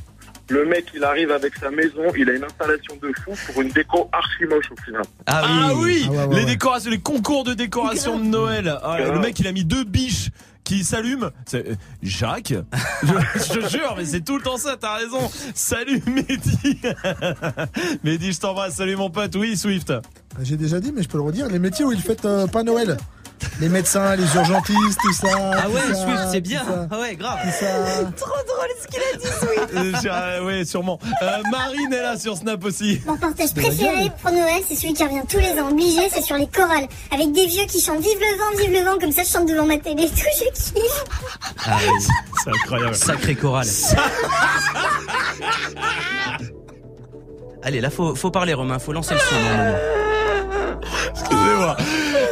[0.50, 3.68] Le mec, il arrive avec sa maison, il a une installation de fou pour une
[3.70, 5.02] déco archi moche au final.
[5.26, 5.50] Ah oui.
[5.62, 6.44] Ah oui, Ah ouais, ouais, les ouais.
[6.44, 8.76] décorations, les concours de décoration de Noël.
[8.82, 10.30] Ah, le mec, il a mis deux biches
[10.64, 11.30] qui s'allument.
[11.46, 12.52] C'est euh, Jacques.
[13.02, 14.76] je, je jure, mais c'est tout le temps ça.
[14.76, 15.30] T'as raison.
[15.54, 16.80] Salut Mehdi.
[18.04, 18.74] Mehdi, je t'embrasse.
[18.76, 19.34] Salut mon pote.
[19.36, 19.92] Oui, Swift.
[20.42, 21.48] J'ai déjà dit, mais je peux le redire.
[21.48, 22.96] Les métiers où ils fêtent euh, pas Noël.
[23.58, 25.28] Les médecins, les urgentistes, tout ça.
[25.52, 26.62] Ah tout ouais, Swift, c'est bien.
[26.64, 27.38] ça, Ah ouais, grave.
[27.42, 27.66] tout ça.
[28.16, 29.60] Trop drôle ce qu'il a dit, Sweet.
[29.74, 30.98] Euh, euh, ouais, sûrement.
[31.22, 33.00] Euh, Marine est là sur Snap aussi.
[33.06, 36.36] Mon reportage préféré pour Noël, c'est celui qui revient tous les ans, obligé, c'est sur
[36.36, 36.86] les chorales.
[37.12, 39.48] Avec des vieux qui chantent Vive le vent, vive le vent, comme ça je chante
[39.48, 40.74] devant ma télé et tout, je kiffe.
[41.66, 42.04] Ah oui.
[42.44, 42.94] C'est incroyable.
[42.94, 43.66] Sacré choral.
[47.62, 49.36] Allez, là faut, faut parler Romain, faut lancer le son.
[51.10, 51.76] Excusez-moi.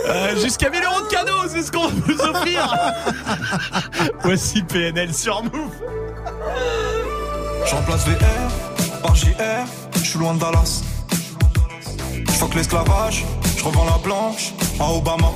[0.09, 2.75] Euh, Jusqu'à 1000 euros de cadeaux, c'est ce qu'on va vous offrir.
[4.23, 5.73] Voici PNL sur Move.
[7.67, 10.83] Je remplace VR par JR, je suis loin de Dallas.
[12.27, 13.25] Je fuck l'esclavage,
[13.57, 15.29] je revends la blanche à Obama.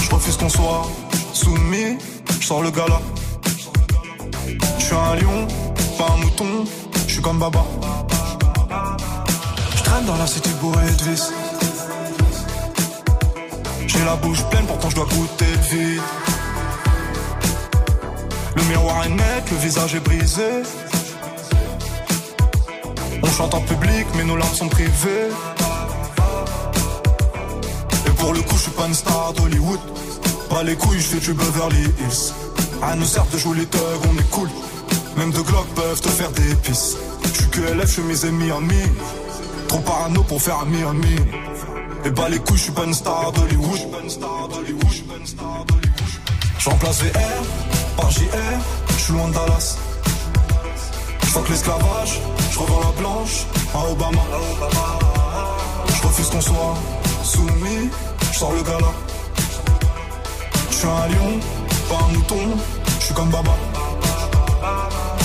[0.00, 0.86] Je refuse qu'on soit
[1.32, 1.98] soumis,
[2.40, 3.00] je sors le gala.
[4.78, 5.46] Je suis un lion,
[5.98, 6.64] pas un mouton,
[7.06, 7.64] je suis comme Baba.
[10.06, 11.30] Dans la cité bourrée de vis.
[13.86, 16.00] J'ai la bouche pleine, pourtant je dois goûter le vide.
[18.56, 20.62] Le miroir est net, le visage est brisé.
[23.22, 25.28] On chante en public, mais nos larmes sont privées.
[28.06, 29.80] Et pour le coup, je suis pas une star d'Hollywood.
[30.48, 32.32] Pas les couilles, je fais du Beverly Hills.
[32.82, 34.48] À nous sert de jouer les thugs, on est cool.
[35.18, 36.96] Même deux Glock peuvent te faire des pisses.
[37.22, 38.82] Je suis que LF, je suis mes ennemis en mi.
[39.70, 41.14] Trop parano pour faire un mi en mi.
[42.04, 43.78] Et bah les couilles, je suis pas une star d'Hollywood.
[46.58, 47.42] Je remplace VR
[47.96, 49.78] par JR, je suis loin de Dallas.
[51.22, 52.20] Je fuck l'esclavage,
[52.50, 54.22] je revends la blanche à Obama.
[55.86, 56.74] Je refuse qu'on soit
[57.22, 57.90] soumis,
[58.32, 58.92] je sors le gala.
[60.68, 61.38] Je suis un lion,
[61.88, 62.58] pas un mouton,
[62.98, 63.54] je suis comme Baba.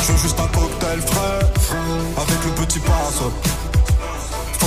[0.03, 1.39] Je veux juste un cocktail frais,
[2.15, 3.31] avec le petit parasol.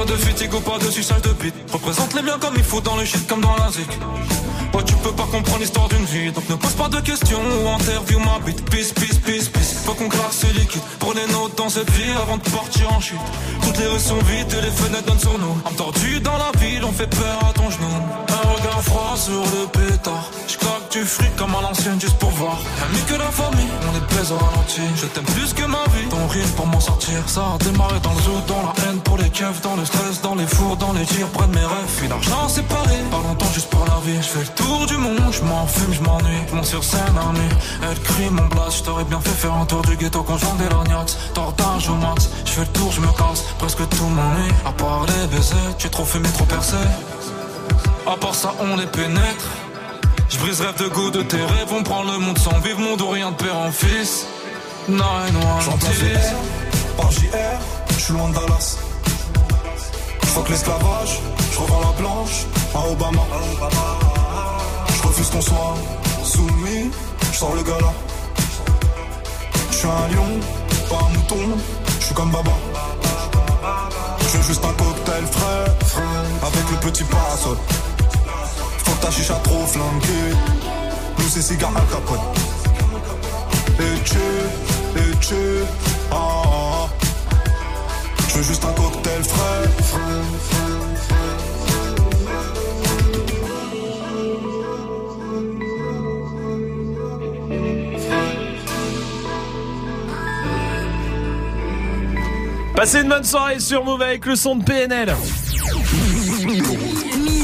[0.00, 1.54] Pas de fatigue pas de suçage de bite.
[1.70, 3.86] Représente les biens comme il faut dans le shit comme dans la zik.
[4.72, 7.68] Ouais, tu peux pas comprendre l'histoire d'une vie, donc ne pose pas de questions ou
[7.68, 8.64] interview ma bite.
[8.70, 9.74] Peace, peace, peace, peace.
[9.84, 10.80] Faut qu'on claque ce liquide.
[11.00, 13.18] Prenez notes dans cette vie avant de partir en chute.
[13.62, 15.58] Toutes les rues sont vides et les fenêtres donnent sur nous.
[15.66, 17.94] Entendu dans la ville, on fait peur à ton genou.
[18.28, 20.30] Un regard froid sur le pétard.
[20.48, 22.58] J'claque du fric comme à l'ancienne juste pour voir.
[22.84, 24.82] Ami que la famille, on est pèse au ralenti.
[24.96, 26.08] Je t'aime plus que ma vie.
[26.08, 27.22] Ton rire pour m'en sortir.
[27.26, 30.20] Ça a démarré dans le zoo, dans la haine pour les keufs, dans le stress,
[30.20, 31.92] dans les fours, dans les tirs, près de mes rêves.
[31.96, 32.96] Puis l'argent séparé.
[33.10, 34.16] Pas longtemps juste pour la vie.
[34.20, 36.42] Je fais le tour du monde, je m'en fume, je m'ennuie.
[36.52, 37.54] Mon sur scène à nuit.
[37.88, 40.68] Elle crie mon blast, je t'aurais bien fait faire un tour du ghetto conjoint des
[40.68, 41.16] lorgnax.
[41.34, 43.44] Tortage au max, je fais le tour, je me casse.
[43.58, 44.52] Presque tout m'ennuie.
[44.66, 46.76] À part les baisers, tu es trop fumé, trop percé.
[48.06, 49.46] À part ça, on les pénètre.
[50.30, 52.96] Je brise rêve de goût de tes rêves, on prend le monde sans vivre, mon
[52.96, 54.26] dos rien de père en fils.
[54.88, 57.58] Non, non, J'entends VR, par JR,
[57.90, 58.78] je suis loin de Dallas.
[60.22, 61.18] Fuck l'esclavage,
[61.52, 63.22] je revends la planche à Obama.
[64.94, 65.74] Je refuse qu'on soit
[66.22, 66.90] soumis,
[67.32, 67.92] je sors le gala.
[69.72, 70.40] Je suis un lion,
[70.88, 71.58] pas un mouton,
[71.98, 72.52] je suis comme Baba.
[74.20, 76.02] Je veux juste un cocktail frais,
[76.42, 77.56] avec le petit parasol.
[78.84, 80.34] Faut que ta chicha trop flanquée,
[81.18, 82.20] nous c'est cigare à capote.
[83.78, 84.18] Et tu,
[84.98, 85.34] et tu,
[86.10, 86.88] ah, ah.
[88.28, 89.70] Je veux juste un cocktail frais.
[102.80, 105.14] Passez une bonne soirée sur Move avec le son de PNL.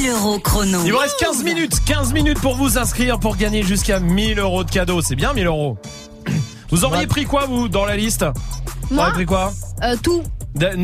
[0.07, 0.79] 1000 euros chrono.
[0.85, 4.63] Il vous reste 15 minutes, 15 minutes pour vous inscrire pour gagner jusqu'à 1000 euros
[4.63, 5.01] de cadeaux.
[5.03, 5.79] C'est bien 1000 euros.
[6.71, 8.25] Vous auriez pris quoi vous dans la liste
[8.89, 9.53] Vous Moi auriez pris quoi
[9.83, 10.23] Euh, tout.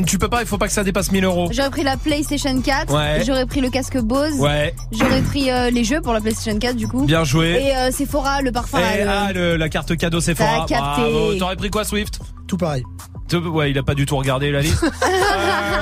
[0.07, 1.49] Tu peux pas, il faut pas que ça dépasse 1000 euros.
[1.53, 2.93] J'aurais pris la PlayStation 4.
[2.95, 3.25] Ouais.
[3.25, 4.35] J'aurais pris le casque Bose.
[4.39, 4.75] Ouais.
[4.93, 7.05] J'aurais pris euh, les jeux pour la PlayStation 4 du coup.
[7.05, 7.63] Bien joué.
[7.65, 8.79] Et euh, Sephora, le parfum.
[8.79, 10.67] Et, là, le- ah, le- la carte cadeau Sephora.
[10.69, 11.01] T'as capté.
[11.03, 11.35] Bravo.
[11.37, 12.19] T'aurais pris quoi Swift?
[12.49, 12.83] Tout pareil.
[13.33, 14.85] Ouais, il a pas du tout regardé la liste.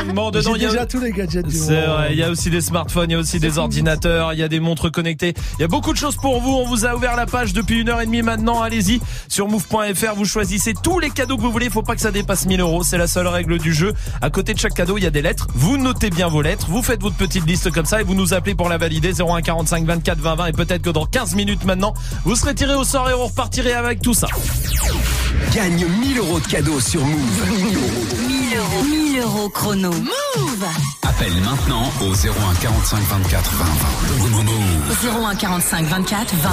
[0.00, 2.30] Euh, bon, dedans, il y a- déjà tous les gadgets du vrai, il y a
[2.30, 5.34] aussi des smartphones, il y a aussi des ordinateurs, il y a des montres connectées.
[5.58, 6.50] Il y a beaucoup de choses pour vous.
[6.52, 8.62] On vous a ouvert la page depuis une heure et demie maintenant.
[8.62, 10.14] Allez-y sur move.fr.
[10.16, 11.66] Vous choisissez tous les cadeaux que vous voulez.
[11.66, 12.82] Il faut pas que ça dépasse 1000 euros.
[12.82, 13.92] C'est la seule règle du jeu.
[14.22, 15.48] À côté de chaque cadeau, il y a des lettres.
[15.54, 16.66] Vous notez bien vos lettres.
[16.70, 19.42] Vous faites votre petite liste comme ça et vous nous appelez pour la valider 01
[19.42, 21.92] 45 24 20 20 et peut-être que dans 15 minutes maintenant,
[22.24, 24.28] vous serez tiré au sort et on repartirez avec tout ça.
[25.54, 27.29] Gagne 1000 euros de cadeaux sur Move.
[27.30, 28.82] 1000 euros.
[28.84, 29.90] 1000 euros chrono.
[29.90, 30.64] Move
[31.02, 34.42] Appelle maintenant au 01 45 24 20 20.
[34.42, 35.24] Move.
[35.24, 36.50] 01 45 24 20 20.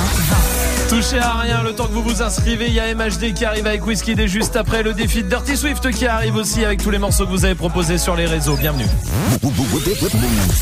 [0.90, 2.68] Touchez à rien le temps que vous vous inscrivez.
[2.68, 5.58] Il y a MHD qui arrive avec Whisky et juste après le défi de Dirty
[5.58, 8.56] Swift qui arrive aussi avec tous les morceaux que vous avez proposés sur les réseaux.
[8.56, 8.86] Bienvenue.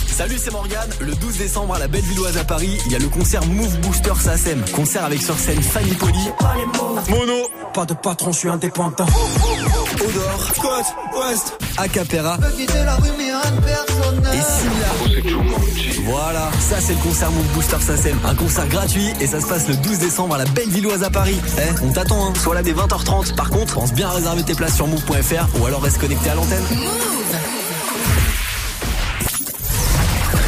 [0.08, 0.90] Salut, c'est Morgane.
[1.02, 4.14] Le 12 décembre à la Bellevilloise à Paris, il y a le concert Move Booster
[4.18, 4.64] SACEM.
[4.74, 6.30] Concert avec sur scène Fanny Poli.
[7.10, 7.50] Mono.
[7.74, 9.06] Pas de patron, je suis indépendant.
[10.06, 10.52] Odor.
[10.56, 10.86] Scott.
[11.20, 11.58] West.
[11.78, 12.38] Acapera.
[12.58, 14.92] Et Silla.
[16.06, 18.20] Voilà, ça c'est le concert Move Booster SACEM.
[18.24, 21.40] Un concert gratuit et ça se passe le 12 décembre à la Bellevilloise à Paris.
[21.58, 22.34] Eh, on t'attend, hein.
[22.42, 23.36] Sois là dès 20h30.
[23.36, 26.36] Par contre, pense bien à réserver tes places sur move.fr ou alors reste connecté à
[26.36, 26.64] l'antenne.
[26.70, 26.80] Rien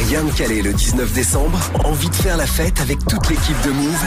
[0.08, 4.04] de calé le 19 décembre Envie de faire la fête avec toute l'équipe de Move?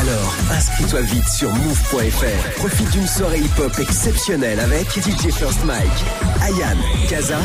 [0.00, 2.50] Alors, inscris-toi vite sur move.fr.
[2.56, 5.88] Profite d'une soirée hip-hop exceptionnelle avec DJ First Mike,
[6.42, 6.76] Ayan,
[7.08, 7.38] Kaza,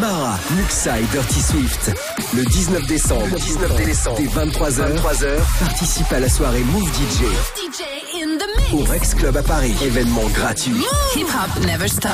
[0.00, 1.92] Mara, Muxa et Dirty Swift.
[2.34, 7.22] Le 19 décembre, 19 décembre, dès 23h, 23h, participe à la soirée Move DJ
[7.54, 7.82] DJ
[8.20, 9.74] in the au Rex Club à Paris.
[9.84, 10.84] Événement gratuit.
[11.14, 12.10] Hip hop never stop.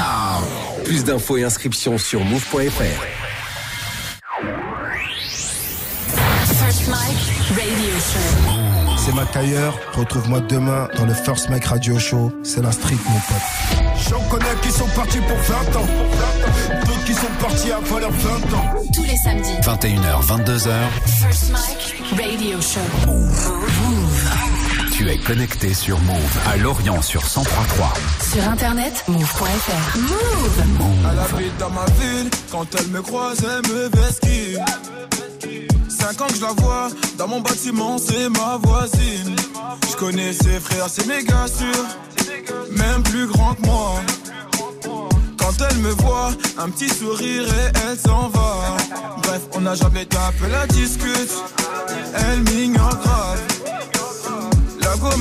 [0.84, 3.31] Plus d'infos et inscriptions sur move.fr.
[6.46, 7.16] First Mike
[7.50, 8.98] Radio Show.
[9.04, 12.32] C'est ma tailleur, retrouve-moi demain dans le First Mike Radio Show.
[12.42, 14.08] C'est la street, mon pote.
[14.08, 15.86] J'en connais qui sont partis pour 20 ans.
[16.86, 18.74] D'autres qui sont partis avant leurs 20 ans.
[18.94, 19.54] Tous les samedis.
[19.62, 20.72] 21h, 22h,
[21.06, 22.80] First Mike Radio Show.
[23.06, 24.61] Move.
[25.02, 27.92] Tu es connecté sur Move à Lorient sur 1033.
[28.32, 29.98] Sur internet, move.fr.
[29.98, 30.62] Move.
[31.10, 34.58] Elle habite dans ma ville, quand elle me croise, elle me vesquille.
[35.88, 36.88] Cinq ans que je la vois,
[37.18, 39.34] dans mon bâtiment, c'est ma voisine.
[39.90, 41.84] Je connais ses frères, c'est méga sûr,
[42.70, 43.94] même plus grand que moi.
[45.36, 48.76] Quand elle me voit, un petit sourire et elle s'en va.
[49.22, 51.32] Bref, on a jamais peu la discute,
[52.14, 53.51] elle m'ignore grave.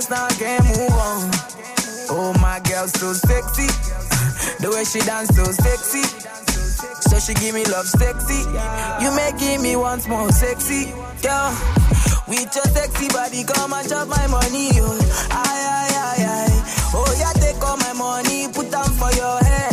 [0.00, 1.30] dance, now can't move on.
[2.10, 3.68] Oh, my girl, so sexy.
[4.60, 6.04] The way she dance, so sexy.
[7.08, 8.44] So she give me love sexy.
[9.02, 10.92] You making me once more sexy.
[11.22, 11.52] Girl,
[12.28, 14.70] with your sexy body, come and chop my money.
[14.80, 14.98] Oh,
[15.30, 16.90] aye, aye, aye, aye.
[16.94, 19.69] Oh, yeah, take all my money, put them for your head.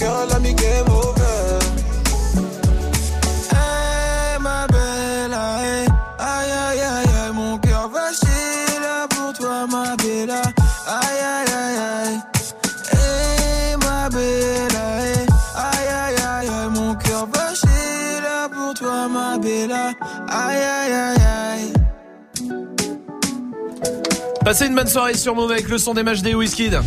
[0.00, 1.58] Cœur elle a mis game over.
[3.52, 5.86] Hey ma belle aïe.
[6.18, 10.42] Aïe aïe aïe Mon cœur va chier là pour toi ma bella.
[10.86, 12.18] Aïe aïe aïe aïe.
[12.92, 15.26] Hey ma belle aïe.
[15.68, 19.92] Aïe aïe aïe Mon cœur va chier là pour toi ma bella.
[20.28, 21.72] Aïe aïe aïe aïe.
[24.44, 26.80] Passez une bonne soirée sur Move avec le son des matchs des Wizkid.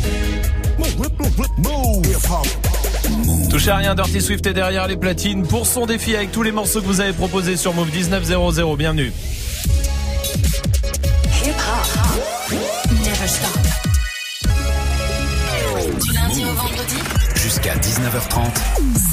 [3.50, 6.52] Touchez à rien, Dirty Swift est derrière les platines pour son défi avec tous les
[6.52, 8.76] morceaux que vous avez proposés sur Move 1900.
[8.76, 9.12] Bienvenue.
[11.46, 12.54] Hip hop.
[12.92, 13.50] Never stop.
[16.02, 16.96] Du lundi au vendredi.
[17.36, 18.40] Jusqu'à 19h30.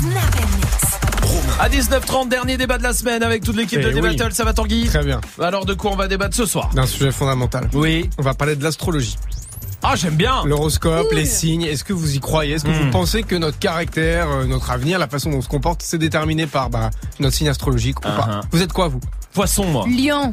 [0.00, 1.60] Snap and mix.
[1.60, 3.94] À 19h30, dernier débat de la semaine avec toute l'équipe Eh de oui.
[4.16, 4.32] D-Battle.
[4.32, 4.86] Ça va Tanguy?
[4.86, 5.20] Très bien.
[5.40, 6.70] Alors de quoi on va débattre ce soir?
[6.74, 7.68] D'un sujet fondamental.
[7.74, 8.08] Oui.
[8.18, 9.16] On va parler de l'astrologie.
[9.82, 10.44] Ah, j'aime bien.
[10.44, 11.62] L'horoscope, les signes.
[11.62, 12.54] Est-ce que vous y croyez?
[12.54, 12.84] Est-ce que Hmm.
[12.84, 15.98] vous pensez que notre caractère, euh, notre avenir, la façon dont on se comporte, c'est
[15.98, 18.10] déterminé par bah, notre signe astrologique ou pas?
[18.28, 18.42] Uh-huh.
[18.52, 19.00] Vous êtes quoi, vous?
[19.32, 19.86] Poisson, moi.
[19.88, 20.30] Lion.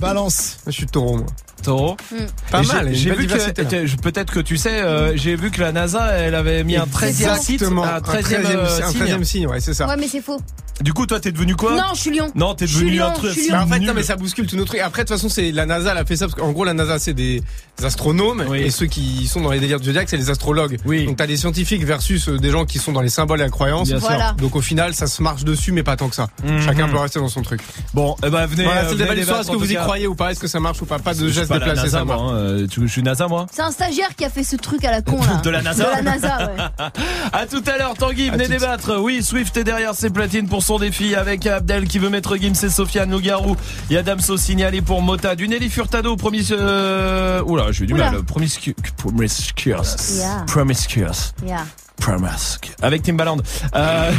[0.00, 0.58] Balance.
[0.66, 1.26] Je suis taureau, moi.
[1.62, 1.96] Taureau.
[2.50, 5.72] Pas Et mal, j'ai- vu que, peut-être que tu sais, euh, j'ai vu que la
[5.72, 9.00] NASA, elle avait mis un 13e site, Exactement, un 13e, euh, un signe.
[9.00, 9.88] 13e signe, ouais, c'est ça.
[9.88, 10.40] Ouais, mais c'est faux.
[10.82, 11.74] Du coup, toi, t'es devenu quoi?
[11.74, 12.30] Non, je suis lion.
[12.34, 13.34] Non, t'es devenu lion, un truc.
[13.50, 14.80] Bah, en fait, non, mais ça bouscule tout notre truc.
[14.80, 16.74] Après, de toute façon, c'est la NASA, elle a fait ça parce qu'en gros, la
[16.74, 17.42] NASA, c'est des
[17.82, 20.76] astronomes et ceux qui sont dans les délires du zodiaque, c'est les astrologues.
[20.84, 21.06] Oui.
[21.06, 23.48] Donc, t'as des scientifiques versus euh, des gens qui sont dans les symboles et la
[23.50, 23.88] croyance.
[23.88, 24.08] Bien sûr.
[24.08, 24.32] Voilà.
[24.34, 26.28] Donc, au final, ça se marche dessus, mais pas tant que ça.
[26.44, 26.60] Mhm.
[26.60, 27.60] Chacun peut rester dans son truc.
[27.94, 28.64] Bon, eh ben, venez.
[28.64, 30.60] Voilà, euh, c'est le débat Est-ce que vous y croyez ou pas Est-ce que ça
[30.60, 30.98] marche ou pas?
[30.98, 32.16] Pas de Je suis geste pas la NASA, ça moi.
[32.16, 32.34] hein.
[32.34, 33.46] Euh, tu- Je suis NASA, moi.
[33.52, 35.40] C'est un stagiaire qui a fait ce truc à la con là.
[35.44, 36.62] De la NASA De la NASA, ouais.
[37.32, 39.00] À tout à l'heure, Tanguy, venez débattre.
[39.00, 42.52] Oui, Swift est derrière ses platines pour son défi avec Abdel qui veut mettre Gims
[42.64, 43.56] et Sofiane Nougarou.
[43.90, 45.34] Il y a Damso signalé pour Mota.
[45.36, 47.42] Du Nelly Furtado, promis, euh...
[47.44, 48.10] Oula, j'ai eu du Oula.
[48.10, 48.22] mal.
[48.22, 48.74] Promiscu...
[48.96, 50.16] Promiscuous.
[50.18, 50.44] Yeah.
[50.46, 51.32] Promiscuous.
[51.44, 51.64] Yeah.
[52.00, 52.72] Promisque.
[52.82, 53.38] Avec Timbaland.
[53.74, 54.12] Euh...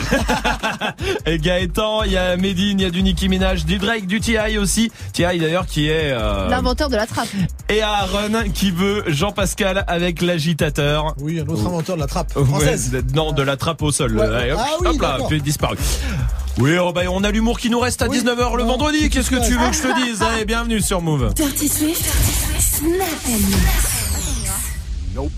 [1.26, 4.20] et Gaëtan, il y a Medine, il y a du Nicki Minaj, du Drake, du
[4.20, 4.58] T.I.
[4.58, 4.92] aussi.
[5.14, 5.40] T.I.
[5.40, 6.12] d'ailleurs qui est...
[6.12, 7.30] euh, L'inventeur de la trappe.
[7.70, 11.16] Et Aaron qui veut Jean-Pascal avec l'agitateur.
[11.20, 12.92] Oui, un autre inventeur de la trappe Ouais, française.
[12.92, 14.18] de- non, de la trappe au sol.
[14.18, 14.26] Ouais.
[14.26, 15.28] Allez, hop, Ah oui, hop là, d'accord.
[15.30, 15.78] tu es disparu.
[16.60, 19.10] Oui, oh, bah, on a l'humour qui nous reste à 19h le vendredi.
[19.10, 20.22] Qu'est-ce que tu veux que je te dise?
[20.24, 21.34] Allez, bienvenue sur Move.
[21.36, 22.04] Dirty Swift.
[22.60, 24.52] Snap and mix.
[25.16, 25.32] Nope.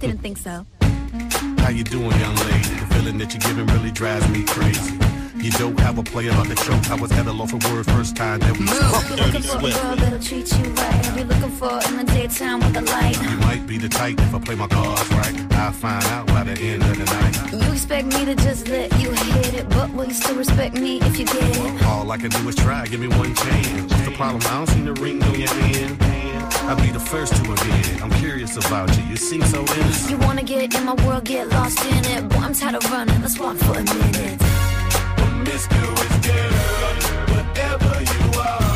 [0.00, 0.64] Didn't think so.
[1.70, 2.68] How you doing, young lady?
[2.80, 4.98] The feeling that you're giving really drives me crazy.
[5.36, 6.90] You don't have a player about the choke.
[6.90, 9.06] I was at a loss for words first time that we spoke.
[9.06, 11.16] You're looking for a girl that'll treat you right.
[11.16, 13.22] You're looking for in the daytime with a light.
[13.22, 15.52] You might be the type if I play my cards right.
[15.52, 17.64] I'll find out by the end of the night.
[17.64, 21.00] You expect me to just let you hit it, but will you still respect me
[21.02, 21.84] if you get it?
[21.84, 22.84] All I can do is try.
[22.88, 23.92] Give me one chance.
[23.92, 24.42] What's the problem?
[24.46, 26.02] I don't see the ring on your hand.
[26.66, 27.79] I'll be the first to admit
[28.42, 28.46] it.
[28.48, 29.04] Curious about you.
[29.04, 30.10] You seem so innocent.
[30.10, 32.28] You wanna get in my world, get lost in it.
[32.28, 33.20] Boy, I'm tired of running.
[33.20, 34.38] Let's walk for a minute.
[35.16, 36.52] Promiscuous girl,
[37.34, 38.69] whatever you are,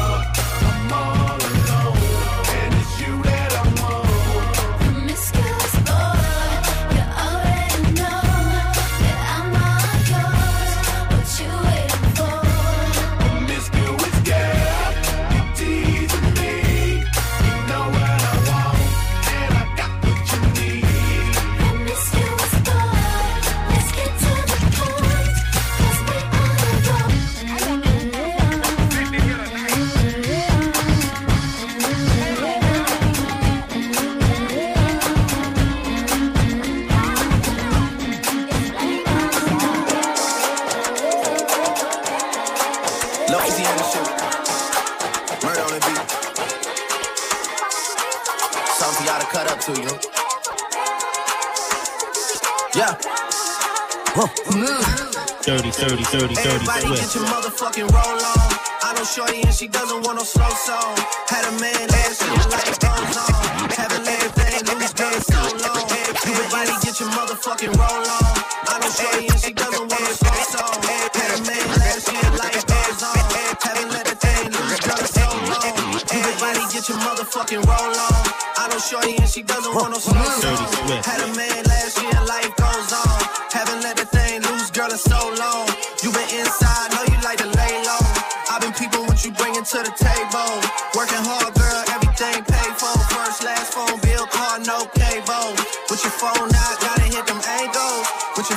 [55.85, 57.03] 30, 30, 30, Everybody Swift.
[57.03, 58.49] get your motherfucking roll on.
[58.81, 60.97] I know Shorty and she doesn't want no slow song.
[61.29, 63.69] Had a man last year like goes on.
[63.69, 65.85] Haven't laid thing loose dead so long.
[66.25, 68.33] Everybody get your motherfucking roll on.
[68.65, 70.73] I know Shorty and she doesn't want no slow song.
[71.13, 73.21] Had a man last year like goes on.
[73.61, 75.69] Haven't let the thing loose dead so long.
[76.09, 78.21] Everybody get your motherfucking roll on.
[78.57, 80.65] I know Shorty and she doesn't want no slow song.
[81.05, 81.64] Had a man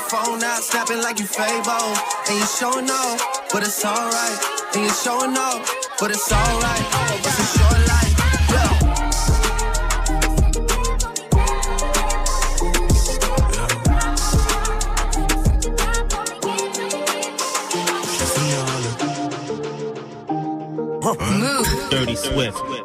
[0.10, 1.96] phone out, snapping like you Fable.
[2.30, 3.20] And you showing off,
[3.52, 4.40] but it's alright.
[4.74, 5.70] And you showing off,
[6.00, 6.86] but it's alright.
[7.26, 8.14] It's a short life,
[8.52, 8.88] yeah.
[21.90, 22.77] Dirty Swift.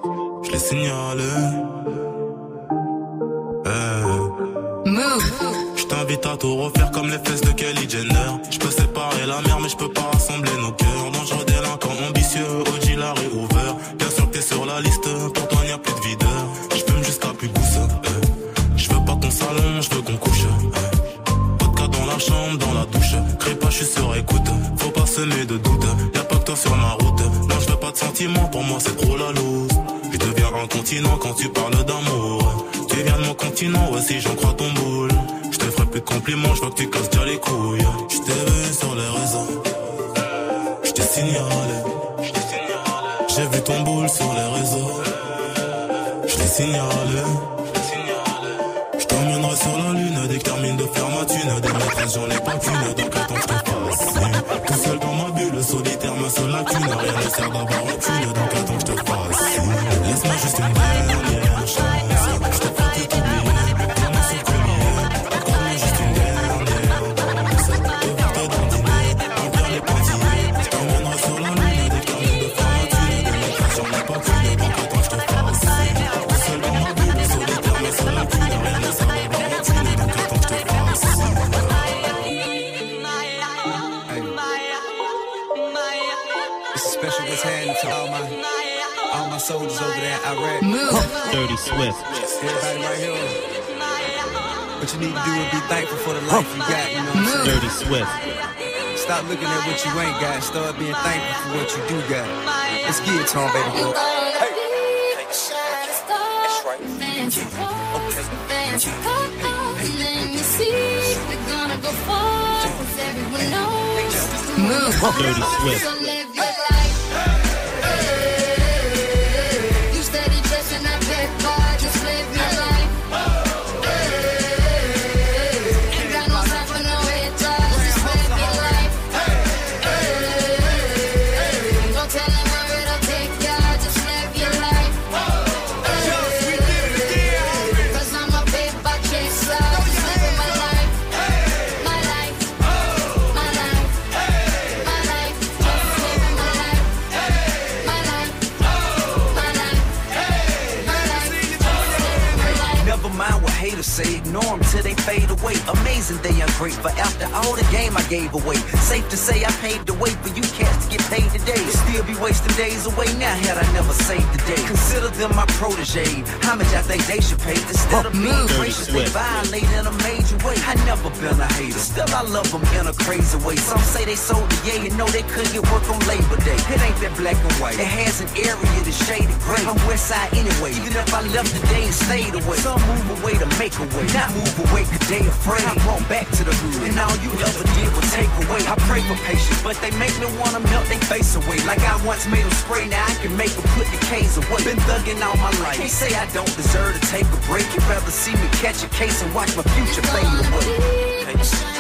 [155.43, 155.81] They fade away.
[155.81, 158.55] Amazing they ungrateful after all the game I gave away.
[158.87, 161.59] Safe to say I paved the way for you cats to get paid today.
[161.83, 164.63] Still be wasting days away now had I never saved the day.
[164.67, 166.23] Consider them my protege.
[166.47, 169.95] How much I think they should pay instead of being gracious, they violate in a
[170.07, 170.55] major way.
[170.63, 173.57] I never been a hater, still I love them in a crazy way.
[173.57, 176.59] Some say they sold the yeah, you know they couldn't get work on Labor Day.
[176.71, 177.75] It ain't that black and white.
[177.75, 179.67] It has an area that's shaded gray.
[179.67, 182.63] I'm West Side anyway, even if I left today and stayed away.
[182.63, 185.67] Some move away to make a way, not move away cause they afraid.
[185.67, 186.52] I brought back to the
[186.87, 188.63] and all you ever did was take away.
[188.67, 191.59] I pray for patience, but they make me wanna melt their face away.
[191.65, 194.65] Like I once made them spray, now I can make them put the K's away.
[194.65, 195.77] Been thugging all my life.
[195.77, 197.67] Can't say I don't deserve to take a break.
[197.75, 201.25] You'd rather see me catch a case and watch my future fade away.
[201.25, 201.73] Dirty Swift.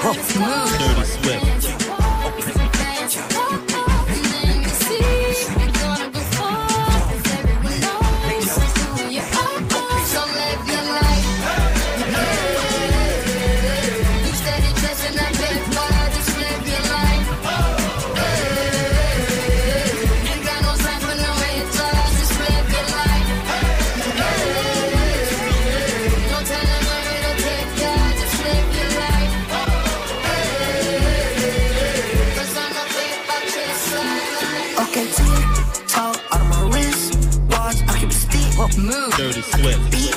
[38.92, 40.12] Beat,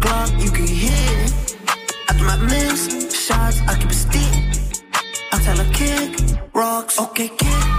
[0.00, 1.56] Glock, you can hear it.
[2.08, 4.34] After my miss shots, I keep a stick.
[5.32, 6.18] I tell her kick,
[6.52, 7.75] rocks, okay, kick,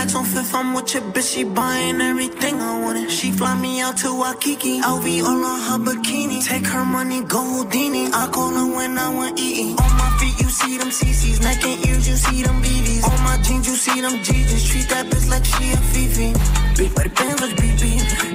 [0.00, 1.34] Sacks on fifth, I'm with your bitch.
[1.34, 3.10] She buying everything I wanted.
[3.10, 4.80] She fly me out to Waikiki.
[4.80, 6.42] LV all on her bikini.
[6.42, 8.06] Take her money, go Houdini.
[8.06, 9.76] I call her when I want eating.
[9.76, 11.42] On my feet, you see them CCs.
[11.42, 13.04] Neck and ears, you see them BBs.
[13.10, 14.64] On my jeans, you see them GGs.
[14.70, 16.28] Treat that bitch like she a Fifi.
[16.78, 17.84] Big body bands like BB.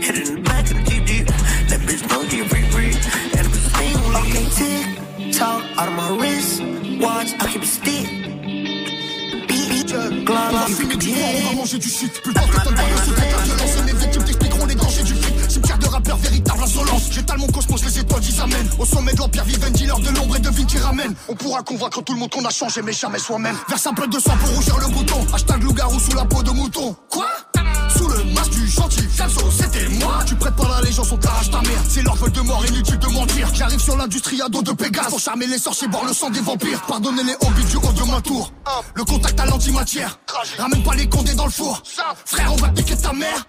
[0.06, 1.26] Hit it in the back of the GG.
[1.70, 2.94] That bitch know she free free.
[3.34, 6.62] That bitch thing Okay, tick, talk out of my wrist.
[7.02, 8.35] Watch, I keep it stick.
[9.96, 11.00] You can
[11.46, 13.78] On va manger du shit, que ton talent, sous ta violence.
[13.78, 15.52] Et mes équipes t'expliqueront les dangers du fric.
[15.52, 17.04] Cimetière de rappeurs, véritable insolence.
[17.12, 18.70] J'étale mon cosmos, les étoiles j'y amènent.
[18.78, 21.16] Au sommet de l'empire, vive un dealer de l'ombre et de vie qui ramène.
[21.30, 23.56] On pourra convaincre tout le monde qu'on a changé, mais jamais soi-même.
[23.70, 25.26] Verse un peu de sang pour rougir le bouton.
[25.34, 26.96] Hashtag loup-garou sous la peau de mouton.
[27.10, 27.28] Quoi
[27.98, 29.08] sous le masque du gentil.
[29.10, 30.20] Fianso, c'était moi.
[30.26, 33.08] Tu prêtes pas l'allégeance, on t'arrache ta mère C'est leur vol de mort, inutile de
[33.08, 33.48] mentir.
[33.54, 35.08] J'arrive sur l'industrie à dos de Pégase.
[35.10, 36.82] Pour charmer les sorciers, boire le sang des vampires.
[36.88, 38.52] Pardonnez les hobbies du haut de ma tour.
[38.96, 40.20] Le contact à l'antimatière.
[40.58, 41.82] Ramène pas les condés dans le four.
[42.26, 43.46] Frère, on va piquer ta mère.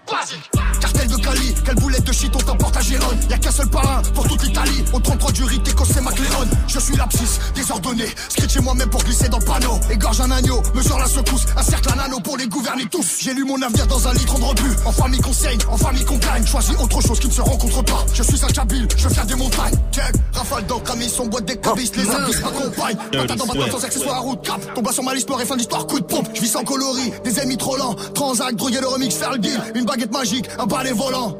[0.81, 3.19] Cartel de Cali, quelle boulette de shit on t'emporte à Gérone.
[3.31, 4.85] Y'a qu'un seul parrain pour toute l'Italie.
[4.93, 8.07] Au 33 du Rite, c'est McLaren Je suis l'abscisse, désordonné.
[8.29, 9.81] Scritché moi-même pour glisser dans le panneau.
[9.91, 11.47] Égorge un agneau, mesure la secousse.
[11.57, 13.19] Un cercle un anneau pour les gouverner tous.
[13.21, 14.77] J'ai lu mon avenir dans un litre de rebut.
[14.85, 17.85] En famille qu'on saigne, en famille qu'on gagne Choisis autre chose qui ne se rencontre
[17.85, 18.05] pas.
[18.13, 19.75] Je suis un kabyle, je viens des montagnes.
[19.93, 22.97] Check, rafale d'encre, amis, son boîte des cabistes Les abysses m'accompagnent.
[23.13, 24.43] Patate dans ma sans accessoire, route.
[24.43, 26.29] Cap Tombe sur ma liste noire et fin d'histoire, coup de pompe.
[26.35, 27.95] Je vis sans coloris, des ennemis trop lents.
[28.15, 29.61] Transac, droguer le remix, faire le deal.
[29.77, 31.39] Une baguette magique, un balai volant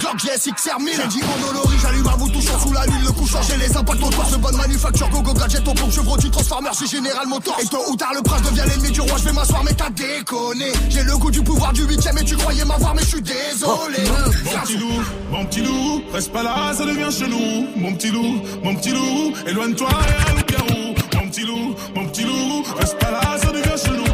[0.00, 3.04] Glock GS XR 1000 J'ai dit en olorie, j'allume un bout touchant sous la lune
[3.04, 6.16] Le coup changer les impacts au de bonne manufacture Go go gadget au pompe, chevreau
[6.16, 9.16] du transformer C'est Général Motors Et tôt ou tard le prince devient l'ennemi du roi
[9.18, 12.36] Je vais m'asseoir mais t'as déconné J'ai le goût du pouvoir du 8 et tu
[12.36, 13.98] croyais m'avoir mais je suis désolé
[14.44, 17.66] Mon petit loup, mon petit loup, reste pas là, ça devient chelou.
[17.76, 20.94] Mon petit loup, mon petit loup, éloigne-toi et un loup-garou.
[21.14, 24.04] Mon petit loup, mon petit loup, reste pas là, ça devient chelou.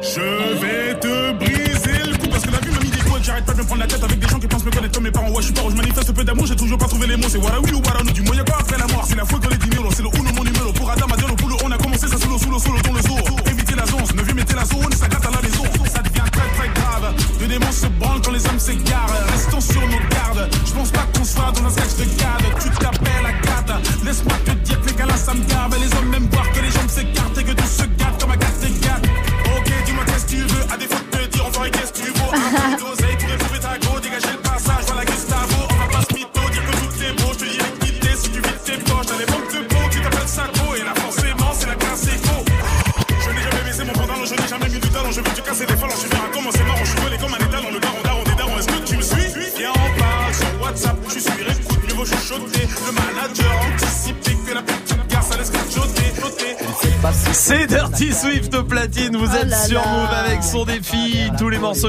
[0.00, 3.24] Je vais te briser le cou parce que la vie m'a mis des coups et
[3.24, 5.04] j'arrête pas de me prendre la tête avec des gens qui pensent me connaître comme
[5.04, 5.30] mes parents.
[5.30, 7.28] Ouais, je suis pas, je manifeste peu d'amour, j'ai toujours pas trouvé les mots.
[7.28, 9.04] C'est voilà oui ou voilà nous, du moyen quoi après la mort.
[9.08, 10.72] C'est la faute dans les dinero, c'est le uno mon numéro.
[10.72, 10.90] Pour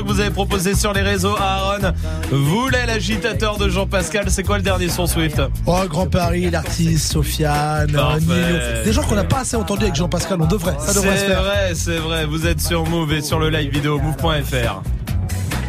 [0.01, 1.35] que vous avez proposés sur les réseaux.
[1.37, 1.93] Aaron
[2.31, 7.87] voulait l'agitateur de Jean-Pascal, c'est quoi le dernier son Swift Oh, Grand Paris, l'artiste, Sofiane.
[7.87, 8.83] Nino.
[8.83, 10.75] Des gens qu'on n'a pas assez entendus avec Jean-Pascal, on devrait.
[10.79, 13.71] Ça devrait se C'est vrai, c'est vrai, vous êtes sur Move et sur le live
[13.71, 14.81] vidéo move.fr.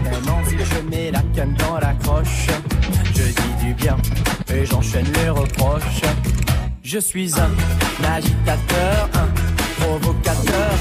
[0.05, 2.47] Maintenant si je mets la canne dans la croche
[3.17, 3.97] Je dis du bien
[4.55, 6.03] et j'enchaîne les reproches
[6.83, 7.51] Je suis un
[8.07, 10.73] agitateur, un provocateur,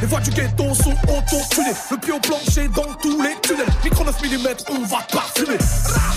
[0.00, 3.66] Les voix du ghetto sont auto-tunées Le pied au plancher dans tous les tunnels.
[3.84, 5.58] Micro 9 mm, on va parfumer.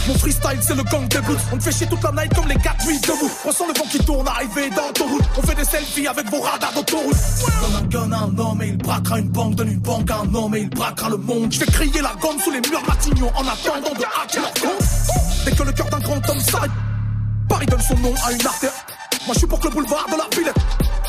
[0.07, 1.39] Mon freestyle c'est le gang des blues.
[1.51, 3.31] On te fait chier toute la night comme les 4 nuits debout.
[3.45, 6.29] On sent le vent qui tourne arrivé dans ton route On fait des selfies avec
[6.29, 7.15] vos radars d'autoroute.
[7.61, 9.55] Donne un gun à un homme et il braquera une banque.
[9.55, 11.51] Donne une banque à un homme et il braquera le monde.
[11.51, 14.87] Je fais crier la gomme sous les murs Matignon En attendant de hacker leur compte
[15.45, 16.71] Dès que le cœur d'un grand homme s'arrête
[17.49, 18.71] Paris donne son nom à une artère
[19.25, 20.55] Moi je suis pour que le boulevard de la Villette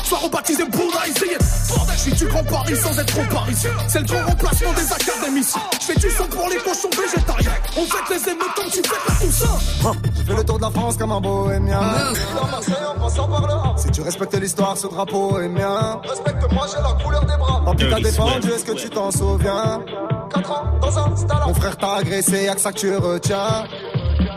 [0.05, 1.37] Sois rebaptisé Bouddha, essayez
[1.67, 3.71] Bordel, je suis du grand Paris sans être trop parisien.
[3.87, 5.61] C'est le grand remplacement des académiciens.
[5.81, 7.51] Je fais du son pour les cochons végétariens.
[7.75, 9.47] On fait les émeutes comme tu fais pas tout ça.
[10.15, 11.79] Je fais le tour de la France comme un bohémien.
[11.79, 13.73] Dans Marseille en passant par le A.
[13.77, 15.99] Si tu respectes l'histoire, ce drapeau est mien.
[16.07, 17.63] Respecte-moi, j'ai la couleur des bras.
[17.75, 19.81] Pis t'as défendu, est-ce que tu t'en souviens?
[20.33, 21.37] 4 ans dans un stade.
[21.47, 23.65] Mon frère t'a agressé, y'a que ça que tu retiens.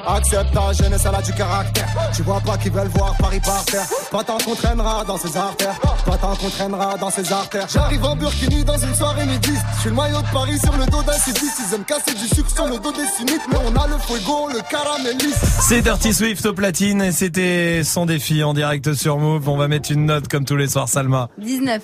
[0.07, 1.87] Accepte ta jeunesse, elle a du caractère.
[2.15, 3.87] Tu vois pas qu'ils veulent voir Paris par terre.
[4.11, 5.79] Pas tant qu'on traînera dans ses artères.
[6.05, 7.67] Pas tant qu'on traînera dans ses artères.
[7.73, 9.65] J'arrive en Burkini dans une soirée nudiste.
[9.77, 11.61] Je suis le maillot de Paris sur le dos d'un civiste.
[11.69, 13.43] Ils aiment casser du sucre sur le dos des cyniques.
[13.51, 15.45] Mais on a le fuego, le caraméliste.
[15.61, 19.49] C'est Dirty Swift au platine et c'était son défi en direct sur Move.
[19.49, 21.29] On va mettre une note comme tous les soirs, Salma.
[21.39, 21.83] 19.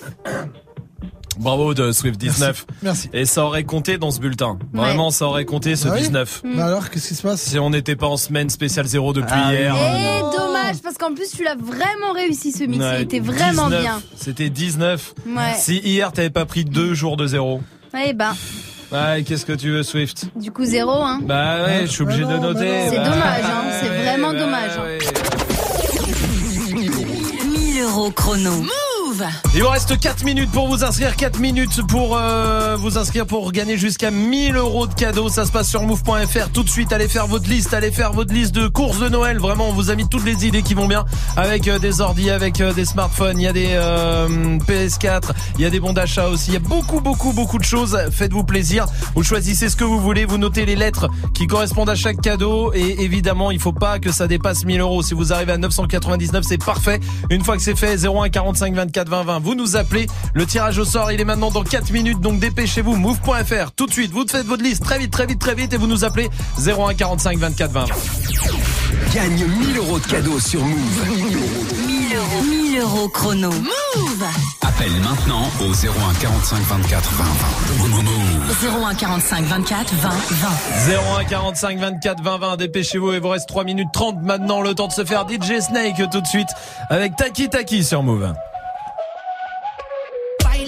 [1.37, 2.65] Bravo de Swift 19.
[2.81, 3.09] Merci.
[3.13, 4.57] Et ça aurait compté dans ce bulletin.
[4.73, 6.41] Vraiment, ça aurait compté ce Ah oui 19.
[6.55, 9.31] Bah alors, qu'est-ce qui se passe Si on n'était pas en semaine spéciale zéro depuis
[9.33, 9.75] Ah hier.
[9.75, 12.83] Et dommage, parce qu'en plus, tu l'as vraiment réussi ce mix.
[12.83, 13.81] Ouais, Il était vraiment 19.
[13.81, 14.01] bien.
[14.15, 15.13] C'était 19.
[15.27, 15.41] Ouais.
[15.57, 17.61] Si hier t'avais pas pris deux jours de zéro.
[18.05, 18.33] Eh ben,
[18.91, 21.19] Ouais, qu'est-ce que tu veux, Swift du coup, zéro, hein.
[21.23, 22.87] Bah ouais, je suis obligé de noter.
[22.89, 23.63] C'est Bah dommage, hein.
[23.81, 24.71] C'est ouais, vraiment bah dommage.
[24.77, 24.83] hein.
[24.83, 24.99] ouais.
[27.47, 28.51] 1000 euros chrono.
[29.53, 33.51] Il vous reste 4 minutes pour vous inscrire, 4 minutes pour euh, vous inscrire pour
[33.51, 35.29] gagner jusqu'à 1000 euros de cadeaux.
[35.29, 36.49] Ça se passe sur move.fr.
[36.53, 39.37] Tout de suite, allez faire votre liste, allez faire votre liste de courses de Noël.
[39.37, 41.05] Vraiment, on vous a mis toutes les idées qui vont bien
[41.37, 43.39] avec euh, des ordi, avec euh, des smartphones.
[43.39, 46.51] Il y a des euh, PS4, il y a des bons d'achat aussi.
[46.51, 47.97] Il y a beaucoup, beaucoup, beaucoup de choses.
[48.11, 48.85] Faites-vous plaisir.
[49.15, 50.25] Vous choisissez ce que vous voulez.
[50.25, 52.73] Vous notez les lettres qui correspondent à chaque cadeau.
[52.73, 55.01] Et évidemment, il faut pas que ça dépasse 1000 euros.
[55.01, 56.99] Si vous arrivez à 999, c'est parfait.
[57.29, 60.07] Une fois que c'est fait, 01 45 24 20 20, vous nous appelez.
[60.33, 62.19] Le tirage au sort, il est maintenant dans 4 minutes.
[62.19, 62.95] Donc dépêchez-vous.
[62.95, 63.71] Move.fr.
[63.75, 65.73] Tout de suite, vous faites votre liste très vite, très vite, très vite.
[65.73, 66.29] Et vous nous appelez
[66.65, 67.95] 01 45 24 20 20.
[69.13, 70.77] Gagne 1000 euros de cadeaux sur Move.
[71.87, 72.43] 1000 euros.
[72.43, 73.49] 1000 euros chrono.
[73.49, 74.25] Move
[74.61, 77.87] Appelle maintenant au 01 45 24 20 20.
[78.03, 78.83] Move.
[78.83, 81.19] 01 45 24 20 20.
[81.19, 84.87] 01 45 24 20 20 dépêchez-vous il vous reste 3 minutes 30 maintenant le temps
[84.87, 86.49] de se faire DJ Snake tout de suite
[86.89, 88.33] avec Taki Taki sur Move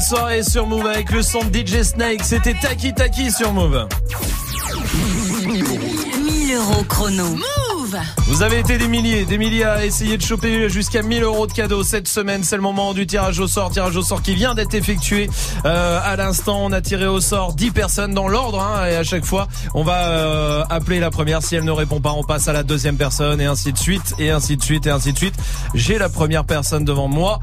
[0.00, 2.20] Bonne soirée sur Move avec le son de DJ Snake.
[2.22, 3.86] C'était Taki Taki sur Move.
[6.24, 7.24] 1000 euros chrono.
[7.24, 7.96] Move
[8.28, 11.52] Vous avez été des milliers, des milliers à essayer de choper jusqu'à 1000 euros de
[11.52, 12.44] cadeaux cette semaine.
[12.44, 13.70] C'est le moment du tirage au sort.
[13.70, 15.28] Tirage au sort qui vient d'être effectué.
[15.66, 18.62] Euh, à l'instant, on a tiré au sort 10 personnes dans l'ordre.
[18.62, 21.42] hein, et à chaque fois, on va euh, appeler la première.
[21.42, 23.40] Si elle ne répond pas, on passe à la deuxième personne.
[23.40, 25.34] Et ainsi de suite, et ainsi de suite, et ainsi de suite.
[25.74, 27.38] J'ai la première personne devant moi.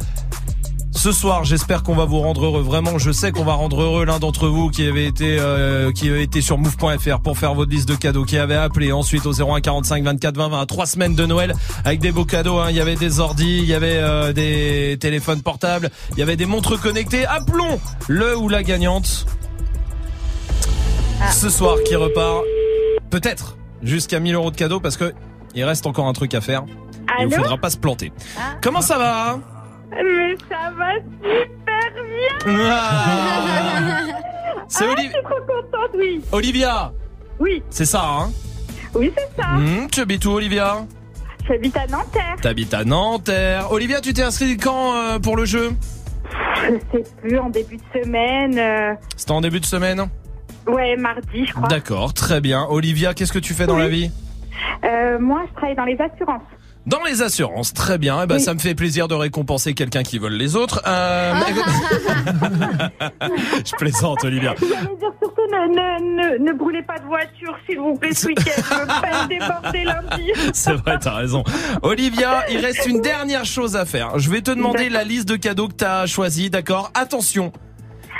[1.07, 2.61] Ce soir, j'espère qu'on va vous rendre heureux.
[2.61, 6.09] Vraiment, je sais qu'on va rendre heureux l'un d'entre vous qui avait été euh, qui
[6.09, 9.31] avait été sur move.fr pour faire votre liste de cadeaux, qui avait appelé ensuite au
[9.31, 11.53] 01 45 24 20 20 à trois semaines de Noël
[11.85, 12.57] avec des beaux cadeaux.
[12.57, 12.71] hein.
[12.71, 16.35] Il y avait des ordis, il y avait euh, des téléphones portables, il y avait
[16.35, 17.25] des montres connectées.
[17.25, 17.79] Appelons
[18.09, 19.27] le ou la gagnante.
[21.31, 22.43] Ce soir, qui repart
[23.11, 25.13] peut-être jusqu'à 1000 euros de cadeaux parce que
[25.55, 26.65] il reste encore un truc à faire.
[27.17, 28.11] Et il Allô faudra pas se planter.
[28.61, 29.39] Comment ça va?
[29.91, 32.03] Mais ça va super
[32.45, 34.03] bien Ah.
[34.67, 36.21] C'est Ah, Oli- Je suis trop contente, oui.
[36.31, 36.91] Olivia
[37.39, 38.31] Oui, C'est ça, hein?
[38.95, 39.49] Oui, c'est ça.
[39.49, 40.85] Hmm, Tu habites où, Olivia?
[41.47, 42.35] J'habite à Nanterre.
[42.41, 43.71] T'habites à Nanterre.
[43.71, 45.71] Olivia, tu t'es inscrit quand euh, pour le jeu?
[46.65, 48.57] Je sais plus, en début de semaine.
[48.57, 50.09] euh, C'était en début de semaine?
[50.67, 51.69] Ouais, mardi, je crois.
[51.69, 52.65] D'accord, très bien.
[52.69, 54.11] Olivia, qu'est-ce que tu fais dans la vie?
[54.83, 56.41] Euh, moi, je travaille dans les assurances.
[56.87, 58.23] Dans les assurances, très bien.
[58.23, 60.81] Eh ben, ça me fait plaisir de récompenser quelqu'un qui vole les autres.
[60.87, 61.33] Euh,
[63.65, 64.53] Je plaisante, Olivia.
[64.53, 64.69] Dire
[65.21, 68.61] surtout, ne, ne, ne, ne brûlez pas de voiture, s'il vous plaît, ce week-end.
[70.53, 71.43] C'est vrai, t'as raison.
[71.81, 74.17] Olivia, il reste une dernière chose à faire.
[74.17, 76.91] Je vais te demander la liste de cadeaux que t'as choisi, d'accord?
[76.93, 77.51] Attention.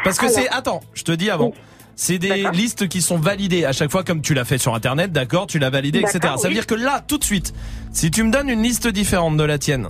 [0.03, 0.49] Parce que c'est...
[0.49, 1.53] Attends, je te dis avant.
[1.99, 5.11] C'est des listes qui sont validées à chaque fois comme tu l'as fait sur internet,
[5.11, 6.19] d'accord Tu l'as validé, etc.
[6.37, 7.53] Ça veut dire que là, tout de suite,
[7.91, 9.89] si tu me donnes une liste différente de la tienne,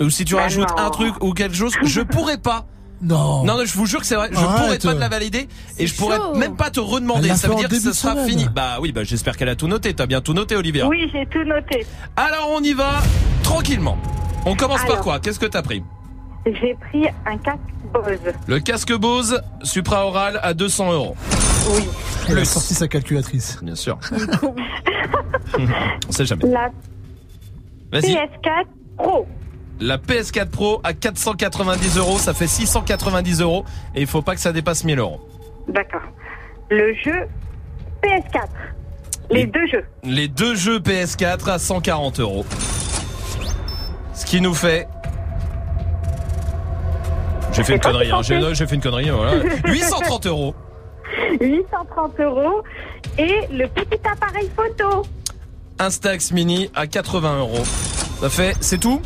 [0.00, 0.78] ou si tu Bah rajoutes non.
[0.84, 2.66] un truc ou quelque chose, je pourrais pas.
[3.02, 3.44] Non.
[3.44, 4.30] Non, non, je vous jure que c'est vrai.
[4.32, 4.56] Je Arrête.
[4.62, 5.46] pourrais pas te la valider
[5.78, 6.34] et je pourrais chaud.
[6.36, 7.28] même pas te redemander.
[7.36, 8.28] Ça veut dire que ce sera semaine.
[8.28, 8.48] fini.
[8.54, 9.92] Bah oui, bah j'espère qu'elle a tout noté.
[9.92, 10.88] T'as bien tout noté, Olivia.
[10.88, 11.84] Oui, j'ai tout noté.
[12.16, 13.02] Alors on y va
[13.42, 13.98] tranquillement.
[14.46, 15.20] On commence par quoi?
[15.20, 15.82] Qu'est-ce que t'as pris?
[16.46, 17.60] J'ai pris un casque
[17.92, 18.34] Bose.
[18.46, 21.16] Le casque Bose supraoral à 200 euros.
[21.70, 21.88] Oui.
[22.28, 23.58] Elle a sorti sa calculatrice.
[23.62, 23.98] Bien sûr.
[26.08, 26.46] On sait jamais.
[26.46, 26.70] La
[27.92, 28.14] Vas-y.
[28.14, 28.64] PS4
[28.96, 29.26] Pro.
[29.80, 33.64] La PS4 Pro à 490 euros, ça fait 690 euros
[33.94, 35.20] et il faut pas que ça dépasse 1000 euros.
[35.68, 36.02] D'accord.
[36.70, 37.26] Le jeu
[38.02, 38.48] PS4.
[39.30, 39.84] Les deux jeux.
[40.02, 42.44] Les deux jeux PS4 à 140 euros.
[44.12, 44.86] Ce qui nous fait.
[47.54, 48.20] J'ai fait une connerie, hein.
[48.52, 49.32] j'ai fait une connerie, voilà.
[49.66, 50.54] 830 euros.
[51.40, 52.62] 830 euros.
[53.18, 55.02] Et le petit appareil photo.
[55.78, 57.64] Instax Mini à 80 euros.
[58.20, 59.00] Ça fait, c'est tout?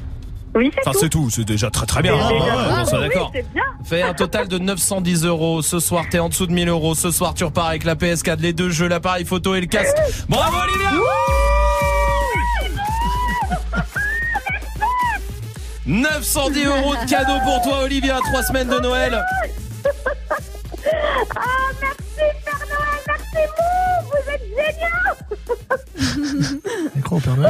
[0.55, 2.15] Oui, c'est Enfin, c'est tout, c'est déjà très très bien.
[2.15, 2.29] Hein.
[2.31, 2.81] déjà Ouais, bien.
[2.81, 3.31] on soit Oui, d'accord.
[3.35, 3.63] c'est bien.
[3.85, 5.63] Fait un total de 910 euros.
[5.63, 6.95] Ce soir, t'es en dessous de 1000 euros.
[6.95, 9.97] Ce soir, tu repars avec la PS4, les deux jeux, l'appareil photo et le casque.
[10.29, 10.91] Bravo, Olivia!
[15.89, 18.19] 910 euros de cadeau pour toi, Olivia.
[18.23, 19.25] Trois semaines de Noël.
[21.35, 21.41] Ah,
[21.81, 25.17] merci Père Noël, merci vous, vous êtes géniaux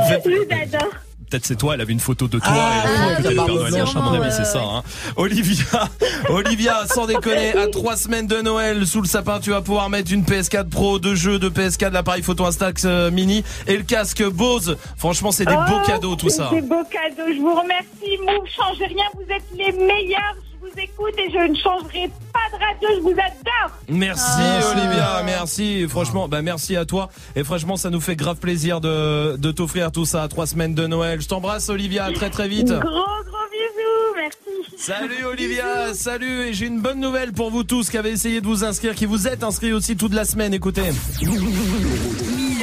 [0.09, 0.95] Je vous adore.
[1.31, 3.31] Peut-être c'est toi, elle avait une photo de toi Ah, et elle a oui, peut-être
[3.31, 3.87] le Père Noël.
[3.87, 4.61] sûrement, À mon avis, ouais, c'est ça.
[4.63, 4.83] hein.
[5.17, 5.65] Olivia,
[6.31, 10.13] Olivia, sans déconner, à trois semaines de Noël, sous le sapin, tu vas pouvoir mettre
[10.13, 14.23] une PS4 Pro, deux jeux de PS4, l'appareil photo Instax euh, Mini et le casque
[14.25, 14.77] Bose.
[14.97, 16.49] Franchement, c'est des beaux Oh, cadeaux, tout ça.
[16.53, 18.19] Des beaux cadeaux, je vous remercie.
[18.27, 20.35] Move, changez rien, vous êtes les meilleurs.
[20.69, 23.77] Je vous écoute et je ne changerai pas de radio, je vous adore.
[23.89, 24.71] Merci Ah.
[24.73, 25.87] Olivia, merci.
[25.89, 27.09] Franchement, bah merci à toi.
[27.37, 30.75] Et franchement, ça nous fait grave plaisir de, de t'offrir tout ça à trois semaines
[30.75, 31.21] de Noël.
[31.21, 32.69] Je t'embrasse Olivia, à très très vite.
[32.69, 34.39] Gros, gros bisous, merci.
[34.77, 38.47] Salut Olivia, salut et j'ai une bonne nouvelle pour vous tous qui avez essayé de
[38.47, 40.83] vous inscrire, qui vous êtes inscrits aussi toute la semaine, écoutez.
[41.23, 41.31] 1000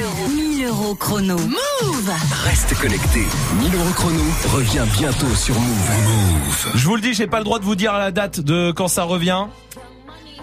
[0.04, 0.45] euros.
[0.66, 1.38] 1000 euros chrono.
[1.38, 2.12] Move
[2.44, 3.20] Reste connecté.
[3.60, 6.72] 1000 euros chrono revient bientôt sur Move.
[6.74, 8.88] Je vous le dis, j'ai pas le droit de vous dire la date de quand
[8.88, 9.46] ça revient.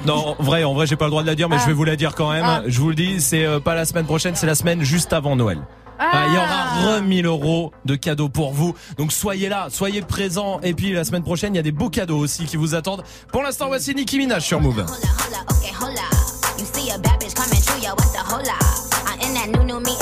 [0.07, 1.73] Non, en vrai, en vrai, j'ai pas le droit de la dire, mais je vais
[1.73, 2.45] vous la dire quand même.
[2.47, 2.63] Ah.
[2.67, 5.35] Je vous le dis, c'est euh, pas la semaine prochaine, c'est la semaine juste avant
[5.35, 5.61] Noël.
[5.99, 8.77] Ah, Il y aura re 1000 euros de cadeaux pour vous.
[8.99, 10.61] Donc soyez là, soyez présents.
[10.63, 13.03] Et puis la semaine prochaine, il y a des beaux cadeaux aussi qui vous attendent.
[13.33, 14.85] Pour l'instant, voici Nicki Minaj sur Move.
[16.59, 18.93] You see a bad bitch coming through, yo, what's the hold up?
[19.05, 20.02] I that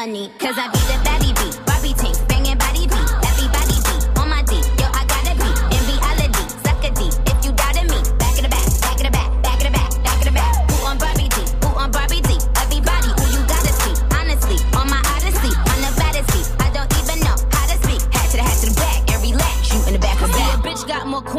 [0.00, 0.32] money.
[0.38, 0.79] Cause I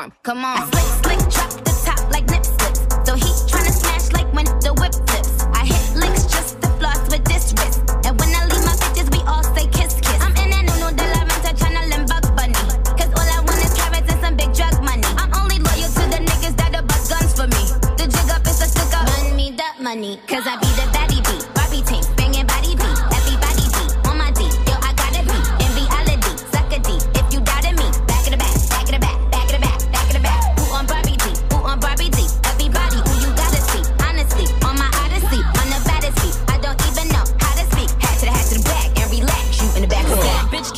[0.00, 0.12] form.
[0.22, 0.70] Come on.
[0.72, 2.80] Slick, slick, drop the top like nip slips.
[3.06, 5.44] So he tryna smash like when the whip flips.
[5.54, 7.80] I hit licks just to floss with this wrist.
[8.06, 10.20] And when I leave my bitches, we all say kiss, kiss.
[10.20, 12.64] I'm in that new de la Venta tryna limbo bunny.
[12.98, 15.04] Cause all I want is carrots and some big drug money.
[15.20, 17.62] I'm only loyal to the niggas that'll bust guns for me.
[17.98, 19.06] The jig up is a stick up.
[19.08, 20.20] Run me that money.
[20.26, 20.69] Cause I be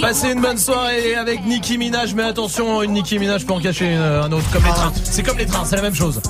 [0.02, 3.94] Passez une bonne soirée avec Nicki Minaj, mais attention, une Nicki Minaj peut en cacher
[3.96, 4.92] euh, un autre, comme les trains.
[5.04, 6.20] C'est comme les trains, c'est la même chose.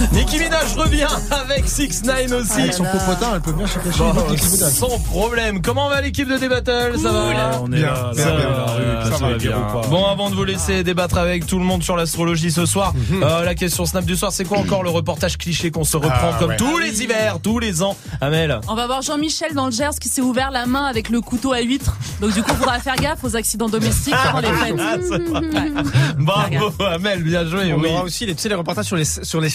[0.12, 2.52] Nicki Minaj revient avec 6 9 aussi.
[2.60, 5.62] Avec son popotin, elle peut bien se cacher Bon, sans problème.
[5.62, 7.60] Comment va l'équipe de D-Battle Ça va?
[7.62, 9.50] On est là, Ça là, va, bien, ça ça va va bien.
[9.50, 9.80] bien.
[9.90, 13.44] Bon, avant de vous laisser débattre avec tout le monde sur l'astrologie ce soir, euh,
[13.44, 16.36] la question Snap du soir, c'est quoi encore le reportage cliché qu'on se reprend Ah,
[16.38, 16.56] comme ouais.
[16.56, 17.96] tous les hivers, tous les ans?
[18.20, 21.20] Amel On va voir Jean-Michel dans le Gers qui s'est ouvert la main avec le
[21.20, 21.96] couteau à huître.
[22.20, 24.76] Donc du coup, il faudra faire gaffe aux accidents domestiques pendant les fêtes.
[26.18, 27.72] Bravo Amel, bien joué.
[27.72, 27.88] On oui.
[27.90, 29.50] aura aussi les, tu sais, les reportages sur les, sur les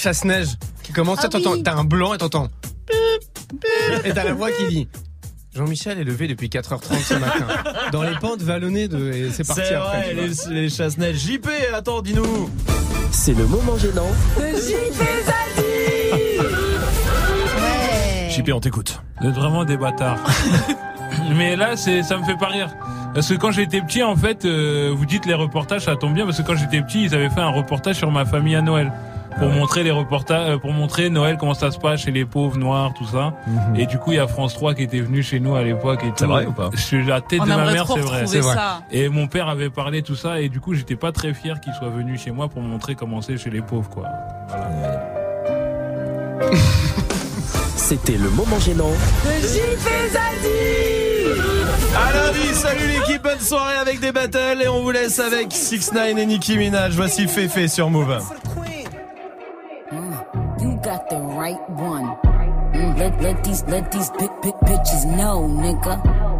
[0.84, 1.20] qui commencent.
[1.24, 1.64] Ah t'entends- oui.
[1.64, 2.48] T'as un blanc et t'entends.
[4.04, 4.88] Et t'as la voix qui dit.
[5.56, 7.48] Jean-Michel est levé depuis 4h30 ce matin.
[7.94, 9.12] Dans les pentes vallonnées de.
[9.14, 10.14] Et c'est parti C'est après.
[10.14, 11.16] vrai, les, les chasse-neige.
[11.18, 12.50] JP, attends, dis-nous.
[13.12, 14.10] C'est le moment gênant.
[18.30, 19.00] JP, on t'écoute.
[19.22, 20.20] Vous êtes vraiment des bâtards.
[21.38, 22.70] Mais là, c'est, ça me fait pas rire.
[23.14, 26.26] Parce que quand j'étais petit, en fait, euh, vous dites les reportages, ça tombe bien,
[26.26, 28.92] parce que quand j'étais petit, ils avaient fait un reportage sur ma famille à Noël.
[29.38, 32.58] Pour montrer les reportages, euh, pour montrer Noël, comment ça se passe chez les pauvres
[32.58, 33.34] noirs, tout ça.
[33.76, 36.06] Et du coup, il y a France 3 qui était venu chez nous à l'époque.
[36.16, 36.70] C'est vrai ou pas?
[36.76, 38.24] Sur la tête On de ma mère, c'est vrai.
[38.28, 38.56] C'est vrai.
[38.56, 38.82] ça.
[38.92, 41.74] Et mon père avait parlé tout ça, et du coup, j'étais pas très fier qu'il
[41.74, 44.06] soit venu chez moi pour montrer comment c'est chez les pauvres, quoi.
[47.76, 48.92] C'était le moment gênant.
[51.96, 55.94] À lundi, salut l'équipe, bonne soirée avec des battles et on vous laisse avec 6
[55.94, 56.94] 9 et Nicki Minaj.
[56.96, 58.20] Voici Féfé sur Move.
[60.66, 62.18] You got the right one.
[62.74, 65.94] Mm, let, let these let these big big bitches know, nigga.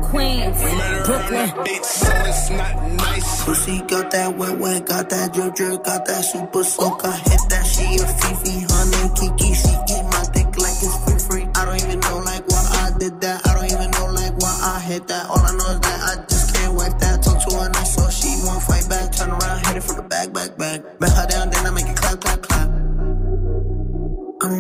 [0.10, 0.58] Queens,
[1.06, 1.54] Brooklyn.
[1.66, 6.64] it's not nice Pussy got that wet wet, got that drip drip, got that super
[6.64, 7.06] soak.
[7.06, 9.54] I hit that she a Fifi, honey Kiki.
[9.54, 11.46] She eat my dick like it's free free.
[11.54, 13.46] I don't even know like why I did that.
[13.46, 15.30] I don't even know like why I hit that.
[15.30, 17.22] All I know is that I just can't wipe that.
[17.22, 19.12] Talk to her nice so she won't fight back.
[19.12, 20.82] Turn around, hit it for the back back back.
[20.98, 21.45] Bet her down,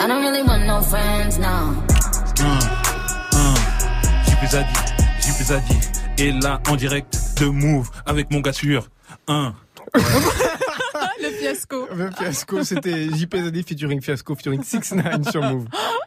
[0.00, 1.76] I don't really want no friends, no.
[2.40, 2.58] Un,
[3.34, 3.54] un,
[4.24, 4.72] JP Zadi,
[5.20, 5.74] JP Zadi.
[6.16, 8.88] Et là, en direct de Move avec mon gars sûr.
[9.28, 9.54] Un.
[9.94, 11.86] Le fiasco.
[11.94, 15.66] Le fiasco, c'était JP Zadi featuring Fiasco featuring 6 9 sur Move.